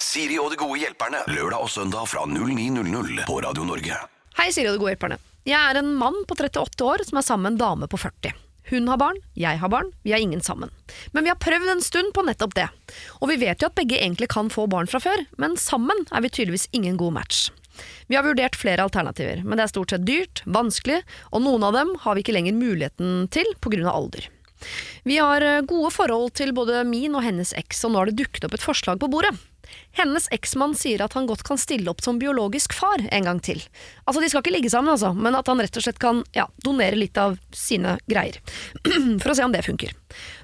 [0.03, 1.27] Siri og de gode hjelperne.
[1.27, 3.99] Lørdag og søndag fra 09.00 på Radio Norge.
[4.37, 5.16] Hei, Siri og de gode hjelperne.
[5.49, 8.34] Jeg er en mann på 38 år som er sammen med en dame på 40.
[8.68, 10.68] Hun har barn, jeg har barn, vi har ingen sammen.
[11.16, 12.66] Men vi har prøvd en stund på nettopp det.
[13.22, 16.20] Og vi vet jo at begge egentlig kan få barn fra før, men sammen er
[16.20, 17.47] vi tydeligvis ingen god match.
[18.12, 21.01] Vi har vurdert flere alternativer, men det er stort sett dyrt, vanskelig,
[21.32, 23.89] og noen av dem har vi ikke lenger muligheten til pga.
[23.89, 24.28] alder.
[25.09, 28.20] Vi har eh, gode forhold til både min og hennes eks, og nå har det
[28.20, 29.32] dukket opp et forslag på bordet.
[29.97, 33.62] Hennes eksmann sier at han godt kan stille opp som biologisk far en gang til.
[34.05, 36.47] Altså, De skal ikke ligge sammen, altså, men at han rett og slett kan ja,
[36.64, 38.39] donere litt av sine greier.
[39.23, 39.95] For å se om det funker.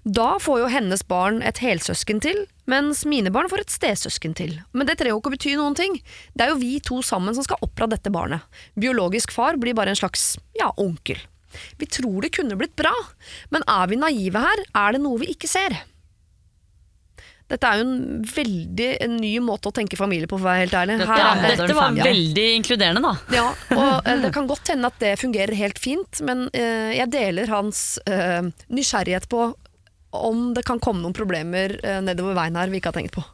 [0.04, 4.56] Da får jo hennes barn et helsøsken til, mens mine barn får et stesøsken til.
[4.72, 5.98] Men det trenger jo ikke å bety noen ting.
[6.34, 8.44] Det er jo vi to sammen som skal oppdra dette barnet.
[8.78, 11.20] Biologisk far blir bare en slags ja, onkel.
[11.78, 12.92] Vi tror det kunne blitt bra,
[13.52, 15.76] men er vi naive her, er det noe vi ikke ser.
[17.52, 20.64] Dette er jo en veldig en ny måte å tenke familie på, for å være
[20.64, 20.94] helt ærlig.
[21.04, 23.12] Her Ja, dette var veldig inkluderende, da.
[23.36, 27.12] Ja, og eh, det kan godt hende at det fungerer helt fint, men eh, jeg
[27.12, 28.40] deler hans eh,
[28.72, 29.50] nysgjerrighet på
[30.12, 33.24] om det kan komme noen problemer eh, nedover veien her vi ikke har tenkt på.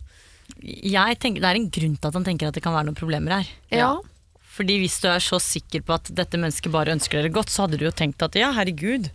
[0.59, 2.99] Jeg tenker, det er en grunn til at han tenker at det kan være noen
[2.99, 3.51] problemer her.
[3.75, 3.93] Ja,
[4.57, 7.67] Fordi hvis du er så sikker på at dette mennesket bare ønsker dere godt, så
[7.67, 9.11] hadde du jo tenkt at ja, herregud,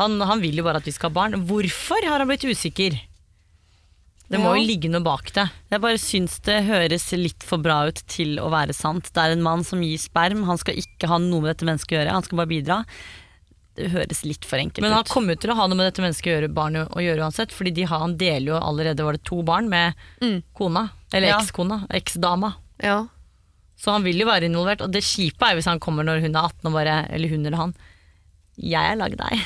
[0.00, 1.38] han, han vil jo bare at vi skal ha barn.
[1.46, 2.98] Hvorfor har han blitt usikker?
[4.28, 5.46] Det må jo ligge noe bak det.
[5.72, 9.08] Jeg bare syns det høres litt for bra ut til å være sant.
[9.14, 11.94] Det er en mann som gir sperm, han skal ikke ha noe med dette mennesket
[11.96, 12.84] å gjøre, han skal bare bidra.
[13.78, 14.82] det høres litt for enkelt ut.
[14.82, 16.98] Men han kommer jo til å ha noe med dette mennesket å gjøre, barnet å
[17.00, 17.52] gjøre uansett.
[17.54, 20.42] Fordi de har, han deler jo allerede var det to barn med Mm.
[20.52, 20.90] kona.
[21.12, 21.38] Eller Ja.
[21.38, 21.86] ekskona.
[21.88, 22.56] Eksdama.
[22.82, 23.06] Ja.
[23.78, 24.82] Så han vil jo være involvert.
[24.82, 27.46] Og det kjipe er hvis han kommer når hun er 18 og bare Eller hun
[27.46, 27.74] eller han.
[28.58, 29.38] Jeg er lagd deg.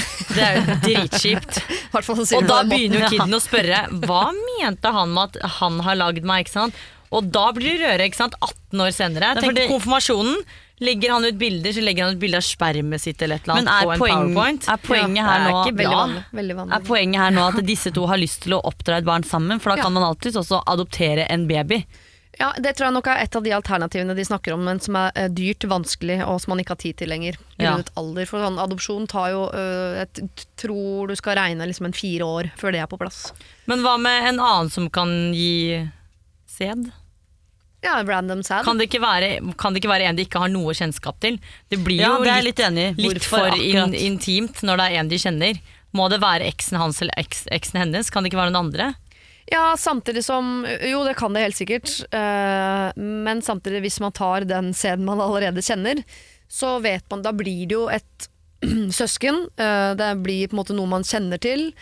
[0.36, 1.60] Det er jo dritkjipt.
[2.38, 5.98] Og da på begynner jo kiden å spørre hva mente han med at han har
[6.00, 6.82] lagd meg, ikke sant?
[7.12, 8.36] Og da blir det røre, ikke sant?
[8.40, 9.32] 18 år senere.
[9.40, 10.44] Tenk det- konfirmasjonen.
[10.82, 13.60] Legger han ut bilder, så legger han ut bilde av spermet sitt eller et eller
[13.60, 14.64] annet på en poeng, powerpoint.
[14.72, 16.22] er poenget Ja, her er nå Veldig vanlig.
[16.38, 16.74] Veldig vanlig.
[16.74, 19.60] Er poenget her nå at disse to har lyst til å oppdra et barn sammen?
[19.62, 19.82] For da Ja.
[19.86, 21.84] kan man alltids også adoptere en baby.
[22.40, 24.96] Ja, Det tror jeg nok er et av de alternativene de snakker om, men som
[24.96, 27.36] er eh, dyrt, vanskelig og som man ikke har tid til lenger.
[27.60, 27.74] Ja.
[28.00, 28.24] Alder.
[28.30, 32.72] For sånn adopsjon tar jo Jeg tror du skal regne liksom en fire år før
[32.72, 33.32] det er på plass.
[33.70, 35.84] Men hva med en annen som kan gi
[36.48, 36.90] sæd?
[37.82, 38.62] Ja, random sad.
[38.64, 41.40] Kan det, ikke være, kan det ikke være en de ikke har noe kjennskap til?
[41.68, 45.00] Det blir Ja, jo det litt, litt enig litt for in, intimt når det er
[45.00, 45.58] en de kjenner.
[45.92, 48.08] Må det være eksen hans eller eks, eksen hennes?
[48.08, 48.92] Kan det ikke være noen andre?
[49.50, 51.90] Ja, samtidig som Jo, det kan det helt sikkert.
[52.14, 56.02] Uh, men samtidig, hvis man tar den scenen man allerede kjenner,
[56.52, 58.28] så vet man Da blir det jo et
[58.94, 59.48] søsken.
[59.58, 61.72] Uh, det blir på en måte noe man kjenner til.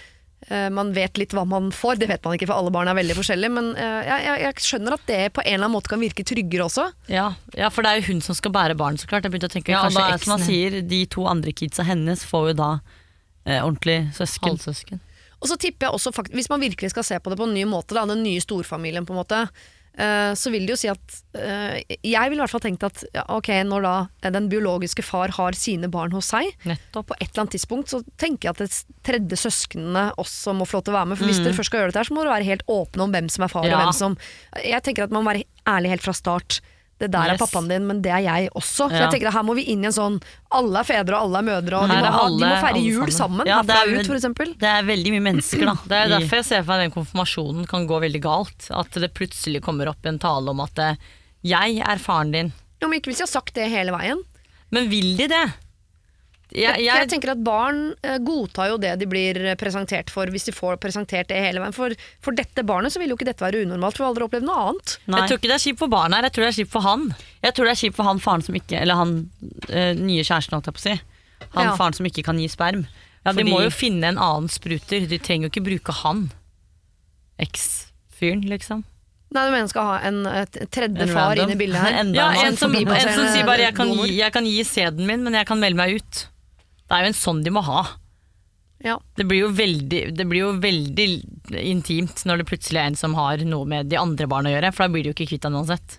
[0.49, 2.01] Uh, man vet litt hva man får.
[2.01, 3.53] Det vet man ikke, for alle barn er veldig forskjellige.
[3.59, 6.65] Men jeg, jeg, jeg skjønner at det på en eller annen måte kan virke tryggere
[6.71, 6.87] også.
[7.13, 9.29] Ja, ja, for det er jo hun som skal bære barn, så klart.
[9.29, 10.25] Jeg begynte å tenke Ja, kanskje da, eksen.
[10.25, 12.73] som han sier, De to andre kidsa hennes får jo da
[13.61, 14.55] ordentlig søsken.
[14.55, 15.01] halvsøsken.
[15.41, 17.55] Og så tipper jeg også, faktisk, hvis man virkelig skal se på det på en
[17.57, 19.39] ny måte, da, den nye storfamilien på en måte,
[20.01, 23.03] uh, så vil det jo si at uh, Jeg ville i hvert fall tenkt at
[23.17, 27.11] ja, ok, når da eh, den biologiske far har sine barn hos seg, Nettopp.
[27.11, 30.79] på et eller annet tidspunkt så tenker jeg at det tredje søsknene også må få
[30.79, 31.21] lov til å være med.
[31.21, 33.17] For hvis dere først skal gjøre dette her, så må dere være helt åpne om
[33.17, 33.79] hvem som er far Ja.
[33.79, 34.19] og hvem som
[34.61, 36.61] Jeg tenker at man må være ærlig helt fra start.
[37.01, 38.87] Det der er pappaen din, men det er jeg også.
[38.87, 38.99] Så Ja.
[39.07, 40.19] jeg tenker at Her må vi inn i en sånn
[40.53, 43.07] Alle er fedre og alle er mødre, og de må, ha, de må feire jul
[43.07, 43.17] sammen.
[43.41, 43.47] sammen.
[43.49, 44.53] Ja, det er- ut, for eksempel.
[44.59, 45.75] Det er veldig mye mennesker, da.
[45.89, 48.69] Det er derfor jeg ser for meg den konfirmasjonen kan gå veldig galt.
[48.71, 50.95] At det plutselig kommer opp en tale om at eh,
[51.43, 52.53] jeg er faren din.
[52.83, 54.21] Jo, men ikke hvis de har sagt det hele veien.
[54.71, 55.47] Men vil de det?
[56.51, 60.27] Jeg, Jeg, jeg tenker at Barn eh, godtar jo det de blir eh, presentert for,
[60.35, 61.75] hvis de får presentert det hele veien.
[61.77, 61.95] For,
[62.25, 64.49] for dette barnet så vil jo ikke dette være unormalt, for vi har aldri opplevd
[64.49, 64.97] noe annet.
[65.07, 65.21] Nei.
[65.21, 66.87] jeg tror ikke det er kjipt for barnet her, jeg tror det er kjipt for
[66.89, 67.07] han.
[67.47, 69.15] Jeg tror det er kjipt for han faren som ikke Eller han
[69.71, 70.97] øh, nye kjæresten, holdt jeg på å si.
[71.55, 71.77] Han Ja.
[71.79, 72.87] faren som ikke kan gi sperm.
[73.25, 76.31] Ja, De må jo finne en annen spruter, de trenger jo ikke bruke han.
[77.41, 78.83] Eks-fyren, liksom.
[79.31, 81.97] Nei, du mener skal ha en et tredje En far inn i bildet her?
[82.03, 84.65] Enda Ja, en en som, en som sier bare jeg kan, gi, 'jeg kan gi
[84.67, 86.25] sæden min, men jeg kan melde meg ut'.
[86.91, 87.85] Det er jo en sånn de må ha.
[88.83, 88.97] Ja.
[89.15, 91.07] Det blir, jo veldig, det blir jo veldig
[91.63, 94.73] intimt når det plutselig er en som har noe med de andre barna å gjøre,
[94.75, 95.99] for da blir de jo ikke kvitt han uansett.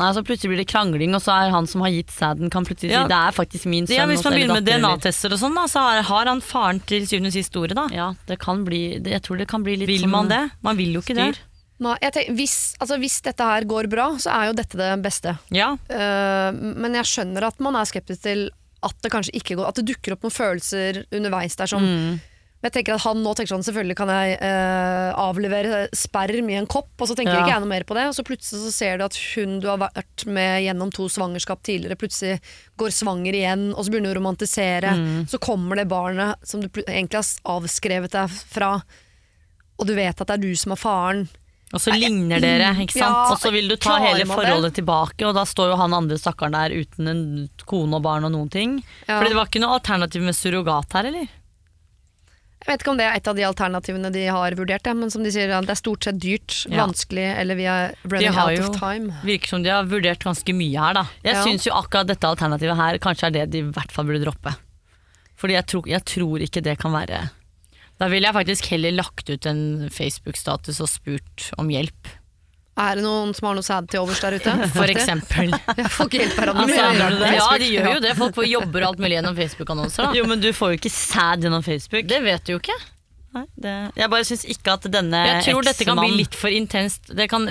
[0.00, 2.64] Nei, så Plutselig blir det krangling, og så er han som har gitt sæden, kan
[2.64, 3.02] plutselig Ja.
[3.02, 3.98] si det er faktisk min sønn.
[3.98, 7.28] Ja, Hvis man begynner med DNA-tester og sånn, da, så har, han faren til syvende
[7.28, 7.86] og sist ordet, da.
[7.92, 10.50] Ja, det kan bli det- Jeg tror det kan bli litt Vil sånn man det?
[10.62, 11.38] Man vil jo ikke det.
[11.80, 15.02] Nei, jeg tenker, hvis, altså, hvis dette her går bra, så er jo dette det
[15.02, 15.38] beste.
[15.50, 18.50] Ja, Uh, men jeg skjønner at man er skeptisk til
[18.82, 22.20] at det kanskje ikke går At det dukker opp noen følelser underveis der som Mm.
[22.60, 26.66] Jeg tenker at Han nå tenker sånn Selvfølgelig kan jeg eh, avlevere sperm i en
[26.68, 27.40] kopp, og så tenker Ja.
[27.40, 28.04] ikke jeg noe mer på det.
[28.10, 31.62] Og så plutselig så ser du at hun du har vært med gjennom to svangerskap
[31.64, 32.36] tidligere, plutselig
[32.76, 34.92] går svanger igjen, og så begynner du å romantisere.
[34.92, 35.28] Mm.
[35.32, 38.82] Så kommer det barnet som du egentlig har avskrevet deg fra,
[39.80, 41.28] og du vet at det er du som er faren.
[41.72, 43.14] Og så ligner dere, ikke sant.
[43.14, 46.16] Ja, og så vil du ta hele forholdet tilbake, og da står jo han andre
[46.18, 47.20] stakkaren der uten en
[47.64, 48.72] kone og barn og noen ting.
[49.06, 49.20] Ja.
[49.20, 51.28] Fordi det var ikke noe alternativ med surrogat her, eller?
[52.60, 55.08] Jeg vet ikke om det er et av de alternativene de har vurdert, ja, men
[55.14, 56.82] som de sier, det er stort sett dyrt, Ja.
[56.84, 59.14] vanskelig, eller vi er running out jo of time.
[59.24, 61.04] Virker som de har vurdert ganske mye her, da.
[61.24, 61.44] Jeg Ja.
[61.46, 64.56] syns jo akkurat dette alternativet her kanskje er det de i hvert fall burde droppe.
[65.38, 67.30] Fordi jeg tror, jeg tror ikke det kan være
[68.00, 72.14] Da ville jeg faktisk heller lagt ut en Facebook-status og spurt om hjelp,
[72.80, 74.54] Er det noen som har noe sæd til overs der ute?
[74.78, 75.50] for eksempel.
[75.76, 77.18] Jeg Folk hjelper hverandre.
[77.20, 78.14] Altså, ja, de gjør jo det.
[78.16, 80.16] Folk får jobber og alt mulig gjennom Facebook-annonser.
[80.16, 82.08] Jo, men du får jo ikke sæd gjennom Facebook.
[82.08, 82.78] Det vet du jo ikke.
[83.30, 86.50] Nei, det, jeg bare syns ikke at denne Jeg tror dette kan bli litt for
[86.50, 87.12] intenst.
[87.14, 87.44] Det kan,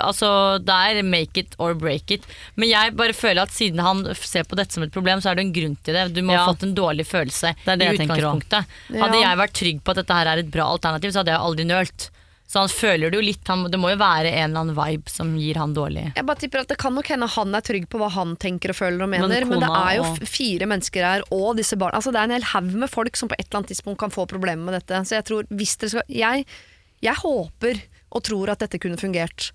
[0.00, 0.30] altså,
[0.64, 2.24] det er make it or break it.
[2.56, 5.36] Men jeg bare føler at siden han ser på dette som et problem, så er
[5.36, 6.06] det en grunn til det.
[6.16, 6.46] Du må Ja.
[6.46, 8.64] ha fått en dårlig følelse Det det i jeg utgangspunktet.
[8.88, 9.02] Ja.
[9.04, 11.44] Hadde jeg vært trygg på at dette her er et bra alternativ, så hadde jeg
[11.50, 12.10] aldri nølt.
[12.46, 13.42] Så han føler det jo litt.
[13.50, 16.38] Han, det må jo være en eller annen vibe som gir han dårlig Jeg bare
[16.38, 19.02] tipper at Det kan nok hende han er trygg på hva han tenker og føler
[19.02, 22.22] og mener, Men men, det er jo fire mennesker her, og disse barna altså Det
[22.22, 24.62] er en hel haug med folk som på et eller annet tidspunkt kan få problemer
[24.62, 25.02] med dette.
[25.08, 26.46] Så jeg tror hvis dere skal Jeg,
[27.02, 27.82] jeg håper
[28.14, 29.50] og tror at dette kunne fungert.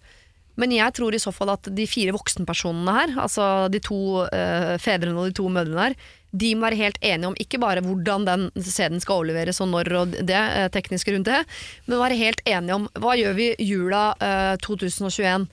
[0.59, 4.76] Men jeg tror i så fall at de fire voksenpersonene her, altså de to øh,
[4.84, 5.95] fedrene og de to mødrene her,
[6.32, 9.91] De må være helt enige om ikke bare hvordan den CD-en skal overleveres og når
[9.99, 11.41] og det eh, tekniske rundt det,
[11.88, 15.48] men være helt enige om hva gjør vi jula eh, 2021?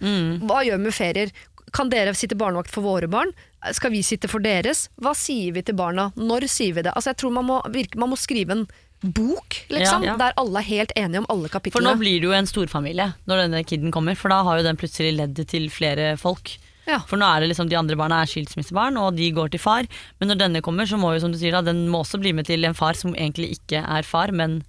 [0.47, 1.33] Hva gjør vi med ferier?
[1.75, 3.35] Kan dere sitte barnevakt for våre barn?
[3.75, 4.87] Skal vi sitte for deres?
[5.03, 6.13] Hva sier vi til barna?
[6.17, 6.95] Når sier vi det?
[6.95, 8.69] Altså jeg tror man må, virke, man må skrive en
[9.01, 10.17] bok, liksom, Ja, ja.
[10.19, 13.45] der alle er helt enige om alle For nå blir det jo en storfamilie når
[13.45, 16.57] denne kiden kommer, for da har jo den plutselig ledd til flere folk.
[16.89, 17.03] Ja.
[17.09, 19.89] For nå er det liksom de andre barna er skilsmissebarn, og de går til far.
[20.19, 22.33] Men når denne kommer, så må jo som du sier da, den må også bli
[22.37, 24.63] med til en far som egentlig ikke er far, men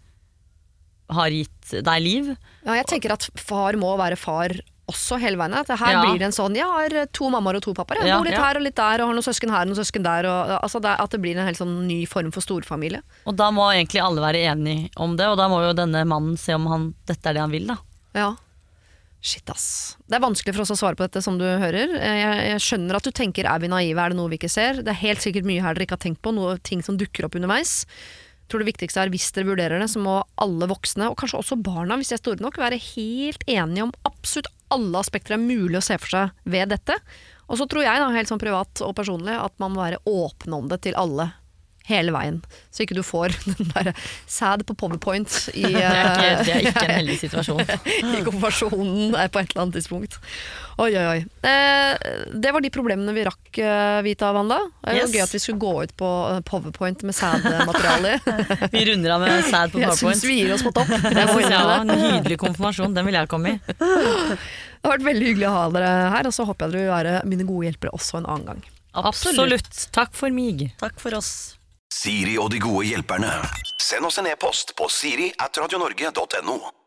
[1.09, 2.33] har gitt deg liv.
[2.67, 4.53] Ja, jeg tenker at far må være far
[4.89, 5.53] også hele veien.
[5.53, 6.01] At her Ja.
[6.03, 8.03] blir det en sånn Jeg har to mammaer og to pappaer.
[8.03, 8.43] Jeg bor litt ja.
[8.43, 10.25] her og litt der, og har noen søsken her og noen søsken der.
[10.25, 13.01] Og, altså det, at det blir en helt sånn ny form for storfamilie.
[13.25, 16.37] Og da må egentlig alle være enige om det, og da må jo denne mannen
[16.37, 17.77] se om han, dette er det han vil, da.
[18.17, 18.35] Ja.
[19.19, 19.97] Shit, ass.
[20.07, 21.91] Det er vanskelig for oss å svare på dette, som du hører.
[21.91, 24.79] Jeg, jeg skjønner at du tenker er vi naive, er det noe vi ikke ser?
[24.79, 27.27] Det er helt sikkert mye her dere ikke har tenkt på, noe ting som dukker
[27.27, 27.81] opp underveis.
[27.83, 31.41] Jeg tror det viktigste er hvis dere vurderer det, så må alle voksne, og kanskje
[31.43, 35.41] også barna, hvis de er store nok, være helt enige om absolutt alle aspekter det
[35.41, 36.95] er mulig å se for seg ved dette.
[37.49, 40.63] Og så tror jeg, da, helt sånn privat og personlig, at man må være åpne
[40.63, 41.31] om det til alle.
[41.89, 42.39] Hele veien.
[42.69, 43.91] Så ikke du får den der
[44.29, 47.63] sad på powerpoint i, Det er ikke, eh, det er ikke en heldig situasjon.
[48.19, 50.19] i konfirmasjonen på et eller annet tidspunkt.
[50.79, 51.17] Oi, oi, oi.
[51.43, 54.59] Eh, det var de problemene vi rakk, eh, Vita og Wanda.
[54.79, 55.11] Det var Yes.
[55.17, 58.13] gøy at vi skulle gå ut på eh, powerpoint med sad-materiale.
[58.71, 60.15] Vi runder av med sad på powerpoint.
[60.15, 60.93] Jeg syns vi gir oss på topp.
[61.03, 61.75] Det jeg var det.
[61.81, 63.59] en nydelig konfirmasjon, den vil jeg komme i.
[64.79, 66.93] Det har vært veldig hyggelig å ha dere her, og så håper jeg dere vil
[66.95, 68.61] være mine gode hjelpere også en annen gang.
[68.95, 69.87] Absolutt.
[69.95, 70.69] Takk for mig.
[70.79, 71.59] Takk for oss.
[71.93, 73.31] Siri og de gode hjelperne.
[73.81, 76.78] Send oss en e-post på siri at radionorge.no.